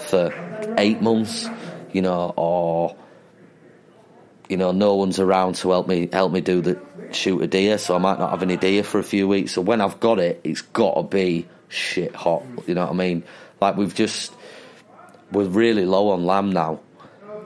for 0.00 0.74
eight 0.78 1.00
months, 1.00 1.48
you 1.92 2.02
know, 2.02 2.32
or 2.36 2.96
you 4.48 4.56
know, 4.56 4.72
no 4.72 4.96
one's 4.96 5.18
around 5.18 5.54
to 5.54 5.70
help 5.70 5.86
me 5.88 6.08
help 6.12 6.30
me 6.30 6.40
do 6.40 6.60
the 6.60 6.78
shoot 7.12 7.40
a 7.40 7.46
deer, 7.46 7.78
so 7.78 7.94
I 7.94 7.98
might 7.98 8.18
not 8.18 8.30
have 8.30 8.42
any 8.42 8.56
deer 8.56 8.82
for 8.82 8.98
a 8.98 9.04
few 9.04 9.28
weeks. 9.28 9.52
So 9.52 9.62
when 9.62 9.80
I've 9.80 10.00
got 10.00 10.18
it, 10.18 10.40
it's 10.44 10.62
got 10.62 10.94
to 10.94 11.02
be 11.04 11.48
shit 11.68 12.14
hot. 12.14 12.42
You 12.66 12.74
know 12.74 12.82
what 12.82 12.90
I 12.90 12.94
mean? 12.94 13.24
Like 13.62 13.76
we've 13.76 13.94
just 13.94 14.34
we're 15.30 15.44
really 15.44 15.84
low 15.84 16.10
on 16.10 16.26
lamb 16.26 16.50
now, 16.50 16.80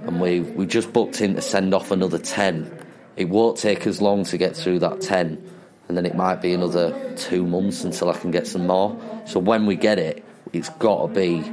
and 0.01 0.19
we 0.19 0.41
we 0.41 0.65
just 0.65 0.91
booked 0.91 1.21
in 1.21 1.35
to 1.35 1.43
send 1.43 1.75
off 1.75 1.91
another 1.91 2.19
ten. 2.19 2.73
It 3.17 3.29
won't 3.29 3.59
take 3.59 3.87
as 3.87 4.01
long 4.01 4.25
to 4.25 4.39
get 4.39 4.57
through 4.57 4.79
that 4.79 5.03
ten, 5.03 5.47
and 5.89 5.95
then 5.95 6.07
it 6.07 6.15
might 6.15 6.41
be 6.41 6.55
another 6.55 7.15
two 7.17 7.47
months 7.47 7.85
until 7.85 8.09
I 8.09 8.17
can 8.17 8.31
get 8.31 8.47
some 8.47 8.67
more. 8.67 8.99
So 9.27 9.39
when 9.41 9.67
we 9.67 9.77
get 9.77 9.99
it, 9.99 10.25
it's 10.55 10.71
got 10.71 11.07
to 11.07 11.13
be 11.13 11.45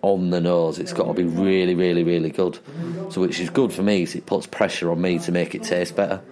on 0.00 0.30
the 0.30 0.40
nose. 0.40 0.78
It's 0.78 0.94
got 0.94 1.08
to 1.08 1.12
be 1.12 1.24
really, 1.24 1.74
really, 1.74 2.02
really 2.02 2.30
good. 2.30 2.58
So 3.10 3.20
which 3.20 3.40
is 3.40 3.50
good 3.50 3.74
for 3.74 3.82
me. 3.82 4.04
It 4.04 4.24
puts 4.24 4.46
pressure 4.46 4.90
on 4.90 5.02
me 5.02 5.18
to 5.18 5.32
make 5.32 5.54
it 5.54 5.64
taste 5.64 5.96
better. 5.96 6.22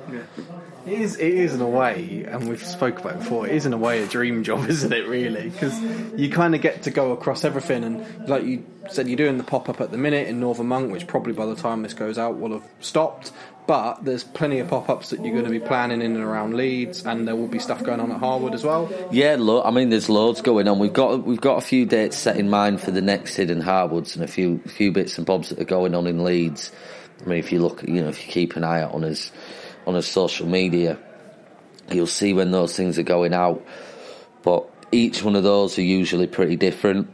It 0.90 1.00
is, 1.02 1.16
it 1.18 1.34
is 1.34 1.54
in 1.54 1.60
a 1.60 1.68
way, 1.68 2.24
and 2.26 2.48
we've 2.48 2.64
spoke 2.64 2.98
about 2.98 3.12
it 3.12 3.18
before. 3.20 3.46
It 3.46 3.54
is 3.54 3.64
in 3.64 3.72
a 3.72 3.76
way 3.78 4.02
a 4.02 4.08
dream 4.08 4.42
job, 4.42 4.68
isn't 4.68 4.92
it? 4.92 5.06
Really, 5.06 5.48
because 5.50 5.80
you 6.18 6.30
kind 6.30 6.52
of 6.52 6.60
get 6.60 6.82
to 6.82 6.90
go 6.90 7.12
across 7.12 7.44
everything, 7.44 7.84
and 7.84 8.28
like 8.28 8.42
you 8.42 8.66
said, 8.90 9.06
you're 9.06 9.16
doing 9.16 9.38
the 9.38 9.44
pop 9.44 9.68
up 9.68 9.80
at 9.80 9.92
the 9.92 9.96
minute 9.96 10.26
in 10.26 10.40
Northern 10.40 10.66
Monk, 10.66 10.90
which 10.90 11.06
probably 11.06 11.32
by 11.32 11.46
the 11.46 11.54
time 11.54 11.82
this 11.82 11.94
goes 11.94 12.18
out 12.18 12.40
will 12.40 12.52
have 12.52 12.68
stopped. 12.80 13.30
But 13.68 14.04
there's 14.04 14.24
plenty 14.24 14.58
of 14.58 14.66
pop 14.66 14.88
ups 14.88 15.10
that 15.10 15.24
you're 15.24 15.32
going 15.32 15.44
to 15.44 15.50
be 15.50 15.60
planning 15.60 16.02
in 16.02 16.16
and 16.16 16.24
around 16.24 16.54
Leeds, 16.54 17.06
and 17.06 17.28
there 17.28 17.36
will 17.36 17.46
be 17.46 17.60
stuff 17.60 17.84
going 17.84 18.00
on 18.00 18.10
at 18.10 18.18
Harewood 18.18 18.52
as 18.52 18.64
well. 18.64 18.92
Yeah, 19.12 19.36
lo- 19.38 19.62
I 19.62 19.70
mean, 19.70 19.90
there's 19.90 20.08
loads 20.08 20.42
going 20.42 20.66
on. 20.66 20.80
We've 20.80 20.92
got 20.92 21.24
we've 21.24 21.40
got 21.40 21.58
a 21.58 21.60
few 21.60 21.86
dates 21.86 22.16
set 22.16 22.36
in 22.36 22.50
mind 22.50 22.80
for 22.80 22.90
the 22.90 23.02
next 23.02 23.36
hidden 23.36 23.62
Harewoods, 23.62 24.16
and 24.16 24.24
a 24.24 24.28
few 24.28 24.58
few 24.66 24.90
bits 24.90 25.18
and 25.18 25.26
bobs 25.26 25.50
that 25.50 25.60
are 25.60 25.64
going 25.64 25.94
on 25.94 26.08
in 26.08 26.24
Leeds. 26.24 26.72
I 27.24 27.28
mean, 27.28 27.38
if 27.38 27.52
you 27.52 27.60
look, 27.60 27.84
you 27.84 28.02
know, 28.02 28.08
if 28.08 28.26
you 28.26 28.32
keep 28.32 28.56
an 28.56 28.64
eye 28.64 28.82
out 28.82 28.92
on 28.92 29.02
his 29.02 29.30
on 29.86 29.94
his 29.94 30.06
social 30.06 30.46
media, 30.46 30.98
you'll 31.90 32.06
see 32.06 32.32
when 32.32 32.50
those 32.50 32.76
things 32.76 32.98
are 32.98 33.04
going 33.04 33.34
out. 33.34 33.64
But 34.42 34.68
each 34.92 35.22
one 35.22 35.36
of 35.36 35.42
those 35.42 35.78
are 35.78 35.82
usually 35.82 36.26
pretty 36.26 36.56
different. 36.56 37.10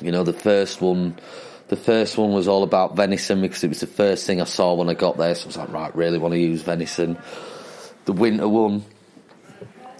You 0.00 0.12
know, 0.12 0.24
the 0.24 0.32
first 0.32 0.80
one, 0.80 1.18
the 1.68 1.76
first 1.76 2.18
one 2.18 2.32
was 2.32 2.48
all 2.48 2.62
about 2.62 2.96
venison 2.96 3.40
because 3.40 3.64
it 3.64 3.68
was 3.68 3.80
the 3.80 3.86
first 3.86 4.26
thing 4.26 4.40
I 4.40 4.44
saw 4.44 4.74
when 4.74 4.88
I 4.88 4.94
got 4.94 5.16
there. 5.16 5.34
So 5.34 5.44
I 5.44 5.46
was 5.46 5.56
like, 5.56 5.72
right, 5.72 5.94
really 5.96 6.18
want 6.18 6.32
to 6.32 6.40
use 6.40 6.62
venison. 6.62 7.18
The 8.04 8.12
winter 8.12 8.48
one 8.48 8.84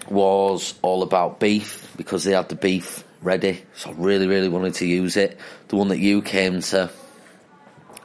was 0.08 0.74
all 0.82 1.02
about 1.02 1.40
beef 1.40 1.92
because 1.96 2.24
they 2.24 2.32
had 2.32 2.48
the 2.48 2.54
beef 2.54 3.04
ready. 3.22 3.62
So 3.74 3.90
I 3.90 3.92
really, 3.94 4.26
really 4.26 4.48
wanted 4.48 4.74
to 4.74 4.86
use 4.86 5.16
it. 5.16 5.38
The 5.68 5.76
one 5.76 5.88
that 5.88 5.98
you 5.98 6.22
came 6.22 6.60
to, 6.60 6.90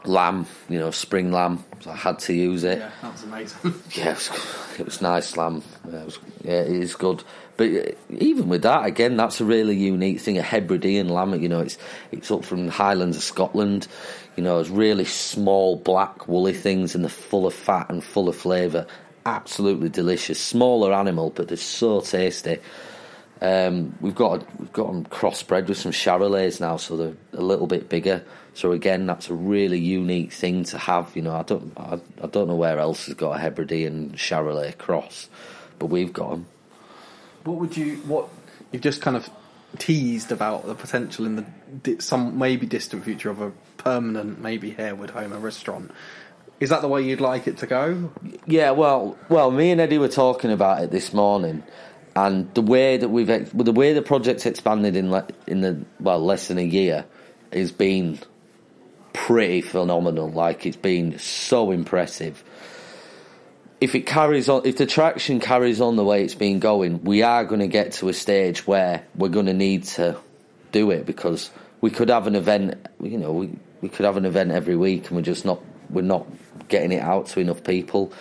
lamb, 0.06 0.46
you 0.70 0.80
know, 0.80 0.92
spring 0.92 1.32
lamb. 1.32 1.64
So 1.82 1.92
I 1.92 1.96
had 1.96 2.20
to 2.20 2.34
use 2.34 2.64
it. 2.64 2.80
Yeah, 2.80 2.92
that 3.02 3.12
was 3.12 3.24
amazing. 3.24 3.74
Yeah, 3.92 4.12
it 4.12 4.16
was, 4.16 4.80
it 4.80 4.86
was 4.86 5.02
nice 5.02 5.38
lamb. 5.38 5.64
Yeah, 5.90 6.00
it, 6.00 6.06
was, 6.06 6.20
yeah, 6.44 6.62
it 6.62 6.72
is 6.72 6.96
good. 6.96 7.24
But 7.58 7.70
uh, 7.70 7.92
even 8.10 8.50
with 8.50 8.64
that, 8.64 8.86
again, 8.86 9.18
that's 9.18 9.42
a 9.42 9.46
really 9.46 9.76
unique 9.76 10.20
thing. 10.20 10.38
A 10.38 10.42
Hebridean 10.42 11.10
lamb, 11.10 11.40
you 11.42 11.50
know, 11.50 11.60
it's 11.60 11.78
it's 12.12 12.32
up 12.32 12.46
from 12.46 12.68
the 12.68 12.72
Highlands 12.72 13.18
of 13.18 13.24
Scotland. 13.24 13.88
You 14.36 14.44
know, 14.44 14.60
it's 14.60 14.70
really 14.70 15.06
small, 15.06 15.76
black, 15.76 16.28
woolly 16.28 16.54
things, 16.54 16.96
and 16.96 17.04
they're 17.04 17.10
full 17.10 17.46
of 17.46 17.54
fat 17.54 17.90
and 17.90 18.04
full 18.04 18.30
of 18.30 18.36
flavour. 18.36 18.88
Absolutely 19.26 19.90
delicious. 19.90 20.40
Smaller 20.40 20.94
animal, 20.94 21.30
but 21.32 21.50
they're 21.50 21.58
so 21.58 22.02
tasty. 22.02 22.60
Um, 23.42 23.96
we've 24.02 24.16
got 24.16 24.46
we've 24.60 24.74
got 24.74 24.88
them 24.88 25.06
crossbred 25.06 25.68
with 25.68 25.78
some 25.78 25.92
Charolais 25.92 26.60
now, 26.60 26.78
so 26.78 26.98
they're 26.98 27.18
a 27.34 27.42
little 27.42 27.68
bit 27.68 27.90
bigger. 27.90 28.24
So 28.60 28.74
again, 28.74 29.06
that's 29.06 29.30
a 29.30 29.34
really 29.34 29.80
unique 29.80 30.34
thing 30.34 30.66
to 30.66 30.78
have. 30.78 31.16
You 31.16 31.22
know, 31.22 31.34
I 31.34 31.44
don't 31.44 31.72
I, 31.78 31.98
I 32.22 32.28
don't 32.28 32.50
know 32.50 32.58
where 32.58 32.78
else 32.78 33.06
has 33.06 33.16
got 33.16 33.38
a 33.38 33.40
Hebridean 33.40 34.18
Charolais 34.18 34.78
cross, 34.78 35.30
but 35.80 35.86
we've 35.86 36.12
got 36.12 36.32
them. 36.32 36.46
What 37.46 37.56
would 37.56 37.78
you 37.78 37.96
what 38.00 38.28
you've 38.74 38.82
just 38.82 39.02
kind 39.02 39.16
of 39.16 39.30
teased 39.78 40.34
about 40.34 40.66
the 40.66 40.76
potential 40.76 41.26
in 41.26 41.46
the 41.84 42.02
some 42.02 42.38
maybe 42.38 42.66
distant 42.66 43.06
future 43.06 43.30
of 43.30 43.40
a 43.40 43.54
permanent 43.78 44.42
maybe 44.42 44.72
Harewood 44.72 45.12
Homer 45.12 45.40
restaurant? 45.40 45.92
Is 46.60 46.68
that 46.68 46.82
the 46.82 46.90
way 46.90 47.02
you'd 47.02 47.22
like 47.22 47.48
it 47.48 47.60
to 47.60 47.66
go? 47.66 48.12
Yeah, 48.46 48.72
well, 48.72 49.18
well, 49.30 49.52
me 49.52 49.72
and 49.72 49.80
Eddie 49.80 50.00
were 50.00 50.10
talking 50.10 50.52
about 50.52 50.84
it 50.84 50.92
this 50.92 51.14
morning, 51.14 51.64
and 52.14 52.54
the 52.56 52.62
way 52.62 52.98
that 52.98 53.08
we've 53.08 53.28
the 53.28 53.72
way 53.72 53.94
the 53.94 54.02
project's 54.02 54.46
expanded 54.46 54.98
in 54.98 55.12
le- 55.12 55.28
in 55.48 55.62
the 55.62 55.86
well 56.02 56.20
less 56.20 56.50
than 56.50 56.58
a 56.58 56.66
year 56.66 57.06
has 57.54 57.72
been 57.72 58.20
pretty 59.14 59.62
phenomenal. 59.62 60.30
Like 60.30 60.66
it's 60.66 60.78
been 60.78 61.20
so 61.20 61.72
impressive. 61.72 62.44
If 63.82 63.96
it 63.96 64.02
carries 64.02 64.50
on, 64.50 64.66
if 64.66 64.78
the 64.78 64.86
traction 64.86 65.40
carries 65.40 65.80
on 65.80 65.96
the 65.96 66.04
way 66.04 66.24
it's 66.24 66.36
been 66.36 66.60
going, 66.60 67.04
we 67.04 67.24
are 67.24 67.46
going 67.46 67.62
to 67.62 67.68
get 67.68 67.94
to 67.94 68.10
a 68.10 68.14
stage 68.14 68.68
where 68.68 69.06
we're 69.16 69.30
going 69.30 69.46
to 69.46 69.54
need 69.54 69.86
to 69.86 70.18
do 70.72 70.92
it 70.92 71.06
because 71.06 71.50
we 71.82 71.90
could 71.90 72.10
have 72.10 72.28
an 72.28 72.36
event. 72.36 72.76
You 73.02 73.18
know, 73.18 73.32
we 73.32 73.52
we 73.82 73.90
could 73.90 74.06
have 74.06 74.18
an 74.18 74.26
event 74.26 74.52
every 74.52 74.76
week, 74.76 75.08
and 75.08 75.16
we're 75.16 75.24
just 75.24 75.46
not 75.46 75.62
we're 75.90 76.02
not 76.02 76.28
getting 76.68 76.92
it 76.92 77.02
out 77.02 77.28
to 77.28 77.40
enough 77.40 77.64
people. 77.64 78.12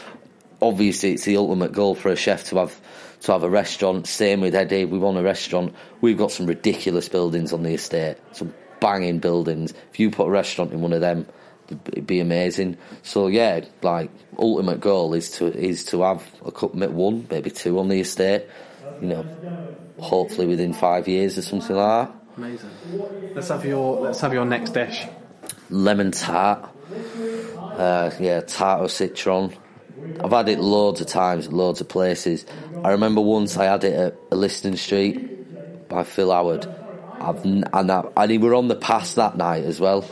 Obviously, 0.61 1.13
it's 1.13 1.25
the 1.25 1.37
ultimate 1.37 1.73
goal 1.73 1.95
for 1.95 2.11
a 2.11 2.17
chef 2.17 2.49
to 2.51 2.59
have 2.59 2.81
to 3.23 3.33
have 3.33 3.43
a 3.43 3.51
restaurant. 3.51 4.07
Same 4.07 4.41
with 4.41 4.55
Eddie, 4.55 4.85
we 4.85 4.99
want 4.99 5.19
a 5.19 5.23
restaurant. 5.23 5.75
We've 6.01 6.17
got 6.17 6.31
some 6.31 6.47
ridiculous 6.47 7.09
buildings 7.09 7.53
on 7.53 7.63
the 7.63 7.75
estate, 7.75 8.17
some 8.33 8.55
banging 8.81 9.19
buildings. 9.19 9.75
If 9.93 10.01
you 10.01 10.11
put 10.11 10.27
a 10.29 10.31
restaurant 10.31 10.73
in 10.73 10.81
one 10.81 10.93
of 10.93 11.01
them, 11.01 11.27
it'd 11.71 12.07
be 12.07 12.21
amazing. 12.21 12.77
So 13.03 13.27
yeah, 13.27 13.65
like 13.83 14.11
ultimate 14.39 14.81
goal 14.81 15.15
is 15.15 15.31
to 15.33 15.47
is 15.47 15.85
to 15.87 16.03
have 16.03 16.27
a 16.45 16.53
cup 16.53 16.75
one, 16.75 17.27
maybe 17.31 17.51
two 17.51 17.79
on 17.79 17.89
the 17.89 18.01
estate. 18.01 18.47
You 19.01 19.09
know, 19.09 19.27
hopefully 19.99 20.47
within 20.47 20.73
five 20.73 21.09
years 21.09 21.39
or 21.39 21.43
something 21.43 21.77
like 21.77 22.09
that. 22.09 22.15
Amazing. 22.37 22.71
Let's 23.35 23.49
have 23.49 23.65
your 23.65 23.99
let's 24.01 24.21
have 24.21 24.33
your 24.33 24.45
next 24.45 24.73
dish. 24.73 25.07
lemon 25.71 26.11
tart. 26.13 26.69
Uh, 27.77 28.11
yeah, 28.19 28.41
tarte 28.41 28.81
au 28.83 28.87
citron. 28.89 29.53
I've 30.21 30.33
had 30.33 30.49
it 30.49 30.59
loads 30.59 31.01
of 31.01 31.07
times 31.07 31.53
loads 31.53 31.81
of 31.81 31.89
places. 31.89 32.45
I 32.83 32.91
remember 32.91 33.21
once 33.21 33.57
I 33.57 33.67
had 33.67 33.85
it 33.85 33.95
at 33.95 34.31
Elystan 34.31 34.77
Street 34.77 35.89
by 35.89 36.05
Phil 36.05 36.33
Howard. 36.33 36.67
I've 37.21 37.45
and, 37.45 37.91
I, 37.91 38.27
we 38.27 38.39
were 38.39 38.55
on 38.55 38.69
the 38.69 38.77
pass 38.77 39.15
that 39.15 39.37
night 39.37 39.65
as 39.65 39.81
well. 39.81 40.09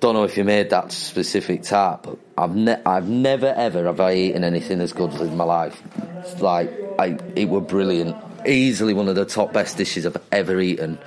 Don't 0.00 0.14
know 0.14 0.24
if 0.24 0.36
you 0.36 0.44
made 0.44 0.70
that 0.70 0.90
specific 0.90 1.62
tart, 1.62 2.02
but 2.02 2.18
I've 2.36 2.56
ne- 2.56 2.82
I've 2.84 3.08
never 3.08 3.46
ever 3.46 3.84
have 3.84 4.00
I 4.00 4.14
eaten 4.14 4.42
anything 4.42 4.80
as 4.80 4.92
good 4.92 5.12
in 5.14 5.36
my 5.36 5.44
life. 5.44 5.80
It's 6.18 6.40
like 6.40 6.70
I, 6.98 7.18
it 7.36 7.48
were 7.48 7.60
brilliant. 7.60 8.16
Easily 8.46 8.94
one 8.94 9.08
of 9.08 9.14
the 9.14 9.24
top 9.24 9.52
best 9.52 9.76
dishes 9.76 10.04
I've 10.04 10.16
ever 10.32 10.60
eaten. 10.60 10.98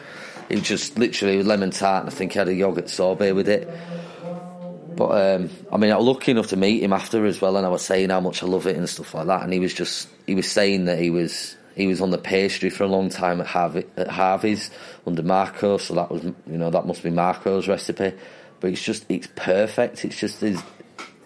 It 0.48 0.60
was 0.60 0.68
just 0.68 0.98
literally 0.98 1.44
lemon 1.44 1.72
tart, 1.72 2.06
and 2.06 2.14
I 2.14 2.16
think 2.16 2.36
I 2.36 2.40
had 2.40 2.48
a 2.48 2.54
yogurt 2.54 2.90
sorbet 2.90 3.34
with 3.34 3.50
it. 3.50 3.68
But 4.96 5.36
um, 5.36 5.50
I 5.74 5.78
mean, 5.78 5.92
I 5.92 5.98
was 5.98 6.06
lucky 6.06 6.32
enough 6.32 6.48
to 6.48 6.56
meet 6.56 6.82
him 6.82 6.94
after 6.94 7.26
as 7.26 7.42
well, 7.42 7.58
and 7.58 7.66
I 7.66 7.70
was 7.70 7.82
saying 7.82 8.12
how 8.12 8.22
much 8.22 8.44
I 8.44 8.46
love 8.46 8.66
it 8.66 8.78
and 8.78 8.88
stuff 8.88 9.14
like 9.14 9.28
that. 9.28 9.44
And 9.44 9.52
he 9.52 9.60
was 9.60 9.74
just 9.74 10.08
he 10.26 10.36
was 10.36 10.50
saying 10.50 10.86
that 10.86 11.00
he 11.00 11.10
was 11.10 11.58
he 11.76 11.88
was 11.88 12.02
on 12.02 12.10
the 12.10 12.18
pastry 12.18 12.70
for 12.70 12.86
a 12.86 12.88
long 12.88 13.10
time 13.10 13.42
at, 13.42 13.48
Harvey, 13.48 13.86
at 13.98 14.08
Harvey's 14.08 14.72
under 15.06 15.22
Marco, 15.22 15.78
so 15.78 15.94
that 15.96 16.10
was 16.10 16.24
you 16.24 16.58
know 16.58 16.70
that 16.70 16.88
must 16.88 17.04
be 17.04 17.10
Marco's 17.10 17.68
recipe. 17.68 18.14
But 18.62 18.72
it's 18.72 18.82
just 18.82 19.06
it's 19.10 19.28
perfect. 19.36 20.06
It's 20.06 20.18
just 20.18 20.42
is 20.42 20.62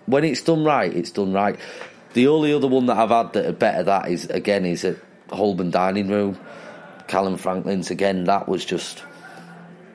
when 0.07 0.23
it's 0.23 0.41
done 0.41 0.63
right, 0.63 0.91
it's 0.91 1.11
done 1.11 1.33
right. 1.33 1.57
The 2.13 2.27
only 2.27 2.51
other 2.51 2.67
one 2.67 2.87
that 2.87 2.97
I've 2.97 3.09
had 3.09 3.33
that 3.33 3.45
are 3.45 3.53
better 3.53 3.83
that 3.83 4.09
is 4.09 4.25
again 4.25 4.65
is 4.65 4.83
at 4.83 4.97
Holborn 5.29 5.69
Dining 5.69 6.07
Room, 6.07 6.39
Calum 7.07 7.37
Franklin's 7.37 7.91
again. 7.91 8.23
That 8.23 8.49
was 8.49 8.65
just 8.65 9.03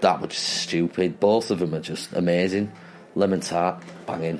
that 0.00 0.20
was 0.20 0.34
stupid. 0.34 1.18
Both 1.18 1.50
of 1.50 1.58
them 1.58 1.74
are 1.74 1.80
just 1.80 2.12
amazing. 2.12 2.70
Lemon 3.16 3.40
tart, 3.40 3.82
banging. 4.06 4.38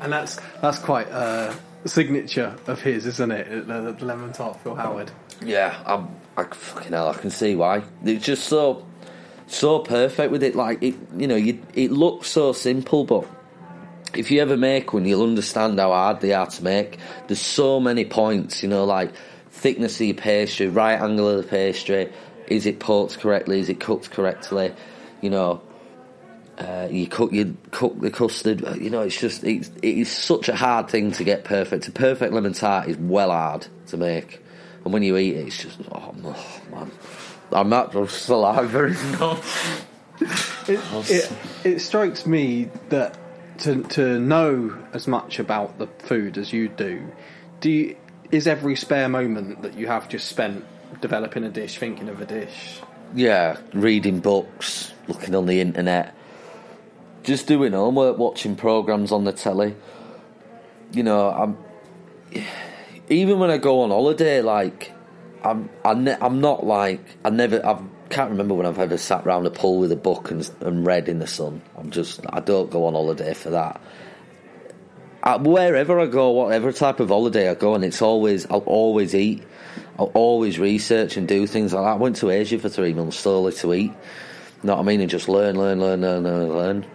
And 0.00 0.10
that's 0.10 0.40
that's 0.62 0.78
quite 0.78 1.08
a 1.08 1.54
signature 1.84 2.56
of 2.66 2.80
his, 2.80 3.06
isn't 3.06 3.30
it? 3.30 3.66
The, 3.66 3.92
the 3.98 4.04
lemon 4.06 4.32
tart 4.32 4.58
Phil 4.62 4.74
Howard. 4.74 5.10
Yeah, 5.42 5.82
I'm, 5.86 6.08
I 6.36 6.44
fucking 6.44 6.92
hell, 6.92 7.08
I 7.08 7.14
can 7.14 7.30
see 7.30 7.54
why. 7.54 7.82
It's 8.04 8.24
just 8.24 8.44
so 8.44 8.86
so 9.46 9.80
perfect 9.80 10.30
with 10.30 10.42
it. 10.42 10.54
Like 10.54 10.82
it, 10.82 10.94
you 11.16 11.26
know, 11.26 11.36
you, 11.36 11.60
it 11.74 11.90
looks 11.90 12.28
so 12.28 12.52
simple, 12.52 13.04
but 13.04 13.26
if 14.14 14.30
you 14.30 14.40
ever 14.40 14.56
make 14.56 14.92
one, 14.92 15.04
you'll 15.04 15.22
understand 15.22 15.78
how 15.78 15.90
hard 15.90 16.20
they 16.20 16.32
are 16.32 16.46
to 16.46 16.64
make. 16.64 16.98
There's 17.26 17.40
so 17.40 17.80
many 17.80 18.04
points, 18.04 18.62
you 18.62 18.68
know, 18.68 18.84
like 18.84 19.12
thickness 19.50 20.00
of 20.00 20.06
your 20.06 20.16
pastry, 20.16 20.68
right 20.68 21.00
angle 21.00 21.28
of 21.28 21.36
the 21.38 21.48
pastry, 21.48 22.12
is 22.46 22.66
it 22.66 22.80
poked 22.80 23.18
correctly, 23.18 23.60
is 23.60 23.68
it 23.68 23.80
cooked 23.80 24.10
correctly, 24.10 24.72
you 25.20 25.30
know. 25.30 25.62
Uh, 26.58 26.86
you 26.90 27.06
cook 27.06 27.32
you 27.32 27.56
cook 27.70 27.98
the 28.00 28.10
custard. 28.10 28.60
You 28.78 28.90
know, 28.90 29.00
it's 29.00 29.18
just 29.18 29.44
it's, 29.44 29.68
it 29.82 29.96
is 29.96 30.12
such 30.12 30.50
a 30.50 30.54
hard 30.54 30.90
thing 30.90 31.10
to 31.12 31.24
get 31.24 31.42
perfect. 31.42 31.88
A 31.88 31.90
perfect 31.90 32.34
lemon 32.34 32.52
tart 32.52 32.86
is 32.86 32.98
well 32.98 33.30
hard 33.30 33.66
to 33.86 33.96
make, 33.96 34.42
and 34.84 34.92
when 34.92 35.02
you 35.02 35.16
eat 35.16 35.36
it, 35.36 35.46
it's 35.48 35.58
just 35.58 35.78
oh, 35.92 36.12
man, 36.70 36.90
I'm 37.52 37.68
not 37.68 37.92
saliva 38.10 38.84
is 38.86 39.18
not. 39.18 39.44
It, 40.68 40.80
it, 41.10 41.32
it 41.64 41.78
strikes 41.80 42.26
me 42.26 42.70
that 42.90 43.18
to 43.58 43.82
to 43.82 44.18
know 44.18 44.76
as 44.92 45.06
much 45.06 45.38
about 45.38 45.78
the 45.78 45.86
food 45.86 46.38
as 46.38 46.52
you 46.52 46.68
do, 46.68 47.02
do 47.60 47.70
you, 47.70 47.96
is 48.30 48.46
every 48.46 48.76
spare 48.76 49.08
moment 49.08 49.62
that 49.62 49.74
you 49.74 49.86
have 49.86 50.08
just 50.08 50.28
spent 50.28 50.64
developing 51.00 51.44
a 51.44 51.50
dish, 51.50 51.78
thinking 51.78 52.08
of 52.08 52.20
a 52.20 52.26
dish? 52.26 52.80
Yeah, 53.14 53.58
reading 53.72 54.20
books, 54.20 54.92
looking 55.08 55.34
on 55.34 55.46
the 55.46 55.60
internet. 55.60 56.14
just 57.22 57.46
doing 57.46 57.72
homework, 57.72 58.18
watching 58.18 58.56
programs 58.56 59.12
on 59.12 59.24
the 59.24 59.32
telly. 59.32 59.74
You 60.92 61.02
know, 61.02 61.30
I'm 61.30 61.58
even 63.10 63.38
when 63.40 63.50
I 63.50 63.58
go 63.58 63.82
on 63.82 63.90
holiday, 63.90 64.40
like 64.40 64.92
I'm, 65.44 65.68
I 65.84 65.94
ne- 65.94 66.16
I'm 66.20 66.40
not 66.40 66.64
like 66.64 67.00
I 67.24 67.30
never. 67.30 67.64
I 67.64 67.82
can't 68.08 68.30
remember 68.30 68.54
when 68.54 68.66
I've 68.66 68.78
ever 68.78 68.96
sat 68.98 69.26
round 69.26 69.46
a 69.46 69.50
pool 69.50 69.78
with 69.80 69.92
a 69.92 69.96
book 69.96 70.30
and, 70.30 70.48
and 70.60 70.86
read 70.86 71.08
in 71.08 71.18
the 71.18 71.26
sun. 71.26 71.62
I'm 71.76 71.90
just. 71.90 72.20
I 72.30 72.40
don't 72.40 72.70
go 72.70 72.86
on 72.86 72.94
holiday 72.94 73.34
for 73.34 73.50
that. 73.50 73.80
I, 75.22 75.36
wherever 75.36 76.00
I 76.00 76.06
go, 76.06 76.30
whatever 76.30 76.72
type 76.72 77.00
of 77.00 77.08
holiday 77.08 77.50
I 77.50 77.54
go 77.54 77.74
on, 77.74 77.84
it's 77.84 78.00
always 78.00 78.46
I'll 78.46 78.60
always 78.60 79.14
eat. 79.14 79.42
I'll 79.98 80.12
always 80.14 80.58
research 80.58 81.16
and 81.18 81.28
do 81.28 81.46
things 81.46 81.74
like 81.74 81.84
that. 81.84 81.90
I 81.90 81.96
went 81.96 82.16
to 82.16 82.30
Asia 82.30 82.58
for 82.58 82.70
three 82.70 82.94
months 82.94 83.18
solely 83.18 83.52
to 83.54 83.74
eat. 83.74 83.92
You 83.92 83.94
know 84.64 84.76
what 84.76 84.82
I 84.82 84.84
mean? 84.84 85.00
And 85.02 85.10
just 85.10 85.28
learn, 85.28 85.58
learn, 85.58 85.80
learn, 85.80 86.00
learn, 86.02 86.24
learn, 86.24 86.48
learn. 86.50 86.86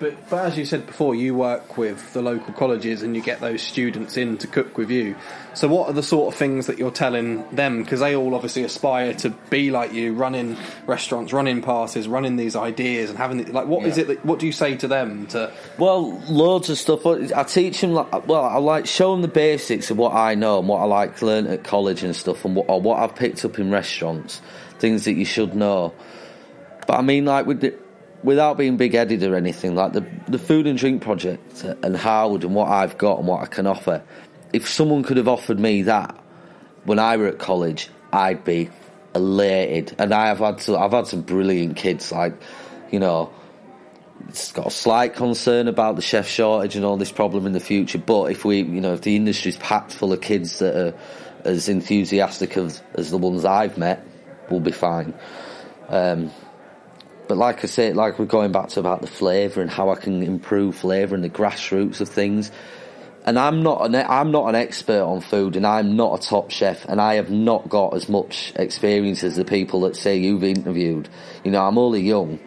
But, 0.00 0.28
but 0.28 0.44
as 0.44 0.58
you 0.58 0.64
said 0.64 0.86
before, 0.86 1.14
you 1.14 1.34
work 1.34 1.78
with 1.78 2.12
the 2.12 2.20
local 2.20 2.52
colleges 2.52 3.02
and 3.02 3.14
you 3.14 3.22
get 3.22 3.40
those 3.40 3.62
students 3.62 4.16
in 4.16 4.36
to 4.38 4.48
cook 4.48 4.76
with 4.76 4.90
you. 4.90 5.14
So, 5.54 5.68
what 5.68 5.88
are 5.88 5.92
the 5.92 6.02
sort 6.02 6.32
of 6.34 6.38
things 6.38 6.66
that 6.66 6.78
you're 6.78 6.90
telling 6.90 7.48
them? 7.50 7.82
Because 7.82 8.00
they 8.00 8.16
all 8.16 8.34
obviously 8.34 8.64
aspire 8.64 9.14
to 9.14 9.30
be 9.50 9.70
like 9.70 9.92
you, 9.92 10.12
running 10.12 10.56
restaurants, 10.86 11.32
running 11.32 11.62
passes, 11.62 12.08
running 12.08 12.34
these 12.36 12.56
ideas, 12.56 13.08
and 13.08 13.18
having 13.18 13.52
like 13.52 13.66
what 13.66 13.84
is 13.86 13.96
Yeah. 13.96 14.02
it? 14.02 14.06
That, 14.08 14.24
what 14.26 14.40
do 14.40 14.46
you 14.46 14.52
say 14.52 14.76
to 14.78 14.88
them? 14.88 15.26
To 15.28 15.52
Well, 15.78 16.18
loads 16.28 16.70
of 16.70 16.78
stuff. 16.78 17.06
I 17.06 17.44
teach 17.44 17.80
them. 17.80 17.92
Like, 17.92 18.26
well, 18.26 18.44
I 18.44 18.56
like 18.58 18.86
show 18.86 19.12
them 19.12 19.22
the 19.22 19.28
basics 19.28 19.90
of 19.92 19.96
what 19.96 20.12
I 20.12 20.34
know 20.34 20.58
and 20.58 20.68
what 20.68 20.80
I 20.80 20.86
like 20.86 21.18
to 21.18 21.26
learn 21.26 21.46
at 21.46 21.62
college 21.62 22.02
and 22.02 22.16
stuff, 22.16 22.44
and 22.44 22.56
what, 22.56 22.66
or 22.68 22.80
what 22.80 22.98
I've 22.98 23.14
picked 23.14 23.44
up 23.44 23.60
in 23.60 23.70
restaurants, 23.70 24.40
things 24.80 25.04
that 25.04 25.12
you 25.14 25.24
should 25.24 25.54
know. 25.54 25.94
But 26.88 26.98
I 26.98 27.02
mean, 27.02 27.24
like 27.26 27.46
with 27.46 27.60
the, 27.60 27.74
without 28.24 28.56
being 28.56 28.76
big-headed 28.76 29.22
or 29.22 29.36
anything, 29.36 29.76
like 29.76 29.92
the 29.92 30.04
the 30.26 30.38
food 30.38 30.66
and 30.66 30.76
drink 30.76 31.02
project 31.02 31.62
and 31.62 31.96
Harewood 31.96 32.42
and 32.42 32.54
what 32.54 32.68
I've 32.68 32.98
got 32.98 33.18
and 33.18 33.28
what 33.28 33.42
I 33.42 33.46
can 33.46 33.66
offer. 33.66 34.02
If 34.52 34.68
someone 34.68 35.04
could 35.04 35.18
have 35.18 35.28
offered 35.28 35.60
me 35.60 35.82
that 35.82 36.18
when 36.84 36.98
I 36.98 37.16
were 37.16 37.28
at 37.28 37.38
college, 37.38 37.88
I'd 38.12 38.44
be 38.44 38.70
elated. 39.14 39.94
And 39.98 40.12
I 40.12 40.28
have 40.28 40.38
had 40.38 40.58
to, 40.58 40.76
I've 40.76 40.92
had 40.92 41.06
some 41.06 41.22
brilliant 41.22 41.76
kids, 41.76 42.10
like 42.10 42.34
you 42.90 42.98
know 42.98 43.30
it's 44.28 44.52
got 44.52 44.66
a 44.66 44.70
slight 44.70 45.14
concern 45.14 45.68
about 45.68 45.96
the 45.96 46.02
chef 46.02 46.26
shortage 46.28 46.76
and 46.76 46.84
all 46.84 46.96
this 46.96 47.12
problem 47.12 47.46
in 47.46 47.52
the 47.52 47.60
future. 47.60 47.98
But 47.98 48.30
if 48.30 48.44
we, 48.44 48.58
you 48.58 48.80
know, 48.80 48.94
if 48.94 49.02
the 49.02 49.16
industry's 49.16 49.56
packed 49.58 49.92
full 49.92 50.12
of 50.12 50.20
kids 50.20 50.60
that 50.60 50.76
are 50.76 50.94
as 51.44 51.68
enthusiastic 51.68 52.56
as, 52.56 52.82
as 52.94 53.10
the 53.10 53.18
ones 53.18 53.44
I've 53.44 53.76
met, 53.76 54.06
we'll 54.50 54.60
be 54.60 54.72
fine. 54.72 55.14
Um, 55.88 56.30
but 57.28 57.36
like 57.36 57.64
I 57.64 57.66
say, 57.66 57.92
like 57.92 58.18
we're 58.18 58.26
going 58.26 58.52
back 58.52 58.68
to 58.70 58.80
about 58.80 59.00
the 59.00 59.06
flavour 59.06 59.60
and 59.60 59.70
how 59.70 59.90
I 59.90 59.96
can 59.96 60.22
improve 60.22 60.76
flavour 60.76 61.14
and 61.14 61.24
the 61.24 61.30
grassroots 61.30 62.00
of 62.00 62.08
things. 62.08 62.50
And 63.26 63.38
I'm 63.38 63.62
not 63.62 63.86
an 63.86 63.94
I'm 63.94 64.30
not 64.32 64.48
an 64.48 64.54
expert 64.54 65.02
on 65.02 65.22
food, 65.22 65.56
and 65.56 65.66
I'm 65.66 65.96
not 65.96 66.22
a 66.22 66.26
top 66.26 66.50
chef, 66.50 66.84
and 66.84 67.00
I 67.00 67.14
have 67.14 67.30
not 67.30 67.70
got 67.70 67.94
as 67.94 68.06
much 68.06 68.52
experience 68.56 69.24
as 69.24 69.36
the 69.36 69.46
people 69.46 69.80
that 69.82 69.96
say 69.96 70.18
you've 70.18 70.44
interviewed. 70.44 71.08
You 71.42 71.50
know, 71.50 71.64
I'm 71.66 71.78
only 71.78 72.02
young, 72.02 72.38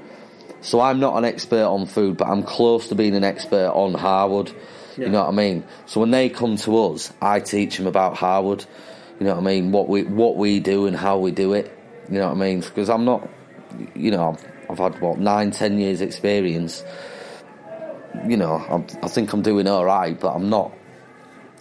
so 0.62 0.80
I'm 0.80 1.00
not 1.00 1.18
an 1.18 1.26
expert 1.26 1.66
on 1.66 1.88
food, 1.88 2.18
but 2.18 2.28
I'm 2.28 2.44
close 2.44 2.90
to 2.90 2.96
being 2.96 3.16
an 3.16 3.24
expert 3.24 3.72
on 3.74 3.96
Harewood. 3.96 4.54
You 4.98 5.10
know 5.10 5.22
what 5.22 5.30
I 5.30 5.32
mean? 5.32 5.64
So 5.86 6.00
when 6.00 6.12
they 6.12 6.30
come 6.30 6.58
to 6.58 6.86
us, 6.86 7.14
I 7.22 7.40
teach 7.40 7.78
them 7.78 7.88
about 7.88 8.18
Harewood. 8.18 8.66
You 9.20 9.26
know 9.26 9.36
what 9.36 9.42
I 9.42 9.46
mean? 9.46 9.72
What 9.72 9.88
we 9.90 10.04
what 10.04 10.38
we 10.38 10.60
do 10.60 10.88
and 10.88 10.96
how 10.96 11.18
we 11.18 11.32
do 11.32 11.54
it. 11.54 11.72
You 12.10 12.20
know 12.20 12.28
what 12.28 12.38
I 12.38 12.40
mean? 12.40 12.62
Because 12.62 12.90
I'm 12.90 13.06
not, 13.06 13.28
you 13.96 14.12
know, 14.12 14.32
I've, 14.32 14.72
I've 14.72 14.78
had 14.78 15.02
what 15.02 15.20
nine, 15.20 15.52
ten 15.52 15.78
years 15.78 16.02
experience. 16.02 16.84
You 18.26 18.38
know, 18.38 18.56
I'm, 18.70 18.86
I 19.04 19.08
think 19.08 19.32
I'm 19.34 19.42
doing 19.42 19.68
all 19.68 19.86
right, 19.86 20.20
but 20.20 20.34
I'm 20.34 20.50
not. 20.50 20.74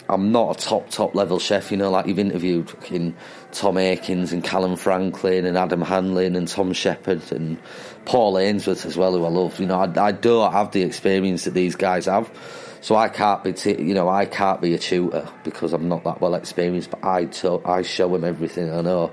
I'm 0.09 0.31
not 0.31 0.57
a 0.57 0.65
top 0.65 0.89
top 0.91 1.15
level 1.17 1.41
chef. 1.41 1.71
You 1.73 1.77
know, 1.77 1.91
like 1.91 2.07
you've 2.07 2.19
interviewed 2.19 2.71
fucking 2.71 3.17
Tom 3.51 3.77
Aikens 3.77 4.33
and 4.33 4.43
Calum 4.43 4.77
Franklin 4.77 5.45
and 5.47 5.59
Adam 5.59 5.83
Handling 5.83 6.37
and 6.37 6.47
Tom 6.47 6.73
Shepherd 6.73 7.23
and 7.33 7.59
Paul 8.05 8.39
Ainsworth 8.39 8.87
as 8.87 8.97
well, 8.97 9.13
who 9.13 9.25
I 9.25 9.29
love. 9.29 9.59
You 9.59 9.67
know, 9.67 9.81
I, 9.81 10.07
I 10.07 10.13
don't 10.13 10.53
have 10.53 10.71
the 10.71 10.83
experience 10.83 11.45
that 11.45 11.55
these 11.55 11.75
guys 11.75 12.07
have, 12.07 12.31
so 12.81 12.95
I 12.95 13.09
can't 13.09 13.43
be. 13.43 13.53
T- 13.53 13.83
you 13.83 13.95
know, 13.95 14.09
I 14.09 14.27
can't 14.27 14.61
be 14.61 14.75
a 14.75 14.79
tutor 14.79 15.29
because 15.43 15.73
I'm 15.73 15.89
not 15.89 16.05
that 16.05 16.21
well 16.21 16.35
experienced. 16.35 16.91
But 16.93 17.05
I 17.05 17.83
show 17.83 18.09
them 18.09 18.25
everything 18.25 18.73
I 18.73 18.83
know 18.83 19.13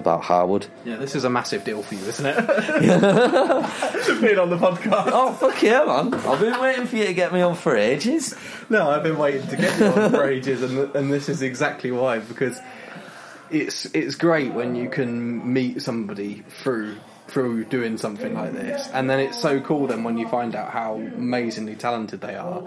about 0.00 0.24
Harewood. 0.24 0.66
yeah, 0.84 0.96
this 0.96 1.14
is 1.14 1.22
a 1.22 1.30
massive 1.30 1.62
deal 1.62 1.82
for 1.82 1.94
you, 1.94 2.04
isn't 2.06 2.26
it? 2.26 2.36
Being 4.20 4.38
on 4.38 4.50
the 4.50 4.56
podcast. 4.56 5.10
Oh 5.12 5.32
fuck 5.34 5.62
yeah, 5.62 5.84
man! 5.84 6.12
I've 6.12 6.40
been 6.40 6.60
waiting 6.60 6.86
for 6.86 6.96
you 6.96 7.06
to 7.06 7.14
get 7.14 7.32
me 7.32 7.40
on 7.40 7.54
for 7.54 7.76
ages. 7.76 8.34
No, 8.68 8.90
I've 8.90 9.04
been 9.04 9.18
waiting 9.18 9.46
to 9.46 9.56
get 9.56 9.78
you 9.78 9.86
on 9.86 10.10
for 10.10 10.28
ages, 10.28 10.62
and 10.62 10.94
and 10.96 11.12
this 11.12 11.28
is 11.28 11.42
exactly 11.42 11.92
why 11.92 12.18
because 12.18 12.58
it's 13.50 13.84
it's 13.94 14.16
great 14.16 14.52
when 14.52 14.74
you 14.74 14.88
can 14.88 15.52
meet 15.52 15.82
somebody 15.82 16.42
through 16.48 16.96
through 17.30 17.64
doing 17.64 17.96
something 17.96 18.34
like 18.34 18.52
this, 18.52 18.88
and 18.92 19.08
then 19.08 19.20
it's 19.20 19.40
so 19.40 19.60
cool 19.60 19.86
then 19.86 20.02
when 20.02 20.18
you 20.18 20.28
find 20.28 20.54
out 20.56 20.70
how 20.70 20.94
amazingly 20.94 21.76
talented 21.76 22.20
they 22.20 22.34
are, 22.34 22.62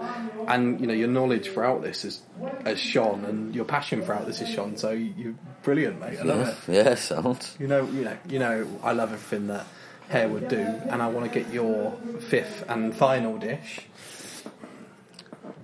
and 0.48 0.80
you 0.80 0.86
know 0.86 0.94
your 0.94 1.08
knowledge 1.08 1.50
throughout 1.50 1.82
this 1.82 2.04
is 2.04 2.22
has 2.64 2.78
shone, 2.80 3.24
and 3.26 3.54
your 3.54 3.66
passion 3.66 4.02
throughout 4.02 4.26
this 4.26 4.40
is 4.40 4.48
shone. 4.48 4.76
So 4.76 4.90
you're 4.90 5.34
brilliant, 5.62 6.00
mate. 6.00 6.18
I 6.18 6.22
love 6.22 6.68
it. 6.68 6.72
Yeah, 6.72 6.94
sounds. 6.94 7.54
You 7.58 7.68
know, 7.68 7.84
you 7.84 8.04
know, 8.04 8.16
you 8.28 8.38
know. 8.38 8.66
I 8.82 8.92
love 8.92 9.12
everything 9.12 9.48
that 9.48 9.66
Harewood 10.08 10.48
do, 10.48 10.58
and 10.58 11.02
I 11.02 11.08
want 11.08 11.30
to 11.30 11.38
get 11.40 11.52
your 11.52 11.92
fifth 12.20 12.64
and 12.68 12.96
final 12.96 13.36
dish. 13.36 13.80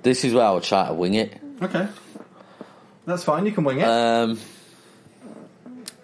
This 0.03 0.25
is 0.25 0.35
where 0.35 0.45
I 0.45 0.53
would 0.53 0.63
try 0.63 0.89
to 0.89 0.95
wing 0.95 1.15
it. 1.15 1.41
Okay, 1.63 1.89
that's 3.07 3.25
fine. 3.25 3.47
You 3.47 3.53
can 3.53 3.65
wing 3.65 3.81
it. 3.81 3.89
Um, 3.89 4.39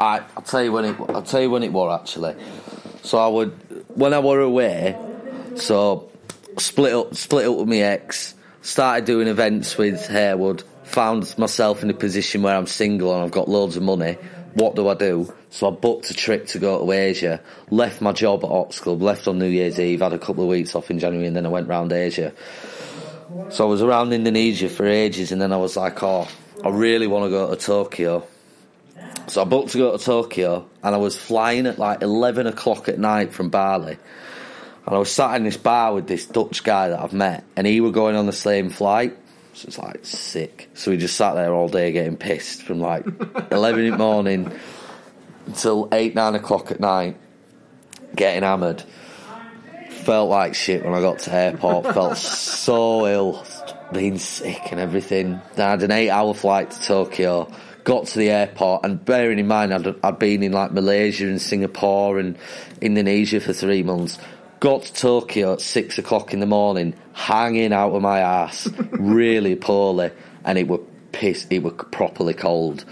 I 0.00 0.22
I'll 0.36 0.42
tell 0.42 0.62
you 0.62 0.72
when 0.72 0.84
it 0.86 0.96
I'll 1.08 1.22
tell 1.22 1.40
you 1.40 1.50
when 1.50 1.62
it 1.62 1.72
was 1.72 2.00
actually. 2.00 2.36
So 3.06 3.18
I 3.18 3.28
would 3.28 3.52
when 3.94 4.12
I 4.12 4.18
were 4.18 4.40
away. 4.40 4.98
So 5.54 6.10
split 6.58 6.92
up 6.92 7.14
split 7.14 7.46
up 7.46 7.56
with 7.56 7.68
my 7.68 7.78
ex. 7.78 8.34
Started 8.62 9.04
doing 9.04 9.28
events 9.28 9.78
with 9.78 10.04
Harewood. 10.08 10.64
Found 10.82 11.38
myself 11.38 11.84
in 11.84 11.90
a 11.90 11.94
position 11.94 12.42
where 12.42 12.56
I'm 12.56 12.66
single 12.66 13.14
and 13.14 13.22
I've 13.22 13.30
got 13.30 13.48
loads 13.48 13.76
of 13.76 13.84
money. 13.84 14.14
What 14.54 14.74
do 14.74 14.88
I 14.88 14.94
do? 14.94 15.32
So 15.50 15.68
I 15.68 15.70
booked 15.70 16.10
a 16.10 16.14
trip 16.14 16.48
to 16.48 16.58
go 16.58 16.84
to 16.84 16.92
Asia. 16.92 17.40
Left 17.70 18.00
my 18.00 18.10
job 18.10 18.42
at 18.42 18.50
Ox 18.50 18.80
Club. 18.80 19.00
Left 19.00 19.28
on 19.28 19.38
New 19.38 19.46
Year's 19.46 19.78
Eve. 19.78 20.00
Had 20.00 20.12
a 20.12 20.18
couple 20.18 20.42
of 20.42 20.50
weeks 20.50 20.74
off 20.74 20.90
in 20.90 20.98
January 20.98 21.28
and 21.28 21.36
then 21.36 21.46
I 21.46 21.48
went 21.48 21.68
round 21.68 21.92
Asia. 21.92 22.32
So 23.50 23.66
I 23.66 23.68
was 23.68 23.82
around 23.82 24.12
Indonesia 24.12 24.68
for 24.68 24.86
ages, 24.86 25.30
and 25.32 25.40
then 25.40 25.52
I 25.52 25.56
was 25.56 25.76
like, 25.76 26.02
oh, 26.02 26.28
I 26.64 26.68
really 26.68 27.06
want 27.06 27.26
to 27.26 27.30
go 27.30 27.54
to 27.54 27.56
Tokyo. 27.56 28.26
So 29.28 29.42
I 29.42 29.44
booked 29.44 29.70
to 29.70 29.78
go 29.78 29.96
to 29.96 30.02
Tokyo, 30.02 30.68
and 30.82 30.94
I 30.94 30.98
was 30.98 31.16
flying 31.16 31.66
at 31.66 31.78
like 31.78 32.02
11 32.02 32.46
o'clock 32.46 32.88
at 32.88 32.98
night 32.98 33.32
from 33.32 33.50
Bali. 33.50 33.98
And 34.86 34.94
I 34.94 34.98
was 34.98 35.10
sat 35.10 35.34
in 35.36 35.44
this 35.44 35.56
bar 35.56 35.94
with 35.94 36.06
this 36.06 36.26
Dutch 36.26 36.62
guy 36.62 36.90
that 36.90 37.00
I've 37.00 37.12
met, 37.12 37.44
and 37.56 37.66
he 37.66 37.80
were 37.80 37.90
going 37.90 38.14
on 38.16 38.26
the 38.26 38.32
same 38.32 38.70
flight. 38.70 39.16
So 39.54 39.66
it's 39.68 39.78
like 39.78 40.04
sick. 40.04 40.68
So 40.74 40.90
we 40.90 40.96
just 40.96 41.16
sat 41.16 41.34
there 41.34 41.52
all 41.52 41.68
day 41.68 41.90
getting 41.90 42.16
pissed 42.16 42.62
from 42.62 42.80
like 42.80 43.04
11 43.50 43.84
in 43.84 43.90
the 43.92 43.98
morning 43.98 44.52
until 45.46 45.88
8, 45.90 46.14
9 46.14 46.34
o'clock 46.34 46.70
at 46.70 46.78
night, 46.78 47.16
getting 48.14 48.42
hammered 48.42 48.84
felt 50.06 50.30
like 50.30 50.54
shit 50.54 50.84
when 50.84 50.94
I 50.94 51.00
got 51.00 51.18
to 51.20 51.34
airport. 51.34 51.92
felt 51.92 52.16
so 52.16 53.08
ill, 53.08 53.44
being 53.92 54.18
sick 54.18 54.70
and 54.70 54.78
everything. 54.78 55.40
Then 55.56 55.66
I 55.66 55.70
had 55.70 55.82
an 55.82 55.90
eight-hour 55.90 56.32
flight 56.32 56.70
to 56.70 56.80
Tokyo. 56.80 57.52
Got 57.86 58.08
to 58.08 58.18
the 58.18 58.30
airport, 58.30 58.84
and 58.84 59.04
bearing 59.04 59.38
in 59.38 59.46
mind 59.46 59.72
I'd, 59.72 59.94
I'd 60.02 60.18
been 60.18 60.42
in 60.42 60.50
like 60.50 60.72
Malaysia 60.72 61.24
and 61.24 61.40
Singapore 61.40 62.18
and 62.18 62.36
Indonesia 62.80 63.38
for 63.38 63.52
three 63.52 63.84
months. 63.84 64.18
Got 64.58 64.82
to 64.82 64.92
Tokyo 64.92 65.52
at 65.52 65.60
six 65.60 65.96
o'clock 65.96 66.34
in 66.34 66.40
the 66.40 66.46
morning, 66.46 66.96
hanging 67.12 67.72
out 67.72 67.92
of 67.92 68.02
my 68.02 68.18
ass, 68.18 68.68
really 68.90 69.54
poorly, 69.54 70.10
and 70.44 70.58
it 70.58 70.66
were 70.66 70.80
piss. 71.12 71.46
It 71.48 71.62
were 71.62 71.70
properly 71.70 72.34
cold. 72.34 72.84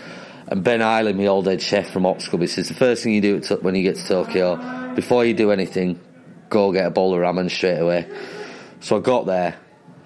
And 0.46 0.62
Ben 0.62 0.80
Island, 0.80 1.18
my 1.18 1.26
old 1.26 1.48
head 1.48 1.60
chef 1.60 1.90
from 1.90 2.06
Ox 2.06 2.28
Club, 2.28 2.42
he 2.42 2.46
says 2.46 2.68
the 2.68 2.74
first 2.74 3.02
thing 3.02 3.14
you 3.14 3.20
do 3.20 3.40
when 3.62 3.74
you 3.74 3.82
get 3.82 3.96
to 3.96 4.06
Tokyo, 4.06 4.94
before 4.94 5.24
you 5.24 5.34
do 5.34 5.50
anything, 5.50 5.98
go 6.50 6.70
get 6.70 6.86
a 6.86 6.90
bowl 6.90 7.14
of 7.14 7.20
ramen 7.20 7.50
straight 7.50 7.78
away. 7.78 8.06
So 8.78 8.98
I 8.98 9.00
got 9.00 9.26
there, 9.26 9.58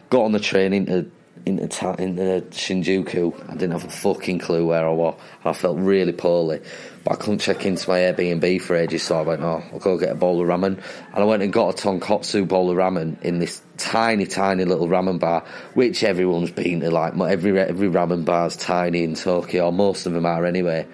got 0.09 0.23
on 0.23 0.33
the 0.33 0.41
train 0.41 0.73
into 0.73 1.11
into, 1.49 1.69
ta- 1.69 1.95
into 1.95 2.23
Shinjuku. 2.51 3.51
I 3.51 3.53
didn't 3.55 3.73
have 3.73 3.85
a 3.85 3.91
fucking 3.91 4.39
clue 4.39 4.67
where 4.67 4.87
I 4.87 4.93
was. 4.93 5.19
I 5.45 5.53
felt 5.53 5.79
really 5.79 6.13
poorly, 6.13 6.61
but 7.05 7.13
I 7.13 7.17
couldn't 7.17 7.41
check 7.41 7.67
into 7.67 7.89
my 7.89 7.99
Airbnb 7.99 8.61
for 8.63 8.77
ages. 8.77 9.03
So 9.03 9.19
I 9.19 9.23
went, 9.23 9.43
"Oh, 9.43 9.63
I'll 9.73 9.79
go 9.79 9.99
get 9.99 10.11
a 10.11 10.15
bowl 10.15 10.41
of 10.41 10.47
ramen." 10.49 10.83
And 11.13 11.17
I 11.17 11.25
went 11.25 11.43
and 11.43 11.53
got 11.53 11.79
a 11.79 11.83
tonkotsu 11.83 12.47
bowl 12.47 12.71
of 12.71 12.77
ramen 12.77 13.21
in 13.23 13.39
this 13.39 13.63
tiny, 13.77 14.27
tiny 14.27 14.65
little 14.65 14.89
ramen 14.89 15.19
bar, 15.19 15.45
which 15.75 16.05
everyone's 16.05 16.51
been 16.53 16.81
to. 16.81 16.91
Like 16.91 17.15
every 17.15 17.59
every 17.59 17.89
ramen 17.89 18.25
bar's 18.25 18.57
tiny 18.57 19.03
in 19.03 19.15
Tokyo. 19.15 19.67
or 19.67 19.73
Most 19.73 20.07
of 20.07 20.13
them 20.13 20.27
are 20.27 20.45
anyway 20.45 20.87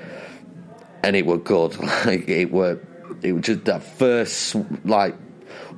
and 1.05 1.15
it 1.15 1.27
were 1.27 1.39
good. 1.39 1.77
Like 2.07 2.29
it 2.29 2.51
were, 2.51 2.81
it 3.23 3.33
was 3.33 3.43
just 3.43 3.65
that 3.67 3.83
first 3.83 4.57
like, 4.85 5.15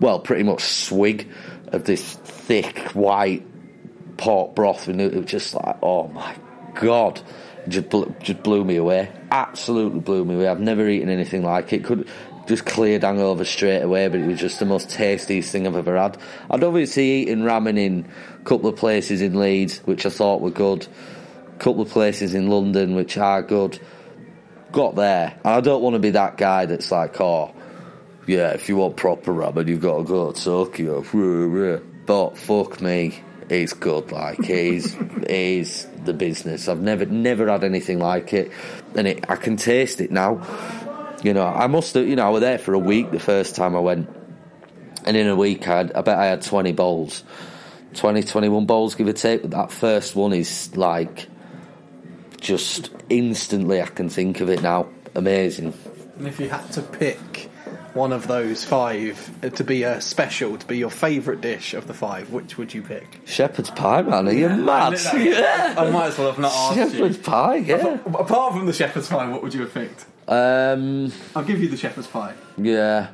well, 0.01 0.20
pretty 0.20 0.45
much 0.45 0.62
swig 0.62 1.29
of 1.68 1.85
this 1.85 2.14
thick 2.14 2.79
white 2.95 3.45
pork 4.17 4.55
broth. 4.55 4.89
And 4.89 5.01
it 5.01 5.14
was 5.14 5.27
just 5.27 5.55
like, 5.55 5.77
oh 5.83 6.09
my 6.09 6.37
god, 6.75 7.21
just 7.69 7.89
blew, 7.89 8.14
just 8.21 8.43
blew 8.43 8.64
me 8.64 8.77
away. 8.77 9.11
Absolutely 9.31 10.01
blew 10.01 10.25
me 10.25 10.35
away. 10.35 10.49
I've 10.49 10.61
never 10.61 10.89
eaten 10.89 11.09
anything 11.09 11.43
like 11.43 11.73
it. 11.73 11.85
Could 11.85 12.09
just 12.47 12.64
cleared 12.64 13.03
hangover 13.03 13.45
straight 13.45 13.83
away, 13.83 14.09
but 14.09 14.21
it 14.21 14.27
was 14.27 14.41
just 14.41 14.61
the 14.61 14.64
most 14.64 14.89
tastiest 14.91 15.51
thing 15.51 15.67
I've 15.67 15.77
ever 15.77 15.99
had. 15.99 16.17
I'd 16.51 16.62
obviously 16.62 17.23
eaten 17.23 17.43
ramen 17.43 17.77
in 17.79 18.09
a 18.41 18.45
couple 18.45 18.69
of 18.69 18.77
places 18.77 19.21
in 19.21 19.39
Leeds, 19.39 19.79
which 19.79 20.07
I 20.07 20.11
thought 20.11 20.41
were 20.41 20.51
good. 20.51 20.87
A 21.55 21.59
couple 21.59 21.83
of 21.83 21.91
places 21.91 22.35
in 22.35 22.49
London, 22.49 22.95
which 22.95 23.19
are 23.19 23.43
good. 23.43 23.81
Got 24.73 24.95
there, 24.95 25.39
and 25.45 25.55
I 25.55 25.61
don't 25.61 25.83
want 25.83 25.95
to 25.95 26.01
be 26.01 26.11
that 26.11 26.37
guy 26.37 26.67
that's 26.67 26.93
like, 26.93 27.21
oh, 27.21 27.53
yeah, 28.27 28.51
if 28.51 28.69
you 28.69 28.77
want 28.77 28.97
proper 28.97 29.33
ramen, 29.33 29.69
you've 29.69 29.81
got 29.81 29.99
to 29.99 30.05
go 30.05 30.33
to 30.33 30.45
Tokyo. 30.45 31.81
But 32.07 32.39
fuck 32.39 32.81
me, 32.81 33.21
it's 33.49 33.72
good. 33.72 34.12
Like 34.12 34.42
he's 34.44 34.97
he's 35.28 35.86
the 36.05 36.12
business. 36.12 36.68
I've 36.68 36.80
never 36.80 37.07
never 37.07 37.49
had 37.49 37.64
anything 37.64 37.99
like 37.99 38.32
it, 38.32 38.51
and 38.94 39.07
it, 39.07 39.30
I 39.30 39.36
can 39.36 39.57
taste 39.57 40.01
it 40.01 40.11
now. 40.11 40.42
You 41.22 41.34
know, 41.34 41.47
I 41.47 41.66
must 41.66 41.94
have. 41.94 42.07
You 42.07 42.16
know, 42.16 42.26
I 42.26 42.30
was 42.30 42.40
there 42.40 42.59
for 42.59 42.74
a 42.74 42.78
week 42.78 43.11
the 43.11 43.20
first 43.20 43.57
time 43.57 43.76
I 43.76 43.80
went, 43.80 44.09
and 45.05 45.16
in 45.16 45.26
a 45.28 45.36
week, 45.36 45.66
I, 45.68 45.78
had, 45.78 45.92
I 45.92 46.03
bet 46.03 46.18
I 46.18 46.26
had 46.26 46.42
twenty 46.42 46.72
bowls, 46.72 47.24
20, 47.94 48.22
21 48.22 48.66
bowls, 48.66 48.94
give 48.94 49.09
or 49.09 49.12
take. 49.12 49.42
But 49.42 49.53
that 49.53 49.70
first 49.70 50.16
one 50.16 50.32
is 50.32 50.76
like 50.76 51.28
just 52.40 52.90
instantly. 53.09 53.80
I 53.80 53.86
can 53.86 54.09
think 54.09 54.40
of 54.40 54.51
it 54.51 54.62
now. 54.62 54.88
Amazing. 55.14 55.72
And 56.18 56.26
if 56.26 56.40
you 56.40 56.49
had 56.49 56.70
to 56.72 56.82
pick 56.82 57.51
one 57.97 58.12
of 58.12 58.28
those 58.28 58.64
five 58.64 59.30
to 59.55 59.64
be 59.64 59.82
a 59.82 60.01
special, 60.01 60.57
to 60.57 60.66
be 60.66 60.78
your 60.78 60.90
favourite 60.90 61.40
dish 61.40 61.74
of 61.74 61.86
the 61.88 61.94
five, 61.94 62.30
which 62.30 62.57
would 62.59 62.72
you 62.72 62.82
pick? 62.82 63.20
Shepherd's 63.24 63.70
pie, 63.70 64.03
man. 64.03 64.28
Are 64.28 64.32
you 64.32 64.49
mad? 64.51 64.92
Yeah. 65.14 65.74
I 65.76 65.90
might 65.90 66.09
as 66.09 66.18
well 66.18 66.28
have 66.30 66.38
not 66.38 66.53
asked 66.53 66.74
Shepherd's 66.92 67.16
you. 67.16 67.22
pie, 67.24 67.57
yeah. 67.57 67.99
Apart 68.05 68.53
from 68.53 68.66
the 68.66 68.72
shepherd's 68.72 69.09
pie, 69.09 69.28
what 69.28 69.42
would 69.42 69.53
you 69.55 69.62
have 69.62 69.74
picked? 69.74 70.05
Um, 70.28 71.12
I'll 71.34 71.44
give 71.44 71.61
you 71.61 71.68
the 71.68 71.76
shepherd's 71.76 72.07
pie. 72.09 72.34
yeah. 72.57 73.09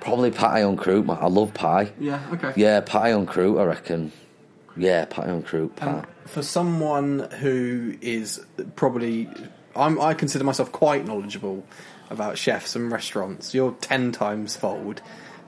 Probably 0.00 0.30
pie 0.30 0.62
on 0.62 0.76
croûte, 0.78 1.04
man. 1.04 1.18
I 1.20 1.26
love 1.26 1.52
pie. 1.52 1.92
Yeah, 2.00 2.22
okay. 2.32 2.52
Yeah, 2.56 2.80
pie 2.80 3.12
on 3.12 3.26
croûte, 3.26 3.60
I 3.60 3.64
reckon. 3.64 4.12
Yeah, 4.76 5.04
pie 5.04 5.28
on 5.28 5.42
croûte, 5.42 5.76
pie. 5.76 5.88
And 5.90 6.06
for 6.24 6.42
someone 6.42 7.28
who 7.38 7.96
is 8.00 8.40
probably, 8.76 9.28
I'm, 9.76 10.00
I 10.00 10.14
consider 10.14 10.44
myself 10.44 10.72
quite 10.72 11.06
knowledgeable 11.06 11.64
about 12.10 12.38
chefs 12.38 12.74
and 12.74 12.90
restaurants. 12.90 13.54
You're 13.54 13.72
ten 13.80 14.12
times 14.12 14.56
fold. 14.56 15.00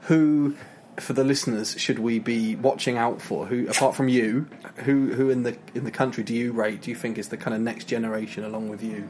Who, 0.03 0.55
for 0.97 1.13
the 1.13 1.23
listeners, 1.23 1.79
should 1.79 1.99
we 1.99 2.19
be 2.19 2.55
watching 2.55 2.97
out 2.97 3.21
for? 3.21 3.45
Who, 3.45 3.67
apart 3.67 3.95
from 3.95 4.07
you, 4.09 4.47
who 4.77 5.13
who 5.13 5.29
in 5.29 5.43
the 5.43 5.57
in 5.75 5.83
the 5.83 5.91
country 5.91 6.23
do 6.23 6.33
you 6.33 6.51
rate? 6.53 6.81
Do 6.81 6.89
you 6.89 6.95
think 6.95 7.17
is 7.17 7.29
the 7.29 7.37
kind 7.37 7.55
of 7.55 7.61
next 7.61 7.85
generation 7.85 8.43
along 8.43 8.69
with 8.69 8.83
you? 8.83 9.07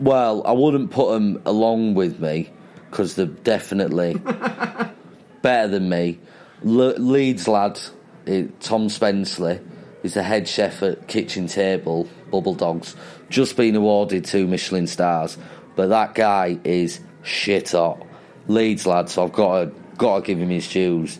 Well, 0.00 0.44
I 0.46 0.52
wouldn't 0.52 0.90
put 0.90 1.12
them 1.12 1.40
along 1.46 1.94
with 1.94 2.18
me 2.18 2.50
because 2.90 3.14
they're 3.14 3.26
definitely 3.26 4.14
better 5.42 5.68
than 5.68 5.88
me. 5.88 6.18
Le- 6.62 6.98
Leeds 6.98 7.46
lad, 7.46 7.78
eh, 8.26 8.46
Tom 8.60 8.88
Spenceley, 8.88 9.64
is 10.02 10.14
the 10.14 10.22
head 10.22 10.48
chef 10.48 10.82
at 10.82 11.06
Kitchen 11.06 11.46
Table, 11.46 12.08
Bubble 12.30 12.54
Dogs, 12.54 12.96
just 13.28 13.56
been 13.56 13.76
awarded 13.76 14.24
two 14.24 14.46
Michelin 14.46 14.86
stars. 14.86 15.38
But 15.76 15.88
that 15.88 16.14
guy 16.14 16.58
is 16.64 17.00
shit 17.22 17.70
hot. 17.70 18.06
Leeds 18.46 18.86
lad, 18.86 19.08
so 19.08 19.24
I've 19.24 19.32
got 19.32 19.64
to 19.64 19.72
got 19.96 20.20
to 20.20 20.26
give 20.26 20.38
him 20.38 20.50
his 20.50 20.68
dues. 20.70 21.18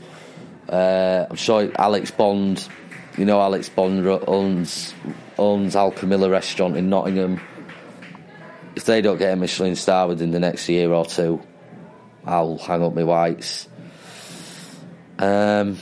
Uh, 0.69 1.27
I'm 1.31 1.37
sure 1.37 1.71
Alex 1.77 2.11
Bond, 2.11 2.67
you 3.17 3.25
know 3.25 3.41
Alex 3.41 3.69
Bond 3.69 4.07
owns 4.07 4.95
owns 5.39 5.75
Alchemilla 5.75 6.31
restaurant 6.31 6.77
in 6.77 6.91
Nottingham. 6.91 7.41
If 8.77 8.85
they 8.85 9.01
don't 9.01 9.19
get 9.19 9.33
a 9.33 9.37
Michelin 9.37 9.77
star 9.77 10.09
within 10.09 10.33
the 10.33 10.41
next 10.41 10.69
year 10.69 10.93
or 10.93 11.07
two, 11.07 11.41
I'll 12.25 12.59
hang 12.59 12.83
up 12.83 12.95
my 12.95 13.05
whites. 13.05 13.69
Um, 15.19 15.79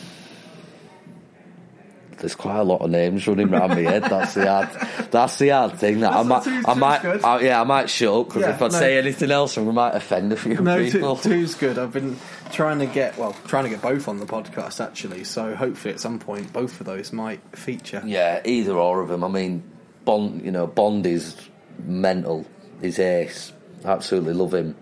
there's 2.22 2.36
quite 2.36 2.58
a 2.58 2.62
lot 2.62 2.80
of 2.80 2.90
names 2.90 3.26
running 3.26 3.52
around 3.52 3.70
my 3.70 3.80
head. 3.80 4.04
That's 4.04 4.34
the 4.34 4.46
hard. 4.46 4.70
That's 5.10 5.38
the 5.38 5.48
hard 5.48 5.74
thing. 5.78 6.00
That 6.00 6.12
I 6.12 6.22
might. 6.22 6.44
Two's- 6.44 6.64
I 6.68 6.74
might. 6.74 7.04
I, 7.04 7.40
yeah, 7.40 7.60
I 7.60 7.64
might 7.64 7.90
shut 7.90 8.14
up 8.14 8.28
because 8.28 8.42
Yeah, 8.42 8.54
if 8.54 8.62
I 8.62 8.68
no. 8.68 8.78
say 8.78 8.96
anything 8.96 9.32
else, 9.32 9.58
I 9.58 9.62
might 9.62 9.96
offend 9.96 10.32
a 10.32 10.36
few 10.36 10.54
No, 10.54 10.88
two, 10.88 11.16
two's 11.22 11.56
good. 11.56 11.80
I've 11.80 11.92
been 11.92 12.16
trying 12.52 12.78
to 12.78 12.86
get 12.86 13.18
well, 13.18 13.34
trying 13.48 13.64
to 13.64 13.70
get 13.70 13.82
both 13.82 14.06
on 14.06 14.18
the 14.20 14.26
podcast 14.26 14.82
actually. 14.82 15.24
So 15.24 15.56
hopefully 15.56 15.92
at 15.94 16.00
some 16.00 16.20
point 16.20 16.52
both 16.52 16.80
of 16.80 16.86
those 16.86 17.12
might 17.12 17.40
feature. 17.58 18.00
Yeah, 18.06 18.40
either 18.44 18.74
or 18.74 19.00
of 19.00 19.08
them. 19.08 19.24
I 19.24 19.28
mean, 19.28 19.64
Bond. 20.04 20.44
You 20.44 20.52
know, 20.52 20.68
Bond 20.68 21.04
is 21.04 21.36
mental. 21.84 22.46
He's 22.80 23.00
ace. 23.00 23.52
Absolutely 23.84 24.34
love 24.34 24.54
him. 24.54 24.76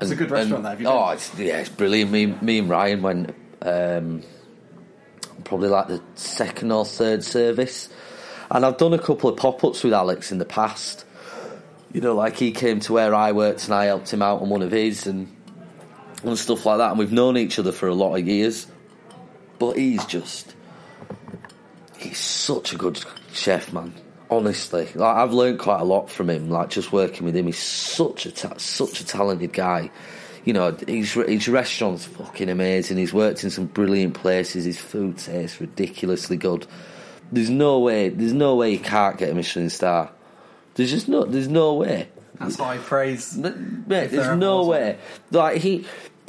It's 0.00 0.10
a 0.10 0.16
good 0.16 0.32
restaurant 0.32 0.64
there, 0.64 0.72
have 0.72 0.80
you 0.80 0.88
oh, 0.88 1.10
it's, 1.10 1.32
yeah, 1.38 1.60
it's 1.60 1.68
brilliant. 1.68 2.10
Me, 2.10 2.26
me 2.26 2.58
and 2.58 2.68
Ryan 2.68 3.00
went 3.02 3.34
um, 3.62 4.22
probably 5.44 5.68
like 5.68 5.88
the 5.88 6.02
second 6.14 6.72
or 6.72 6.84
third 6.84 7.24
service, 7.24 7.88
and 8.50 8.64
I've 8.64 8.78
done 8.78 8.92
a 8.92 8.98
couple 8.98 9.30
of 9.30 9.36
pop 9.36 9.64
ups 9.64 9.84
with 9.84 9.92
Alex 9.92 10.32
in 10.32 10.38
the 10.38 10.44
past. 10.44 11.04
You 11.92 12.00
know, 12.00 12.14
like 12.14 12.36
he 12.36 12.50
came 12.50 12.80
to 12.80 12.92
where 12.92 13.14
I 13.14 13.32
worked, 13.32 13.64
and 13.64 13.74
I 13.74 13.84
helped 13.86 14.12
him 14.12 14.22
out 14.22 14.42
on 14.42 14.48
one 14.48 14.62
of 14.62 14.72
his, 14.72 15.06
and 15.06 15.34
and 16.24 16.38
stuff 16.38 16.66
like 16.66 16.78
that. 16.78 16.90
And 16.90 16.98
we've 16.98 17.12
known 17.12 17.36
each 17.36 17.58
other 17.58 17.72
for 17.72 17.88
a 17.88 17.94
lot 17.94 18.16
of 18.16 18.26
years, 18.26 18.66
but 19.58 19.76
he's 19.76 20.04
just 20.06 20.54
he's 21.96 22.18
such 22.18 22.72
a 22.72 22.76
good 22.76 23.02
chef, 23.32 23.72
man. 23.72 23.94
Honestly, 24.30 24.88
like 24.94 25.16
I've 25.16 25.32
learned 25.32 25.58
quite 25.58 25.80
a 25.80 25.84
lot 25.84 26.10
from 26.10 26.30
him. 26.30 26.50
Like 26.50 26.70
just 26.70 26.92
working 26.92 27.26
with 27.26 27.36
him, 27.36 27.46
he's 27.46 27.58
such 27.58 28.26
a 28.26 28.32
ta- 28.32 28.56
such 28.56 29.00
a 29.00 29.06
talented 29.06 29.52
guy. 29.52 29.90
You 30.44 30.52
know, 30.52 30.76
his 30.86 31.12
his 31.12 31.48
restaurant's 31.48 32.04
fucking 32.04 32.50
amazing. 32.50 32.98
He's 32.98 33.14
worked 33.14 33.44
in 33.44 33.50
some 33.50 33.66
brilliant 33.66 34.14
places. 34.14 34.64
His 34.64 34.78
food 34.78 35.18
tastes 35.18 35.60
ridiculously 35.60 36.36
good. 36.36 36.66
There's 37.32 37.50
no 37.50 37.78
way. 37.80 38.10
There's 38.10 38.34
no 38.34 38.54
way 38.56 38.72
he 38.72 38.78
can't 38.78 39.16
get 39.16 39.30
a 39.30 39.34
Michelin 39.34 39.70
star. 39.70 40.10
There's 40.74 40.90
just 40.90 41.08
no. 41.08 41.24
There's 41.24 41.48
no 41.48 41.74
way. 41.74 42.08
That's 42.38 42.56
high 42.56 42.78
praise. 42.78 43.36
Mate, 43.36 44.10
there's 44.10 44.36
no 44.38 44.64
way. 44.66 44.98
Like 45.30 45.58
he, 45.62 45.86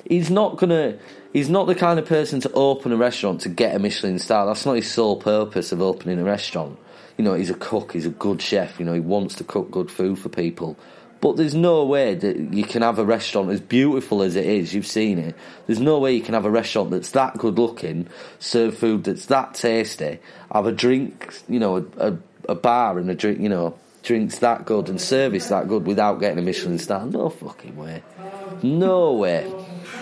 he's 0.07 0.29
not 0.29 0.57
gonna. 0.57 0.97
He's 1.33 1.49
not 1.49 1.67
the 1.67 1.75
kind 1.75 1.99
of 1.99 2.05
person 2.05 2.39
to 2.41 2.51
open 2.53 2.93
a 2.93 2.97
restaurant 2.97 3.41
to 3.41 3.49
get 3.49 3.75
a 3.75 3.79
Michelin 3.79 4.19
star. 4.19 4.45
That's 4.45 4.65
not 4.65 4.75
his 4.75 4.89
sole 4.89 5.17
purpose 5.17 5.73
of 5.73 5.81
opening 5.81 6.19
a 6.19 6.23
restaurant. 6.23 6.79
You 7.17 7.25
know, 7.25 7.33
he's 7.33 7.49
a 7.49 7.55
cook. 7.55 7.91
He's 7.91 8.05
a 8.05 8.09
good 8.09 8.41
chef. 8.41 8.79
You 8.79 8.85
know, 8.85 8.93
he 8.93 9.01
wants 9.01 9.35
to 9.35 9.43
cook 9.43 9.71
good 9.71 9.91
food 9.91 10.17
for 10.17 10.29
people. 10.29 10.77
But 11.25 11.37
there's 11.37 11.55
no 11.55 11.83
way 11.85 12.13
that 12.13 12.53
you 12.53 12.63
can 12.63 12.83
have 12.83 12.99
a 12.99 13.03
restaurant 13.03 13.49
as 13.49 13.59
beautiful 13.59 14.21
as 14.21 14.35
it 14.35 14.45
is. 14.45 14.75
You've 14.75 14.85
seen 14.85 15.17
it. 15.17 15.33
There's 15.65 15.79
no 15.79 15.97
way 15.97 16.13
you 16.13 16.21
can 16.21 16.35
have 16.35 16.45
a 16.45 16.51
restaurant 16.51 16.91
that's 16.91 17.09
that 17.11 17.35
good 17.39 17.57
looking, 17.57 18.09
serve 18.37 18.77
food 18.77 19.05
that's 19.05 19.25
that 19.25 19.55
tasty, 19.55 20.19
have 20.53 20.67
a 20.67 20.71
drink, 20.71 21.33
you 21.49 21.57
know, 21.57 21.77
a, 21.97 22.15
a, 22.47 22.53
bar 22.53 22.99
and 22.99 23.09
a 23.09 23.15
drink, 23.15 23.39
you 23.39 23.49
know, 23.49 23.75
drinks 24.03 24.37
that 24.37 24.65
good 24.65 24.87
and 24.87 25.01
service 25.01 25.47
that 25.47 25.67
good 25.67 25.87
without 25.87 26.19
getting 26.19 26.37
a 26.37 26.43
Michelin 26.43 26.77
star. 26.77 27.07
No 27.07 27.29
fucking 27.29 27.75
way. 27.75 28.03
No 28.61 29.13
way. 29.13 29.51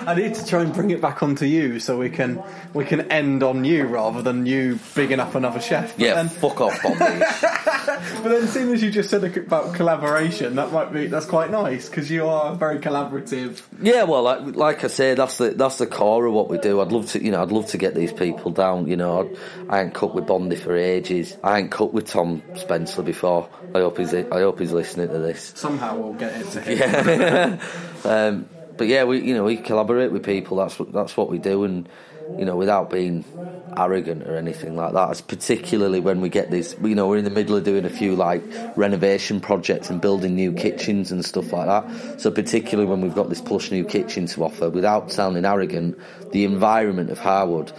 I 0.05 0.15
need 0.15 0.35
to 0.35 0.45
try 0.45 0.61
and 0.61 0.73
bring 0.73 0.91
it 0.91 1.01
back 1.01 1.23
onto 1.23 1.45
you 1.45 1.79
so 1.79 1.97
we 1.97 2.09
can 2.09 2.43
we 2.73 2.85
can 2.85 3.11
end 3.11 3.43
on 3.43 3.63
you 3.65 3.85
rather 3.85 4.21
than 4.21 4.45
you 4.45 4.79
bigging 4.95 5.19
up 5.19 5.35
another 5.35 5.61
chef. 5.61 5.95
But 5.95 6.05
Yeah, 6.05 6.15
then, 6.15 6.29
fuck 6.29 6.59
off, 6.61 6.81
Bombay. 6.81 7.19
but 7.41 8.29
then, 8.29 8.47
seeing 8.47 8.71
as 8.73 8.81
you 8.83 8.91
just 8.91 9.09
said 9.09 9.23
about 9.23 9.73
collaboration, 9.75 10.55
that 10.55 10.71
might 10.71 10.91
be 10.91 11.07
that's 11.07 11.25
quite 11.25 11.51
nice 11.51 11.89
because 11.89 12.09
you 12.11 12.27
are 12.27 12.55
very 12.55 12.79
collaborative. 12.79 13.61
Yeah, 13.81 14.03
well, 14.03 14.23
like, 14.23 14.55
like 14.55 14.83
I 14.83 14.87
say, 14.87 15.13
that's 15.13 15.37
the 15.37 15.51
that's 15.51 15.77
the 15.77 15.87
core 15.87 16.25
of 16.25 16.33
what 16.33 16.49
we 16.49 16.57
do. 16.57 16.81
I'd 16.81 16.91
love 16.91 17.09
to, 17.11 17.23
you 17.23 17.31
know, 17.31 17.41
I'd 17.41 17.51
love 17.51 17.67
to 17.67 17.77
get 17.77 17.95
these 17.95 18.13
people 18.13 18.51
down. 18.51 18.87
You 18.87 18.97
know, 18.97 19.21
I'd, 19.21 19.37
I 19.69 19.81
ain't 19.81 19.93
cooked 19.93 20.15
with 20.15 20.27
Bondi 20.27 20.55
for 20.55 20.75
ages. 20.75 21.37
I 21.43 21.59
ain't 21.59 21.71
cooked 21.71 21.93
with 21.93 22.07
Tom 22.07 22.41
Spencer 22.55 23.01
before. 23.01 23.49
I 23.73 23.79
hope 23.79 23.97
he's 23.97 24.13
I 24.13 24.39
hope 24.41 24.59
he's 24.59 24.71
listening 24.71 25.09
to 25.09 25.19
this. 25.19 25.53
Somehow 25.55 25.97
we'll 25.97 26.13
get 26.13 26.41
it 26.41 26.51
to 26.51 26.61
him. 26.61 27.59
Um, 28.05 28.49
but 28.77 28.87
yeah, 28.87 29.03
we 29.03 29.21
you 29.21 29.33
know 29.33 29.43
we 29.43 29.57
collaborate 29.57 30.11
with 30.11 30.23
people. 30.23 30.57
That's 30.57 30.79
what 30.79 30.91
that's 30.91 31.15
what 31.15 31.29
we 31.29 31.37
do, 31.37 31.63
and 31.63 31.87
you 32.37 32.45
know 32.45 32.55
without 32.55 32.89
being 32.89 33.23
arrogant 33.77 34.23
or 34.23 34.35
anything 34.35 34.75
like 34.75 34.93
that. 34.93 35.11
It's 35.11 35.21
particularly 35.21 35.99
when 35.99 36.21
we 36.21 36.29
get 36.29 36.49
this. 36.49 36.75
You 36.81 36.95
know, 36.95 37.07
we're 37.07 37.17
in 37.17 37.23
the 37.23 37.29
middle 37.29 37.55
of 37.55 37.63
doing 37.63 37.85
a 37.85 37.89
few 37.89 38.15
like 38.15 38.43
renovation 38.75 39.39
projects 39.39 39.89
and 39.89 40.01
building 40.01 40.35
new 40.35 40.53
kitchens 40.53 41.11
and 41.11 41.23
stuff 41.23 41.51
like 41.53 41.67
that. 41.67 42.21
So 42.21 42.31
particularly 42.31 42.89
when 42.89 43.01
we've 43.01 43.15
got 43.15 43.29
this 43.29 43.41
plush 43.41 43.71
new 43.71 43.85
kitchen 43.85 44.25
to 44.27 44.43
offer, 44.43 44.69
without 44.69 45.11
sounding 45.11 45.45
arrogant, 45.45 45.99
the 46.31 46.45
environment 46.45 47.09
of 47.09 47.19
Harewood. 47.19 47.71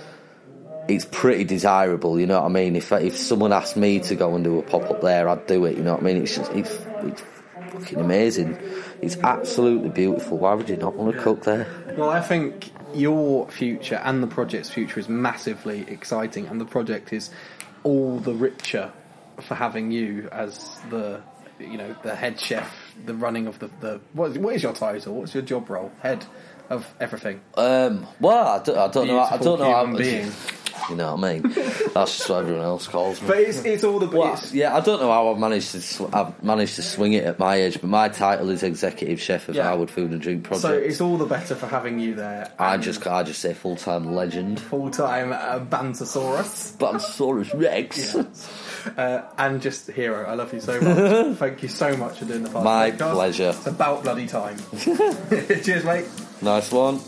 It's 0.87 1.07
pretty 1.07 1.45
desirable, 1.45 2.21
you 2.21 2.27
know 2.27 2.43
what 2.43 2.47
I 2.47 2.53
mean. 2.53 2.77
If 2.77 2.93
if 2.93 3.17
someone 3.17 3.55
asked 3.55 3.75
me 3.75 4.01
to 4.01 4.15
go 4.15 4.35
and 4.35 4.45
do 4.45 4.59
a 4.59 4.63
pop 4.63 4.91
up 4.91 5.01
there, 5.01 5.31
I'd 5.31 5.47
do 5.47 5.65
it. 5.65 5.79
You 5.79 5.83
know 5.83 5.93
what 5.93 6.03
I 6.03 6.05
mean. 6.05 6.19
It's 6.19 6.37
just 6.37 6.53
it's, 6.53 6.79
it's 7.05 7.23
fucking 7.73 7.99
amazing. 7.99 8.59
It's 9.03 9.17
absolutely 9.19 9.91
beautiful. 9.91 10.39
Why 10.39 10.55
would 10.55 10.69
you 10.69 10.77
not 10.77 10.95
want 10.95 11.15
to 11.15 11.21
cook 11.21 11.45
there? 11.45 11.67
Well, 11.97 12.11
I 12.11 12.21
think 12.21 12.71
your 12.95 13.49
future 13.49 14.01
and 14.05 14.23
the 14.23 14.27
project's 14.27 14.71
future 14.71 15.01
is 15.01 15.09
massively 15.09 15.85
exciting, 15.89 16.47
and 16.47 16.61
the 16.61 16.65
project 16.65 17.13
is 17.13 17.31
all 17.83 18.19
the 18.19 18.33
richer 18.33 18.93
for 19.41 19.55
having 19.55 19.91
you 19.91 20.29
as 20.33 20.81
the 20.91 21.21
you 21.59 21.77
know 21.77 21.95
the 22.03 22.15
head 22.15 22.39
chef, 22.41 22.95
the 23.05 23.15
running 23.15 23.47
of 23.47 23.59
the 23.59 23.69
the 23.81 24.01
what 24.13 24.31
is, 24.31 24.39
what 24.39 24.55
is 24.55 24.63
your 24.63 24.73
title? 24.73 25.15
What's 25.15 25.35
your 25.35 25.43
job 25.43 25.69
role? 25.71 25.93
Head 26.01 26.25
of 26.71 26.93
everything. 27.01 27.41
Um, 27.57 28.07
well, 28.21 28.61
I 28.61 28.63
don't, 28.63 28.79
I 28.79 28.89
don't 28.89 29.07
know. 29.07 29.21
I 29.21 29.37
don't 29.37 29.59
know. 29.59 29.81
human 29.81 29.93
how, 29.93 29.99
being. 29.99 30.33
You 30.91 30.97
know 30.97 31.15
what 31.15 31.25
I 31.25 31.35
mean? 31.35 31.43
That's 31.95 32.17
just 32.19 32.29
what 32.29 32.41
everyone 32.41 32.63
else 32.65 32.87
calls 32.87 33.21
me. 33.23 33.29
But 33.29 33.39
it's, 33.39 33.65
it's 33.65 33.85
all 33.85 33.99
the 33.99 34.07
Well, 34.07 34.35
it's, 34.35 34.53
yeah, 34.53 34.77
I 34.77 34.81
don't 34.81 35.01
know 35.01 35.11
how 35.11 35.31
I've 35.31 35.39
managed 35.39 35.71
to 35.73 35.81
sw- 35.81 36.13
I've 36.13 36.43
managed 36.43 36.77
to 36.77 36.83
swing 36.83 37.15
it 37.15 37.25
at 37.25 37.39
my 37.39 37.57
age, 37.57 37.81
but 37.81 37.89
my 37.89 38.09
title 38.11 38.51
is 38.51 38.63
executive 38.63 39.21
chef 39.21 39.49
of 39.49 39.55
Yeah. 39.55 39.65
Harewood 39.65 39.91
Food 39.91 40.11
and 40.11 40.21
Drink 40.21 40.45
Project. 40.45 40.63
so 40.63 40.73
it's 40.75 41.01
all 41.01 41.17
the 41.17 41.25
better 41.27 41.55
for 41.55 41.67
having 41.67 41.99
you 41.99 42.15
there. 42.17 42.53
I 42.59 42.77
just 42.77 43.07
I 43.07 43.23
just 43.23 43.41
say 43.41 43.55
full 43.55 43.77
time 43.77 44.15
legend, 44.15 44.61
full 44.61 44.91
time 44.91 45.33
uh, 45.33 45.61
Bantosaurus. 45.61 46.77
Brontosaurus 46.79 47.55
Rex. 47.55 48.15
Uh, 48.97 49.23
and 49.39 49.63
just 49.63 49.91
hero, 49.91 50.27
I 50.27 50.35
love 50.35 50.53
you 50.53 50.61
so 50.61 50.79
much. 50.81 51.37
Thank 51.39 51.63
you 51.63 51.69
so 51.69 51.97
much 51.97 52.19
for 52.19 52.27
doing 52.27 52.43
the 52.43 52.51
podcast. 52.51 52.65
My 52.65 52.91
podcast. 52.91 53.13
pleasure. 53.15 53.49
It's 53.57 53.67
about 53.67 54.03
bloody 54.03 54.27
time. 54.27 54.59
Cheers, 54.81 55.85
mate. 55.85 56.05
Nice 56.43 56.71
one. 56.71 57.01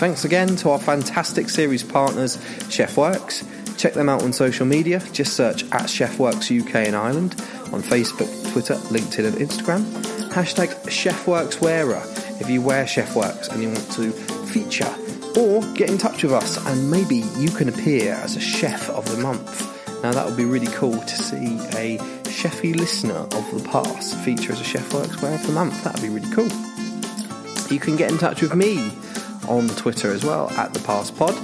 Thanks 0.00 0.24
again 0.24 0.56
to 0.56 0.70
our 0.70 0.78
fantastic 0.78 1.50
series 1.50 1.82
partners, 1.82 2.38
Chef 2.70 2.96
Works. 2.96 3.44
Check 3.76 3.92
them 3.92 4.08
out 4.08 4.22
on 4.22 4.32
social 4.32 4.64
media. 4.64 5.02
Just 5.12 5.34
search 5.34 5.62
at 5.64 5.82
Chefworks 5.82 6.50
UK 6.50 6.86
and 6.86 6.96
Ireland 6.96 7.32
on 7.70 7.82
Facebook, 7.82 8.50
Twitter, 8.50 8.76
LinkedIn, 8.76 9.26
and 9.26 9.36
Instagram. 9.36 9.82
Hashtag 10.30 10.68
Chefworks 10.86 11.60
Wearer 11.60 12.02
if 12.40 12.48
you 12.48 12.62
wear 12.62 12.86
Chef 12.86 13.14
Works 13.14 13.48
and 13.48 13.62
you 13.62 13.68
want 13.68 13.92
to 13.92 14.10
feature. 14.46 14.88
Or 15.38 15.60
get 15.74 15.90
in 15.90 15.98
touch 15.98 16.22
with 16.22 16.32
us 16.32 16.56
and 16.66 16.90
maybe 16.90 17.16
you 17.36 17.50
can 17.50 17.68
appear 17.68 18.14
as 18.14 18.36
a 18.36 18.40
chef 18.40 18.88
of 18.88 19.04
the 19.14 19.18
month. 19.18 20.02
Now 20.02 20.12
that 20.12 20.24
would 20.24 20.38
be 20.38 20.46
really 20.46 20.68
cool 20.68 20.98
to 20.98 21.14
see 21.14 21.58
a 21.76 21.98
chefy 22.24 22.74
listener 22.74 23.16
of 23.16 23.52
the 23.52 23.68
past 23.70 24.16
feature 24.24 24.52
as 24.52 24.62
a 24.62 24.64
Chefworks 24.64 25.20
Wearer 25.20 25.34
of 25.34 25.46
the 25.46 25.52
month. 25.52 25.84
That 25.84 25.92
would 25.92 26.02
be 26.02 26.08
really 26.08 26.32
cool. 26.32 26.48
You 27.70 27.78
can 27.78 27.96
get 27.96 28.10
in 28.10 28.16
touch 28.16 28.40
with 28.40 28.54
me 28.54 28.92
on 29.50 29.68
Twitter 29.68 30.12
as 30.12 30.24
well 30.24 30.48
at 30.50 30.72
the 30.72 30.80
Pass 30.80 31.10
Pod. 31.10 31.34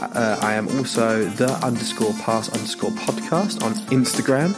Uh, 0.00 0.38
I 0.40 0.54
am 0.54 0.68
also 0.78 1.24
the 1.24 1.50
underscore 1.64 2.12
pass 2.22 2.48
underscore 2.52 2.90
podcast 2.90 3.62
on 3.62 3.74
Instagram. 3.90 4.54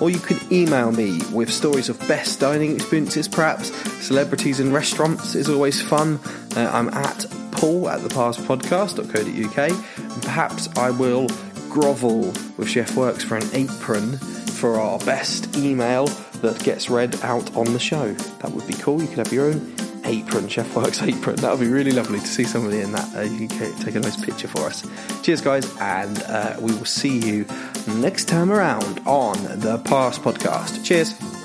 Or 0.00 0.10
you 0.10 0.18
can 0.18 0.38
email 0.52 0.92
me 0.92 1.20
with 1.32 1.50
stories 1.50 1.88
of 1.88 1.98
best 2.08 2.40
dining 2.40 2.74
experiences, 2.74 3.28
perhaps 3.28 3.72
celebrities 4.04 4.60
in 4.60 4.72
restaurants 4.72 5.34
is 5.34 5.48
always 5.48 5.80
fun. 5.80 6.18
Uh, 6.56 6.70
I'm 6.72 6.88
at 6.90 7.26
paul 7.52 7.88
at 7.88 8.02
the 8.02 8.08
pass 8.08 8.36
podcast.co.uk 8.36 9.70
and 9.98 10.22
perhaps 10.22 10.68
I 10.76 10.90
will 10.90 11.28
grovel 11.70 12.32
with 12.56 12.68
Chef 12.68 12.96
Works 12.96 13.24
for 13.24 13.36
an 13.36 13.48
apron 13.52 14.18
for 14.18 14.78
our 14.78 14.98
best 15.00 15.56
email 15.56 16.06
that 16.42 16.62
gets 16.62 16.90
read 16.90 17.14
out 17.22 17.54
on 17.56 17.72
the 17.72 17.78
show. 17.78 18.12
That 18.12 18.50
would 18.50 18.66
be 18.66 18.74
cool. 18.74 19.00
You 19.00 19.08
could 19.08 19.18
have 19.18 19.32
your 19.32 19.46
own 19.46 19.74
apron, 20.12 20.48
Chef 20.48 20.74
Works 20.76 21.02
apron. 21.02 21.36
That 21.36 21.50
would 21.50 21.60
be 21.60 21.68
really 21.68 21.92
lovely 21.92 22.20
to 22.20 22.26
see 22.26 22.44
somebody 22.44 22.80
in 22.80 22.92
that. 22.92 23.16
Uh, 23.16 23.22
you 23.22 23.48
can 23.48 23.74
take 23.76 23.94
a 23.94 24.00
nice 24.00 24.22
picture 24.22 24.48
for 24.48 24.60
us. 24.66 24.86
Cheers, 25.22 25.40
guys, 25.40 25.76
and 25.78 26.22
uh, 26.24 26.56
we 26.60 26.72
will 26.72 26.84
see 26.84 27.18
you 27.18 27.46
next 27.86 28.26
time 28.26 28.50
around 28.50 29.00
on 29.06 29.36
the 29.60 29.80
Pass 29.84 30.18
Podcast. 30.18 30.84
Cheers. 30.84 31.41